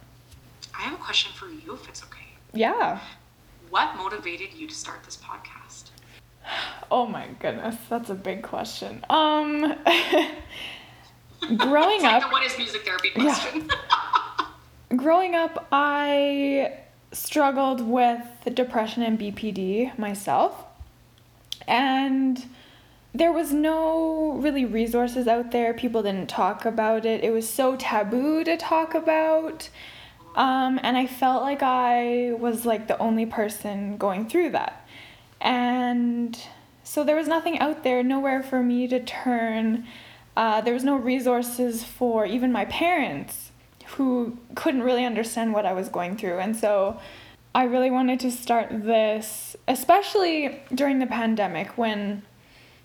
I 0.76 0.82
have 0.82 0.92
a 0.92 1.02
question 1.02 1.32
for 1.32 1.48
you, 1.48 1.72
if 1.72 1.88
it's 1.88 2.02
okay. 2.02 2.26
Yeah. 2.52 3.00
What 3.70 3.96
motivated 3.96 4.52
you 4.52 4.66
to 4.66 4.74
start 4.74 5.04
this 5.04 5.16
podcast? 5.16 5.90
Oh 6.88 7.04
my 7.04 7.26
goodness, 7.40 7.74
that's 7.90 8.10
a 8.10 8.14
big 8.14 8.44
question. 8.44 9.04
Um, 9.10 9.74
growing 11.56 12.02
like 12.02 12.24
up, 12.24 12.32
what 12.32 12.42
is 12.42 12.56
music 12.58 12.84
therapy 12.84 13.10
question? 13.10 13.68
Yeah. 13.68 14.46
growing 14.96 15.34
up, 15.34 15.66
I 15.70 16.78
struggled 17.12 17.80
with 17.80 18.22
depression 18.54 19.02
and 19.02 19.18
BPD 19.18 19.98
myself, 19.98 20.64
and 21.66 22.44
there 23.14 23.32
was 23.32 23.52
no 23.52 24.32
really 24.32 24.64
resources 24.64 25.26
out 25.26 25.50
there. 25.50 25.72
People 25.72 26.02
didn't 26.02 26.28
talk 26.28 26.64
about 26.64 27.06
it. 27.06 27.24
It 27.24 27.30
was 27.30 27.48
so 27.48 27.76
taboo 27.76 28.44
to 28.44 28.56
talk 28.56 28.94
about. 28.94 29.70
Um, 30.34 30.78
and 30.82 30.98
I 30.98 31.06
felt 31.06 31.42
like 31.42 31.62
I 31.62 32.32
was 32.38 32.66
like 32.66 32.88
the 32.88 32.98
only 32.98 33.24
person 33.24 33.96
going 33.96 34.28
through 34.28 34.50
that. 34.50 34.86
And 35.40 36.38
so 36.84 37.04
there 37.04 37.16
was 37.16 37.26
nothing 37.26 37.58
out 37.58 37.82
there, 37.84 38.02
nowhere 38.02 38.42
for 38.42 38.62
me 38.62 38.86
to 38.88 39.00
turn. 39.00 39.86
Uh, 40.36 40.60
there 40.60 40.74
was 40.74 40.84
no 40.84 40.96
resources 40.96 41.82
for 41.82 42.26
even 42.26 42.52
my 42.52 42.66
parents 42.66 43.50
who 43.96 44.36
couldn't 44.54 44.82
really 44.82 45.04
understand 45.04 45.52
what 45.52 45.64
I 45.64 45.72
was 45.72 45.88
going 45.88 46.16
through. 46.16 46.38
And 46.38 46.54
so 46.56 47.00
I 47.54 47.64
really 47.64 47.90
wanted 47.90 48.20
to 48.20 48.30
start 48.30 48.68
this, 48.70 49.56
especially 49.66 50.60
during 50.74 50.98
the 50.98 51.06
pandemic 51.06 51.78
when 51.78 52.22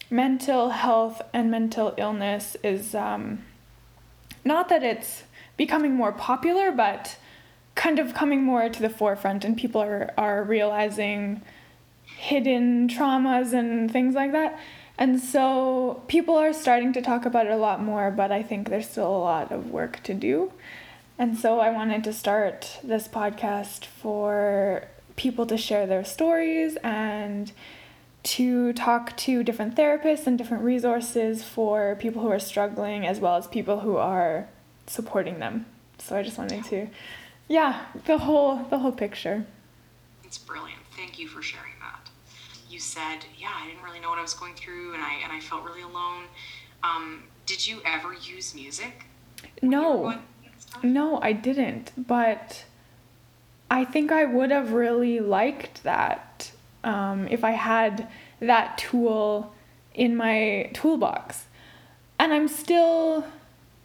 mental 0.09 0.69
health 0.69 1.21
and 1.33 1.51
mental 1.51 1.93
illness 1.97 2.55
is 2.63 2.95
um, 2.95 3.43
not 4.45 4.69
that 4.69 4.83
it's 4.83 5.23
becoming 5.57 5.93
more 5.93 6.11
popular, 6.11 6.71
but 6.71 7.17
kind 7.75 7.99
of 7.99 8.13
coming 8.13 8.43
more 8.43 8.69
to 8.69 8.81
the 8.81 8.89
forefront 8.89 9.43
and 9.43 9.57
people 9.57 9.81
are, 9.81 10.13
are 10.17 10.43
realizing 10.43 11.41
hidden 12.05 12.87
traumas 12.87 13.53
and 13.53 13.91
things 13.91 14.13
like 14.13 14.31
that. 14.31 14.59
And 15.01 15.19
so 15.19 16.03
people 16.07 16.35
are 16.35 16.53
starting 16.53 16.93
to 16.93 17.01
talk 17.01 17.25
about 17.25 17.47
it 17.47 17.51
a 17.51 17.57
lot 17.57 17.81
more, 17.81 18.11
but 18.11 18.31
I 18.31 18.43
think 18.43 18.69
there's 18.69 18.87
still 18.87 19.09
a 19.09 19.17
lot 19.17 19.51
of 19.51 19.71
work 19.71 20.03
to 20.03 20.13
do. 20.13 20.53
And 21.17 21.35
so 21.35 21.59
I 21.59 21.71
wanted 21.71 22.03
to 22.03 22.13
start 22.13 22.77
this 22.83 23.07
podcast 23.07 23.85
for 23.85 24.83
people 25.15 25.47
to 25.47 25.57
share 25.57 25.87
their 25.87 26.05
stories 26.05 26.77
and 26.83 27.51
to 28.37 28.73
talk 28.73 29.17
to 29.17 29.41
different 29.41 29.75
therapists 29.75 30.27
and 30.27 30.37
different 30.37 30.61
resources 30.61 31.43
for 31.43 31.97
people 31.99 32.21
who 32.21 32.29
are 32.29 32.37
struggling 32.37 33.07
as 33.07 33.19
well 33.19 33.37
as 33.37 33.47
people 33.47 33.79
who 33.79 33.97
are 33.97 34.49
supporting 34.85 35.39
them. 35.39 35.65
So 35.97 36.15
I 36.15 36.21
just 36.21 36.37
wanted 36.37 36.63
to 36.65 36.87
yeah, 37.47 37.85
the 38.05 38.19
whole 38.19 38.67
the 38.69 38.77
whole 38.77 38.91
picture. 38.91 39.47
It's 40.23 40.37
brilliant. 40.37 40.81
Thank 40.95 41.17
you 41.17 41.27
for 41.27 41.41
sharing 41.41 41.70
said, 42.81 43.25
yeah, 43.37 43.51
I 43.55 43.67
didn't 43.67 43.83
really 43.83 43.99
know 43.99 44.09
what 44.09 44.19
I 44.19 44.21
was 44.21 44.33
going 44.33 44.55
through, 44.55 44.93
and 44.93 45.03
I 45.03 45.13
and 45.23 45.31
I 45.31 45.39
felt 45.39 45.63
really 45.63 45.81
alone. 45.81 46.25
Um, 46.83 47.23
did 47.45 47.65
you 47.65 47.81
ever 47.85 48.13
use 48.13 48.53
music? 48.55 49.05
No, 49.61 50.19
no, 50.83 51.19
I 51.21 51.33
didn't. 51.33 51.91
But 51.97 52.65
I 53.69 53.85
think 53.85 54.11
I 54.11 54.25
would 54.25 54.51
have 54.51 54.73
really 54.73 55.19
liked 55.19 55.83
that 55.83 56.51
um, 56.83 57.27
if 57.29 57.43
I 57.43 57.51
had 57.51 58.07
that 58.39 58.77
tool 58.77 59.53
in 59.93 60.15
my 60.15 60.69
toolbox. 60.73 61.45
And 62.19 62.33
I'm 62.33 62.47
still, 62.47 63.25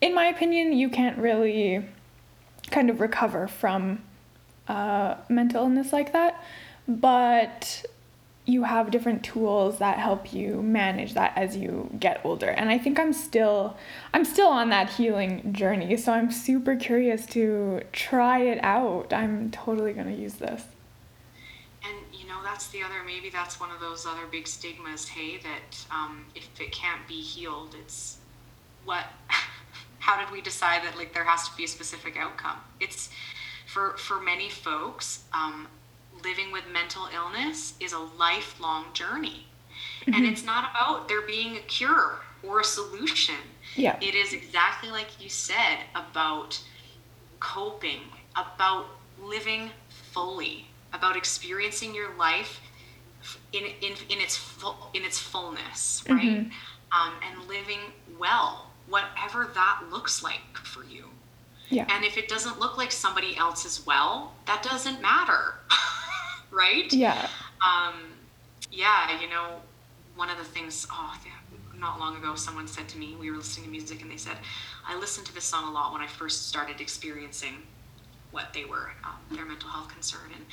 in 0.01 0.15
my 0.15 0.27
opinion, 0.27 0.73
you 0.73 0.89
can't 0.89 1.19
really 1.19 1.85
kind 2.71 2.91
of 2.91 3.01
recover 3.01 3.49
from 3.49 4.03
uh, 4.69 5.17
mental 5.29 5.65
illness 5.65 5.93
like 5.93 6.13
that. 6.13 6.43
But 6.89 7.85
you 8.47 8.63
have 8.63 8.93
different 8.93 9.25
tools 9.25 9.79
that 9.79 9.99
help 9.99 10.33
you 10.33 10.63
manage 10.63 11.15
that 11.15 11.33
as 11.37 11.57
you 11.57 11.91
get 11.99 12.21
older. 12.25 12.49
And 12.49 12.71
i 12.71 12.79
think 12.79 12.99
i'm 12.99 13.13
still 13.13 13.77
i'm 14.15 14.25
still 14.25 14.49
on 14.49 14.71
that 14.71 14.91
healing 14.91 15.53
journey. 15.53 15.97
So 15.97 16.13
i'm 16.13 16.31
super 16.31 16.77
curious 16.77 17.27
to 17.27 17.83
try 17.93 18.41
it 18.41 18.63
out. 18.63 19.13
I'm 19.13 19.51
totally 19.51 19.93
going 19.93 20.07
to 20.07 20.21
use 20.21 20.35
this. 20.35 20.65
And 21.85 21.99
you 22.19 22.27
know 22.29 22.41
that's 22.45 22.69
the 22.69 22.83
other 22.83 23.03
maybe 23.05 23.31
that's 23.31 23.61
one 23.61 23.71
of 23.71 23.81
those 23.81 24.07
other 24.07 24.27
big 24.31 24.47
stigmas 24.47 25.09
hey 25.09 25.39
that 25.39 25.85
um, 25.91 26.25
if 26.35 26.49
it 26.61 26.73
can't 26.73 27.07
be 27.07 27.21
healed 27.21 27.75
it's 27.81 28.19
what 28.85 29.05
how 29.99 30.19
did 30.25 30.33
we 30.33 30.41
decide 30.41 30.83
that 30.85 30.97
like 30.97 31.13
there 31.13 31.25
has 31.25 31.49
to 31.49 31.57
be 31.57 31.65
a 31.65 31.69
specific 31.69 32.17
outcome? 32.17 32.59
It's 32.79 33.11
for 33.67 33.97
for 33.97 34.21
many 34.21 34.49
folks 34.49 35.25
um, 35.35 35.67
living 36.27 36.53
with 36.53 36.65
mental 36.73 37.09
illness 37.15 37.75
is 37.81 37.93
a 37.93 37.99
lifelong 37.99 38.87
journey 38.93 39.47
mm-hmm. 40.03 40.15
and 40.15 40.27
it's 40.27 40.45
not 40.45 40.71
about 40.71 41.09
there 41.09 41.23
being 41.23 41.57
a 41.57 41.61
cure 41.61 42.21
or 42.43 42.61
a 42.61 42.65
solution 42.65 43.37
yeah 43.77 43.97
it 44.01 44.15
is 44.15 44.33
exactly 44.33 44.91
like 44.91 45.23
you 45.23 45.29
said 45.29 45.79
about 45.95 46.61
coping 47.41 48.01
about 48.35 48.87
living 49.23 49.71
fully 49.89 50.67
about 50.93 51.17
experiencing 51.17 51.95
your 51.95 52.15
life 52.17 52.61
in, 53.53 53.65
in, 53.81 53.93
in 54.09 54.21
its 54.21 54.37
full, 54.37 54.91
in 54.95 55.05
its 55.05 55.19
fullness 55.19 56.03
right 56.09 56.21
mm-hmm. 56.21 57.01
um, 57.01 57.13
and 57.29 57.49
living 57.49 57.81
well 58.19 58.67
whatever 58.89 59.51
that 59.55 59.83
looks 59.91 60.23
like 60.23 60.57
for 60.63 60.85
you. 60.85 61.05
Yeah. 61.69 61.87
And 61.89 62.05
if 62.05 62.17
it 62.17 62.29
doesn't 62.29 62.61
look 62.61 62.77
like 62.77 62.93
somebody 62.93 63.37
else's 63.37 63.85
well, 63.87 64.35
that 64.47 64.63
doesn't 64.63 65.01
matter. 65.01 65.55
right? 66.51 66.93
Yeah. 66.93 67.29
Um, 67.67 67.95
yeah, 68.71 69.21
you 69.21 69.29
know, 69.29 69.61
one 70.15 70.31
of 70.31 70.39
the 70.39 70.45
things, 70.45 70.87
oh, 70.91 71.17
not 71.79 71.99
long 72.01 72.17
ago, 72.17 72.35
someone 72.35 72.67
said 72.67 72.89
to 72.89 72.99
me, 72.99 73.17
we 73.19 73.31
were 73.31 73.37
listening 73.37 73.67
to 73.67 73.71
music, 73.71 74.03
and 74.03 74.11
they 74.11 74.17
said, 74.17 74.37
I 74.87 74.97
listened 74.99 75.27
to 75.27 75.35
this 75.35 75.45
song 75.45 75.69
a 75.69 75.73
lot 75.73 75.93
when 75.93 76.01
I 76.01 76.07
first 76.07 76.49
started 76.49 76.81
experiencing 76.81 77.63
what 78.31 78.53
they 78.53 78.65
were, 78.65 78.91
um, 79.05 79.37
their 79.37 79.45
mental 79.45 79.69
health 79.71 79.89
concern. 79.89 80.31
And, 80.35 80.45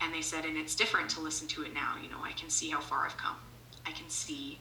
and 0.00 0.14
they 0.14 0.20
said, 0.20 0.44
and 0.44 0.56
it's 0.56 0.74
different 0.74 1.10
to 1.10 1.20
listen 1.20 1.48
to 1.48 1.62
it 1.62 1.74
now. 1.74 1.94
You 2.02 2.10
know, 2.10 2.22
I 2.22 2.32
can 2.32 2.50
see 2.50 2.70
how 2.70 2.80
far 2.80 3.06
I've 3.06 3.16
come. 3.16 3.36
I 3.86 3.90
can 3.90 4.08
see 4.08 4.58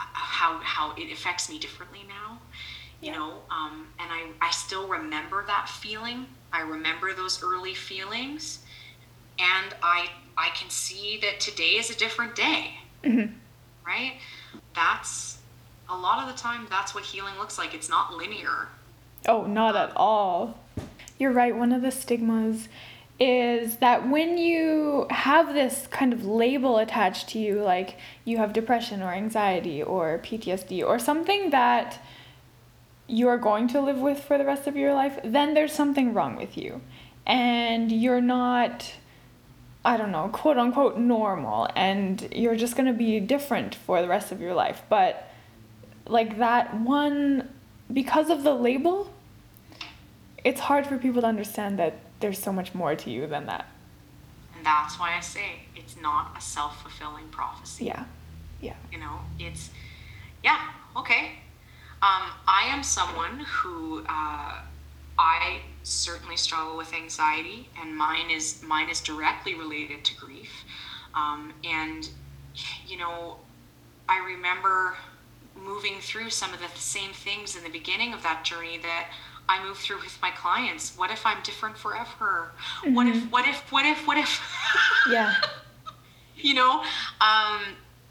how 0.00 0.58
how 0.62 0.94
it 0.96 1.12
affects 1.12 1.48
me 1.50 1.58
differently 1.58 2.00
now 2.08 2.38
you 3.00 3.12
know 3.12 3.42
um, 3.50 3.86
and 3.98 4.10
I, 4.10 4.30
I 4.40 4.50
still 4.50 4.88
remember 4.88 5.44
that 5.46 5.68
feeling 5.68 6.26
i 6.52 6.62
remember 6.62 7.12
those 7.12 7.42
early 7.42 7.74
feelings 7.74 8.59
and 9.40 9.74
i 9.82 10.06
I 10.40 10.48
can 10.54 10.70
see 10.70 11.18
that 11.20 11.38
today 11.38 11.76
is 11.76 11.90
a 11.90 11.96
different 11.96 12.34
day. 12.34 12.78
Mm-hmm. 13.04 13.34
Right? 13.86 14.14
That's 14.74 15.38
a 15.88 15.96
lot 15.96 16.22
of 16.22 16.34
the 16.34 16.40
time 16.40 16.66
that's 16.70 16.94
what 16.94 17.04
healing 17.04 17.36
looks 17.38 17.58
like. 17.58 17.74
It's 17.74 17.90
not 17.90 18.16
linear. 18.16 18.68
Oh, 19.28 19.44
not 19.44 19.76
at 19.76 19.92
all. 19.96 20.58
You're 21.18 21.32
right. 21.32 21.54
One 21.54 21.72
of 21.72 21.82
the 21.82 21.90
stigmas 21.90 22.68
is 23.18 23.76
that 23.78 24.08
when 24.08 24.38
you 24.38 25.06
have 25.10 25.52
this 25.52 25.86
kind 25.88 26.14
of 26.14 26.24
label 26.24 26.78
attached 26.78 27.28
to 27.30 27.38
you, 27.38 27.60
like 27.60 27.98
you 28.24 28.38
have 28.38 28.54
depression 28.54 29.02
or 29.02 29.12
anxiety 29.12 29.82
or 29.82 30.20
PTSD 30.24 30.82
or 30.82 30.98
something 30.98 31.50
that 31.50 32.02
you 33.06 33.28
are 33.28 33.36
going 33.36 33.68
to 33.68 33.80
live 33.80 33.98
with 33.98 34.20
for 34.24 34.38
the 34.38 34.44
rest 34.46 34.66
of 34.66 34.74
your 34.74 34.94
life, 34.94 35.18
then 35.22 35.52
there's 35.52 35.74
something 35.74 36.14
wrong 36.14 36.36
with 36.36 36.56
you. 36.56 36.80
And 37.26 37.92
you're 37.92 38.22
not, 38.22 38.94
I 39.84 39.96
don't 39.96 40.12
know, 40.12 40.28
quote 40.28 40.58
unquote 40.58 40.98
normal, 40.98 41.68
and 41.74 42.28
you're 42.32 42.56
just 42.56 42.76
gonna 42.76 42.92
be 42.92 43.18
different 43.20 43.74
for 43.74 44.02
the 44.02 44.08
rest 44.08 44.30
of 44.30 44.40
your 44.40 44.54
life. 44.54 44.82
But 44.88 45.28
like 46.06 46.38
that 46.38 46.78
one, 46.80 47.48
because 47.92 48.28
of 48.30 48.42
the 48.42 48.54
label, 48.54 49.12
it's 50.44 50.60
hard 50.60 50.86
for 50.86 50.98
people 50.98 51.22
to 51.22 51.26
understand 51.26 51.78
that 51.78 51.98
there's 52.20 52.38
so 52.38 52.52
much 52.52 52.74
more 52.74 52.94
to 52.94 53.10
you 53.10 53.26
than 53.26 53.46
that. 53.46 53.66
And 54.56 54.66
that's 54.66 54.98
why 54.98 55.16
I 55.16 55.20
say 55.20 55.60
it's 55.74 55.96
not 56.00 56.36
a 56.36 56.40
self 56.40 56.82
fulfilling 56.82 57.28
prophecy. 57.28 57.86
Yeah. 57.86 58.04
Yeah. 58.60 58.74
You 58.92 58.98
know, 58.98 59.20
it's, 59.38 59.70
yeah, 60.44 60.60
okay. 60.96 61.32
Um, 62.02 62.28
I 62.46 62.64
am 62.68 62.82
someone 62.82 63.40
who, 63.40 64.00
uh, 64.06 64.58
I 65.18 65.60
certainly 65.82 66.36
struggle 66.36 66.76
with 66.76 66.92
anxiety, 66.92 67.68
and 67.80 67.96
mine 67.96 68.30
is 68.30 68.62
mine 68.62 68.88
is 68.90 69.00
directly 69.00 69.54
related 69.54 70.04
to 70.04 70.16
grief. 70.16 70.50
Um, 71.14 71.52
and 71.64 72.08
you 72.86 72.98
know, 72.98 73.36
I 74.08 74.18
remember 74.24 74.96
moving 75.56 76.00
through 76.00 76.30
some 76.30 76.52
of 76.52 76.60
the 76.60 76.68
same 76.74 77.12
things 77.12 77.56
in 77.56 77.62
the 77.64 77.70
beginning 77.70 78.12
of 78.12 78.22
that 78.22 78.44
journey 78.44 78.78
that 78.78 79.10
I 79.48 79.62
move 79.64 79.78
through 79.78 79.98
with 79.98 80.16
my 80.22 80.30
clients. 80.30 80.96
What 80.96 81.10
if 81.10 81.26
I'm 81.26 81.42
different 81.42 81.76
forever? 81.76 82.52
Mm-hmm. 82.82 82.94
What 82.94 83.06
if, 83.06 83.32
what 83.32 83.48
if, 83.48 83.72
what 83.72 83.84
if, 83.84 84.06
what 84.06 84.16
if? 84.18 84.40
Yeah. 85.10 85.34
you 86.36 86.54
know, 86.54 86.82
um, 87.20 87.60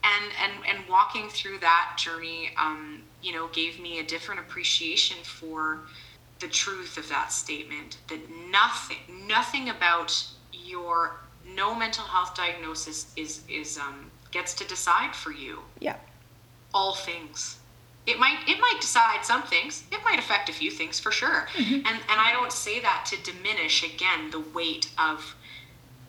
and, 0.04 0.32
and, 0.44 0.54
and 0.68 0.90
walking 0.90 1.30
through 1.30 1.60
that 1.60 1.96
journey, 1.98 2.52
um, 2.58 3.04
you 3.22 3.34
know, 3.34 3.48
gave 3.48 3.80
me 3.80 4.00
a 4.00 4.04
different 4.04 4.42
appreciation 4.42 5.18
for 5.24 5.80
the 6.40 6.48
truth 6.48 6.98
of 6.98 7.10
that 7.10 7.32
statement 7.32 7.98
that 8.08 8.20
nothing, 8.52 8.98
nothing 9.28 9.70
about 9.70 10.26
your 10.54 11.20
no 11.56 11.74
mental 11.76 12.06
health 12.06 12.36
diagnosis 12.36 13.12
is, 13.16 13.42
is, 13.50 13.78
um, 13.78 14.12
gets 14.32 14.54
to 14.54 14.68
decide 14.68 15.16
for 15.16 15.32
you. 15.32 15.60
Yeah. 15.80 15.98
All 16.74 16.94
things 16.94 17.58
it 18.10 18.20
might 18.20 18.38
it 18.48 18.60
might 18.60 18.78
decide 18.82 19.24
some 19.24 19.44
things 19.44 19.84
it 19.92 20.00
might 20.04 20.20
affect 20.20 20.50
a 20.50 20.54
few 20.54 20.72
things 20.72 21.00
for 21.00 21.12
sure 21.12 21.48
mm-hmm. 21.54 21.76
and 21.76 21.86
and 21.86 22.20
i 22.20 22.32
don't 22.32 22.52
say 22.52 22.80
that 22.80 23.06
to 23.06 23.32
diminish 23.32 23.84
again 23.84 24.32
the 24.32 24.40
weight 24.54 24.90
of 24.98 25.36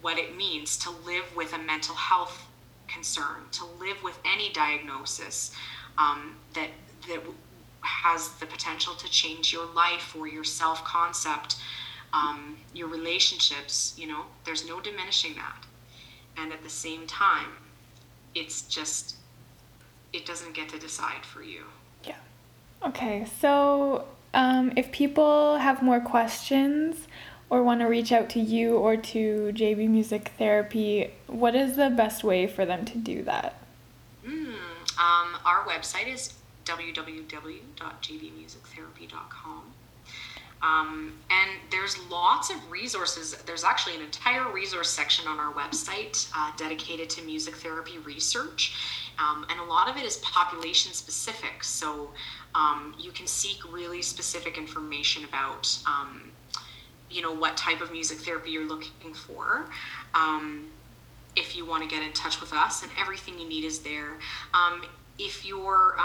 what 0.01 0.19
it 0.19 0.37
means 0.37 0.77
to 0.79 0.91
live 1.05 1.25
with 1.37 1.53
a 1.53 1.59
mental 1.59 1.95
health 1.95 2.47
concern 2.89 3.43
to 3.53 3.65
live 3.79 4.03
with 4.03 4.19
any 4.25 4.51
diagnosis 4.53 5.53
um, 5.99 6.37
that 6.55 6.71
that 7.09 7.21
has 7.83 8.31
the 8.39 8.47
potential 8.47 8.95
to 8.95 9.09
change 9.11 9.53
your 9.53 9.67
life 9.75 10.15
or 10.19 10.29
your 10.29 10.45
self 10.45 10.85
concept 10.85 11.57
um, 12.13 12.57
your 12.75 12.89
relationships 12.89 13.95
you 13.97 14.07
know 14.07 14.25
there's 14.45 14.67
no 14.67 14.81
diminishing 14.81 15.35
that 15.35 15.65
and 16.37 16.53
at 16.53 16.63
the 16.63 16.71
same 16.71 17.07
time 17.07 17.49
it's 18.35 18.63
just 18.63 19.17
it 20.13 20.27
doesn't 20.27 20.55
get 20.55 20.69
to 20.69 20.79
decide 20.79 21.25
for 21.25 21.43
you 21.43 21.63
Yeah. 22.05 22.17
Okay, 22.83 23.27
so 23.41 24.07
um, 24.35 24.73
if 24.77 24.91
people 24.91 25.59
have 25.59 25.83
more 25.83 26.01
questions 26.01 27.07
or 27.49 27.63
want 27.63 27.81
to 27.81 27.87
reach 27.87 28.13
out 28.13 28.31
to 28.31 28.41
you 28.41 28.77
or 28.77 28.97
to 28.97 29.53
JB 29.55 29.89
Music 29.89 30.33
Therapy, 30.39 31.11
what 31.27 31.55
is 31.55 31.77
the 31.77 31.91
best 31.91 32.23
way 32.23 32.47
for 32.47 32.65
them 32.65 32.85
to 32.87 32.97
do 32.97 33.23
that? 33.25 33.57
Mm, 34.25 34.55
um, 34.99 35.37
our 35.45 35.65
website 35.67 36.13
is 36.13 36.33
www.jbmusictherapy.com. 36.71 39.63
Um, 40.63 41.15
and 41.31 41.51
there's 41.71 41.99
lots 42.11 42.51
of 42.51 42.71
resources. 42.71 43.35
There's 43.47 43.65
actually 43.65 43.97
an 43.97 44.03
entire 44.03 44.53
resource 44.53 44.91
section 44.91 45.27
on 45.27 45.39
our 45.39 45.55
website 45.55 46.31
uh, 46.37 46.53
dedicated 46.57 47.09
to 47.11 47.23
music 47.23 47.55
therapy 47.55 47.99
research. 47.99 48.75
Um, 49.19 49.47
and 49.49 49.59
a 49.59 49.65
lot 49.65 49.89
of 49.89 49.97
it 49.97 50.05
is 50.05 50.19
population 50.19 50.93
specific. 50.93 51.65
So 51.65 52.11
um, 52.55 52.95
you 52.99 53.11
can 53.11 53.27
seek 53.27 53.73
really 53.73 54.03
specific 54.03 54.59
information 54.59 55.25
about, 55.25 55.79
um, 55.87 56.31
you 57.11 57.23
know, 57.23 57.33
what 57.33 57.57
type 57.57 57.81
of 57.81 57.91
music 57.91 58.19
therapy 58.19 58.51
you're 58.51 58.69
looking 58.69 59.15
for. 59.15 59.65
Um, 60.15 60.67
if 61.37 61.57
you 61.57 61.65
want 61.65 61.83
to 61.83 61.89
get 61.89 62.05
in 62.05 62.13
touch 62.13 62.41
with 62.41 62.53
us, 62.53 62.83
and 62.83 62.91
everything 62.99 63.39
you 63.39 63.49
need 63.49 63.65
is 63.65 63.81
there. 63.81 64.19
Um, 64.53 64.83
if 65.21 65.45
you're, 65.45 65.97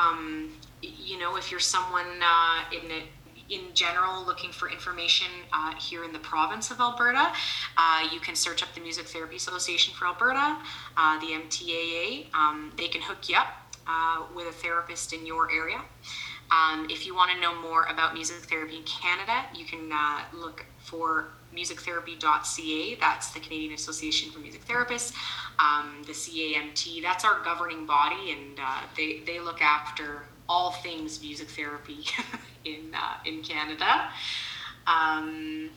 you 0.82 1.18
know, 1.18 1.38
if 1.38 1.49
you're 1.49 1.59
someone 1.59 2.22
uh, 2.22 2.63
in 2.72 3.03
in 3.49 3.61
general 3.74 4.26
looking 4.26 4.51
for 4.51 4.70
information 4.70 5.28
uh, 5.53 5.74
here 5.76 6.03
in 6.03 6.11
the 6.11 6.20
province 6.20 6.72
of 6.72 6.80
Alberta, 6.80 7.32
uh, 7.78 8.07
you 8.11 8.20
can 8.20 8.36
search 8.36 8.63
up 8.63 8.74
the 8.74 8.82
Music 8.82 9.05
Therapy 9.05 9.36
Association 9.36 9.93
for 9.93 10.07
Alberta, 10.07 10.57
uh, 10.97 11.20
the 11.20 11.28
MTAA. 11.28 12.34
Um, 12.34 12.74
they 12.78 12.88
can 12.88 13.01
hook 13.01 13.30
you 13.30 13.38
up 13.38 13.47
uh, 13.88 14.24
with 14.36 14.47
a 14.47 14.51
therapist 14.51 15.13
in 15.13 15.26
your 15.26 15.51
area. 15.51 15.80
Um, 16.51 16.88
if 16.89 17.05
you 17.05 17.16
want 17.16 17.32
to 17.32 17.41
know 17.41 17.59
more 17.59 17.84
about 17.86 18.13
music 18.13 18.38
therapy 18.49 18.78
in 18.78 18.84
Canada, 18.84 19.45
you 19.55 19.66
can 19.66 19.91
uh, 19.91 20.22
look 20.34 20.66
for 20.80 21.30
musictherapy.ca. 21.56 22.95
That's 22.99 23.32
the 23.32 23.39
Canadian 23.39 23.74
Association 23.74 24.32
for 24.32 24.39
Music 24.39 24.66
Therapists. 24.66 25.14
Um, 25.60 26.03
the 26.06 26.12
CAMT, 26.12 27.01
that's 27.01 27.24
our 27.24 27.43
governing 27.43 27.86
body, 27.86 28.32
and 28.32 28.60
uh, 28.60 28.82
they, 28.95 29.22
they 29.26 29.39
look 29.39 29.62
after 29.62 30.24
all 30.47 30.72
things 30.72 31.22
music 31.22 31.49
therapy 31.49 32.06
in 32.66 32.93
uh, 32.93 33.18
in 33.26 33.41
Canada. 33.41 34.10
Um, 34.88 35.70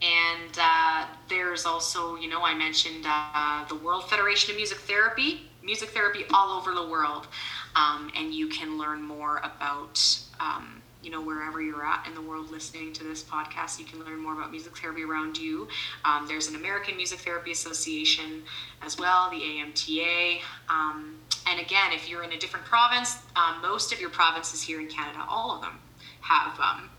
and 0.00 0.58
uh, 0.60 1.06
there's 1.28 1.66
also, 1.66 2.16
you 2.16 2.28
know, 2.28 2.42
I 2.44 2.54
mentioned 2.54 3.04
uh, 3.06 3.66
the 3.68 3.74
World 3.74 4.08
Federation 4.08 4.52
of 4.52 4.56
Music 4.56 4.78
Therapy, 4.78 5.48
music 5.62 5.88
therapy 5.90 6.24
all 6.32 6.56
over 6.56 6.72
the 6.72 6.86
world, 6.86 7.26
um, 7.74 8.10
and 8.16 8.32
you 8.32 8.48
can 8.48 8.78
learn 8.78 9.02
more 9.02 9.38
about. 9.38 10.00
Um, 10.40 10.82
you 11.02 11.10
know, 11.10 11.22
wherever 11.22 11.62
you're 11.62 11.84
at 11.84 12.06
in 12.06 12.14
the 12.14 12.20
world 12.20 12.50
listening 12.50 12.92
to 12.94 13.04
this 13.04 13.22
podcast, 13.22 13.78
you 13.78 13.84
can 13.84 14.04
learn 14.04 14.18
more 14.18 14.32
about 14.32 14.50
music 14.50 14.76
therapy 14.76 15.04
around 15.04 15.38
you. 15.38 15.68
Um, 16.04 16.26
there's 16.26 16.48
an 16.48 16.56
American 16.56 16.96
Music 16.96 17.20
Therapy 17.20 17.52
Association 17.52 18.42
as 18.82 18.98
well, 18.98 19.30
the 19.30 19.40
AMTA. 19.40 20.40
Um, 20.68 21.16
and 21.46 21.60
again, 21.60 21.92
if 21.92 22.08
you're 22.08 22.24
in 22.24 22.32
a 22.32 22.38
different 22.38 22.66
province, 22.66 23.18
um, 23.36 23.62
most 23.62 23.92
of 23.92 24.00
your 24.00 24.10
provinces 24.10 24.60
here 24.60 24.80
in 24.80 24.88
Canada, 24.88 25.24
all 25.28 25.54
of 25.54 25.62
them, 25.62 25.78
have 26.20 26.58
um, 26.58 26.90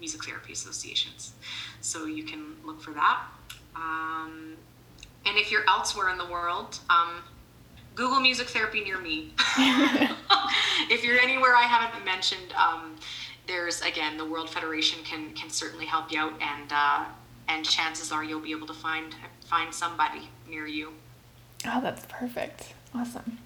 music 0.00 0.24
therapy 0.24 0.52
associations. 0.52 1.32
So 1.80 2.06
you 2.06 2.24
can 2.24 2.56
look 2.64 2.82
for 2.82 2.90
that. 2.92 3.22
Um, 3.76 4.56
and 5.26 5.38
if 5.38 5.50
you're 5.50 5.68
elsewhere 5.68 6.10
in 6.10 6.18
the 6.18 6.26
world, 6.26 6.78
um, 6.90 7.22
Google 7.94 8.20
music 8.20 8.48
therapy 8.48 8.82
near 8.82 8.98
me. 8.98 9.32
if 10.90 11.04
you're 11.04 11.18
anywhere 11.18 11.54
I 11.54 11.62
haven't 11.62 12.04
mentioned, 12.04 12.52
um, 12.52 12.96
there's 13.46 13.82
again 13.82 14.16
the 14.16 14.24
World 14.24 14.50
Federation 14.50 15.02
can 15.04 15.32
can 15.34 15.50
certainly 15.50 15.86
help 15.86 16.10
you 16.12 16.18
out, 16.18 16.32
and 16.40 16.72
uh, 16.72 17.04
and 17.48 17.64
chances 17.64 18.12
are 18.12 18.24
you'll 18.24 18.40
be 18.40 18.52
able 18.52 18.66
to 18.66 18.74
find 18.74 19.14
find 19.46 19.72
somebody 19.72 20.30
near 20.48 20.66
you. 20.66 20.92
Oh, 21.66 21.80
that's 21.80 22.04
perfect. 22.08 22.74
Awesome. 22.94 23.38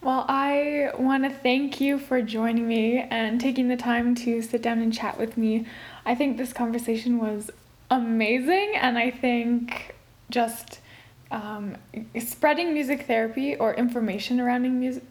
Well, 0.00 0.24
I 0.28 0.90
want 0.98 1.22
to 1.24 1.30
thank 1.30 1.80
you 1.80 1.98
for 1.98 2.20
joining 2.22 2.66
me 2.66 2.98
and 2.98 3.40
taking 3.40 3.68
the 3.68 3.76
time 3.76 4.16
to 4.16 4.42
sit 4.42 4.60
down 4.60 4.80
and 4.80 4.92
chat 4.92 5.16
with 5.16 5.36
me. 5.36 5.66
I 6.04 6.16
think 6.16 6.38
this 6.38 6.52
conversation 6.52 7.18
was 7.18 7.50
amazing, 7.88 8.72
and 8.74 8.98
I 8.98 9.10
think 9.12 9.94
just 10.28 10.80
um, 11.32 11.76
spreading 12.20 12.74
music 12.74 13.06
therapy 13.06 13.56
or 13.56 13.74
information 13.74 14.38
around 14.38 14.62
music 14.78 15.02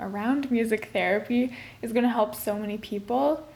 around 0.00 0.50
music 0.50 0.90
therapy 0.92 1.52
is 1.82 1.92
going 1.92 2.04
to 2.04 2.08
help 2.10 2.34
so 2.34 2.56
many 2.56 2.78
people 2.78 3.46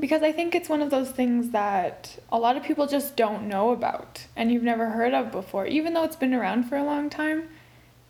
because 0.00 0.22
I 0.22 0.32
think 0.32 0.54
it's 0.54 0.68
one 0.68 0.80
of 0.80 0.90
those 0.90 1.10
things 1.10 1.50
that 1.50 2.18
a 2.32 2.38
lot 2.38 2.56
of 2.56 2.62
people 2.62 2.86
just 2.86 3.14
don't 3.16 3.46
know 3.46 3.70
about 3.70 4.26
and 4.34 4.50
you've 4.50 4.62
never 4.62 4.90
heard 4.90 5.14
of 5.14 5.30
before, 5.30 5.66
even 5.66 5.94
though 5.94 6.02
it's 6.02 6.16
been 6.16 6.34
around 6.34 6.64
for 6.64 6.76
a 6.76 6.82
long 6.82 7.10
time. 7.10 7.48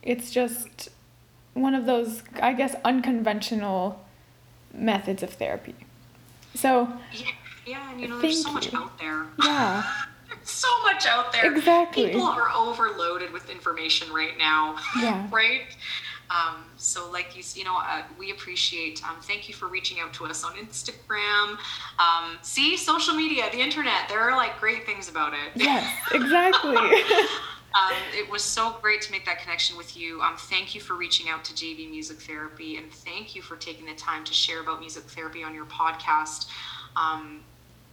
It's 0.01 0.31
just 0.31 0.89
one 1.53 1.75
of 1.75 1.85
those, 1.85 2.23
I 2.41 2.53
guess, 2.53 2.75
unconventional 2.83 4.03
methods 4.73 5.21
of 5.21 5.31
therapy. 5.31 5.75
So, 6.55 6.91
yeah, 7.11 7.27
yeah 7.67 7.91
and 7.91 8.01
you 8.01 8.07
know, 8.07 8.19
there's 8.21 8.41
so 8.41 8.51
much 8.51 8.73
out 8.73 8.97
there. 8.97 9.27
Yeah. 9.43 9.83
So 10.43 10.67
much 10.83 11.05
out 11.05 11.31
there. 11.31 11.53
Exactly. 11.53 12.07
People 12.07 12.23
are 12.23 12.49
overloaded 12.55 13.31
with 13.31 13.49
information 13.49 14.11
right 14.13 14.37
now. 14.37 14.77
Yeah. 14.99 15.27
right? 15.31 15.75
Um, 16.29 16.65
so, 16.77 17.11
like 17.11 17.35
you, 17.37 17.43
you 17.53 17.63
know, 17.63 17.77
uh, 17.77 18.03
we 18.17 18.31
appreciate. 18.31 19.03
Um, 19.07 19.17
thank 19.21 19.47
you 19.47 19.53
for 19.53 19.67
reaching 19.67 19.99
out 19.99 20.13
to 20.13 20.25
us 20.25 20.43
on 20.43 20.53
Instagram. 20.53 21.57
Um, 21.99 22.37
see, 22.41 22.75
social 22.75 23.13
media, 23.13 23.43
the 23.51 23.59
internet. 23.59 24.09
There 24.09 24.19
are 24.19 24.35
like 24.35 24.59
great 24.59 24.85
things 24.85 25.09
about 25.09 25.33
it. 25.33 25.51
Yes, 25.55 25.93
exactly. 26.11 26.75
um, 26.75 27.93
it 28.13 28.29
was 28.31 28.41
so 28.41 28.77
great 28.81 29.01
to 29.03 29.11
make 29.11 29.25
that 29.25 29.39
connection 29.41 29.77
with 29.77 29.95
you. 29.95 30.21
Um, 30.21 30.35
thank 30.37 30.73
you 30.73 30.81
for 30.81 30.95
reaching 30.95 31.29
out 31.29 31.43
to 31.45 31.53
JB 31.53 31.91
Music 31.91 32.19
Therapy, 32.21 32.77
and 32.77 32.91
thank 32.91 33.35
you 33.35 33.41
for 33.41 33.55
taking 33.55 33.85
the 33.85 33.95
time 33.95 34.23
to 34.23 34.33
share 34.33 34.61
about 34.61 34.79
music 34.79 35.03
therapy 35.03 35.43
on 35.43 35.53
your 35.53 35.65
podcast. 35.65 36.47
Um, 36.95 37.41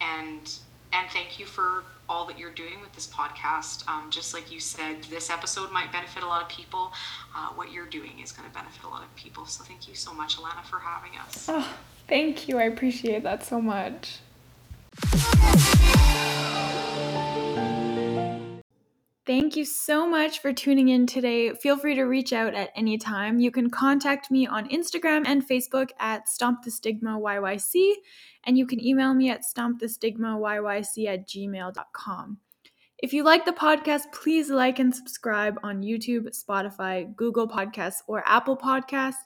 and 0.00 0.50
and 0.92 1.10
thank 1.10 1.38
you 1.38 1.46
for 1.46 1.84
all 2.08 2.26
that 2.26 2.38
you're 2.38 2.50
doing 2.52 2.80
with 2.80 2.92
this 2.92 3.06
podcast. 3.06 3.86
Um, 3.88 4.10
just 4.10 4.34
like 4.34 4.50
you 4.52 4.58
said, 4.58 5.02
this 5.04 5.30
episode 5.30 5.70
might 5.70 5.92
benefit 5.92 6.22
a 6.22 6.26
lot 6.26 6.42
of 6.42 6.48
people. 6.48 6.92
Uh, 7.34 7.48
what 7.50 7.72
you're 7.72 7.86
doing 7.86 8.18
is 8.22 8.32
going 8.32 8.48
to 8.48 8.54
benefit 8.54 8.82
a 8.84 8.88
lot 8.88 9.02
of 9.02 9.14
people. 9.14 9.46
So 9.46 9.62
thank 9.62 9.88
you 9.88 9.94
so 9.94 10.12
much, 10.12 10.36
Alana, 10.36 10.64
for 10.64 10.80
having 10.80 11.16
us. 11.18 11.46
Oh, 11.48 11.76
thank 12.08 12.48
you. 12.48 12.58
I 12.58 12.64
appreciate 12.64 13.22
that 13.22 13.44
so 13.44 13.60
much. 13.60 14.18
Thank 19.26 19.54
you 19.54 19.64
so 19.64 20.08
much 20.08 20.40
for 20.40 20.52
tuning 20.52 20.88
in 20.88 21.06
today. 21.06 21.54
Feel 21.54 21.76
free 21.76 21.94
to 21.94 22.02
reach 22.02 22.32
out 22.32 22.54
at 22.54 22.70
any 22.74 22.98
time. 22.98 23.38
You 23.38 23.52
can 23.52 23.70
contact 23.70 24.28
me 24.28 24.44
on 24.44 24.68
Instagram 24.70 25.22
and 25.24 25.46
Facebook 25.46 25.90
at 26.00 26.28
Stomp 26.28 26.64
the 26.64 26.70
Stigma 26.72 27.10
YYC, 27.10 27.92
and 28.44 28.56
you 28.56 28.66
can 28.66 28.84
email 28.84 29.14
me 29.14 29.30
at 29.30 29.42
stompthestigmayyc 29.42 31.06
at 31.06 31.28
gmail.com. 31.28 32.38
If 32.98 33.14
you 33.14 33.24
like 33.24 33.46
the 33.46 33.52
podcast, 33.52 34.12
please 34.12 34.50
like 34.50 34.78
and 34.78 34.94
subscribe 34.94 35.58
on 35.62 35.82
YouTube, 35.82 36.28
Spotify, 36.38 37.14
Google 37.16 37.48
Podcasts, 37.48 38.02
or 38.06 38.22
Apple 38.26 38.56
Podcasts. 38.56 39.24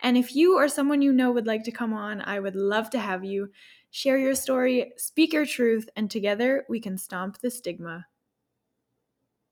And 0.00 0.18
if 0.18 0.36
you 0.36 0.58
or 0.58 0.68
someone 0.68 1.00
you 1.00 1.12
know 1.12 1.32
would 1.32 1.46
like 1.46 1.64
to 1.64 1.72
come 1.72 1.94
on, 1.94 2.20
I 2.20 2.38
would 2.40 2.56
love 2.56 2.90
to 2.90 2.98
have 2.98 3.24
you. 3.24 3.50
Share 3.90 4.18
your 4.18 4.34
story, 4.34 4.92
speak 4.98 5.32
your 5.32 5.46
truth, 5.46 5.88
and 5.96 6.10
together 6.10 6.66
we 6.68 6.80
can 6.80 6.98
stomp 6.98 7.40
the 7.40 7.50
stigma. 7.50 8.06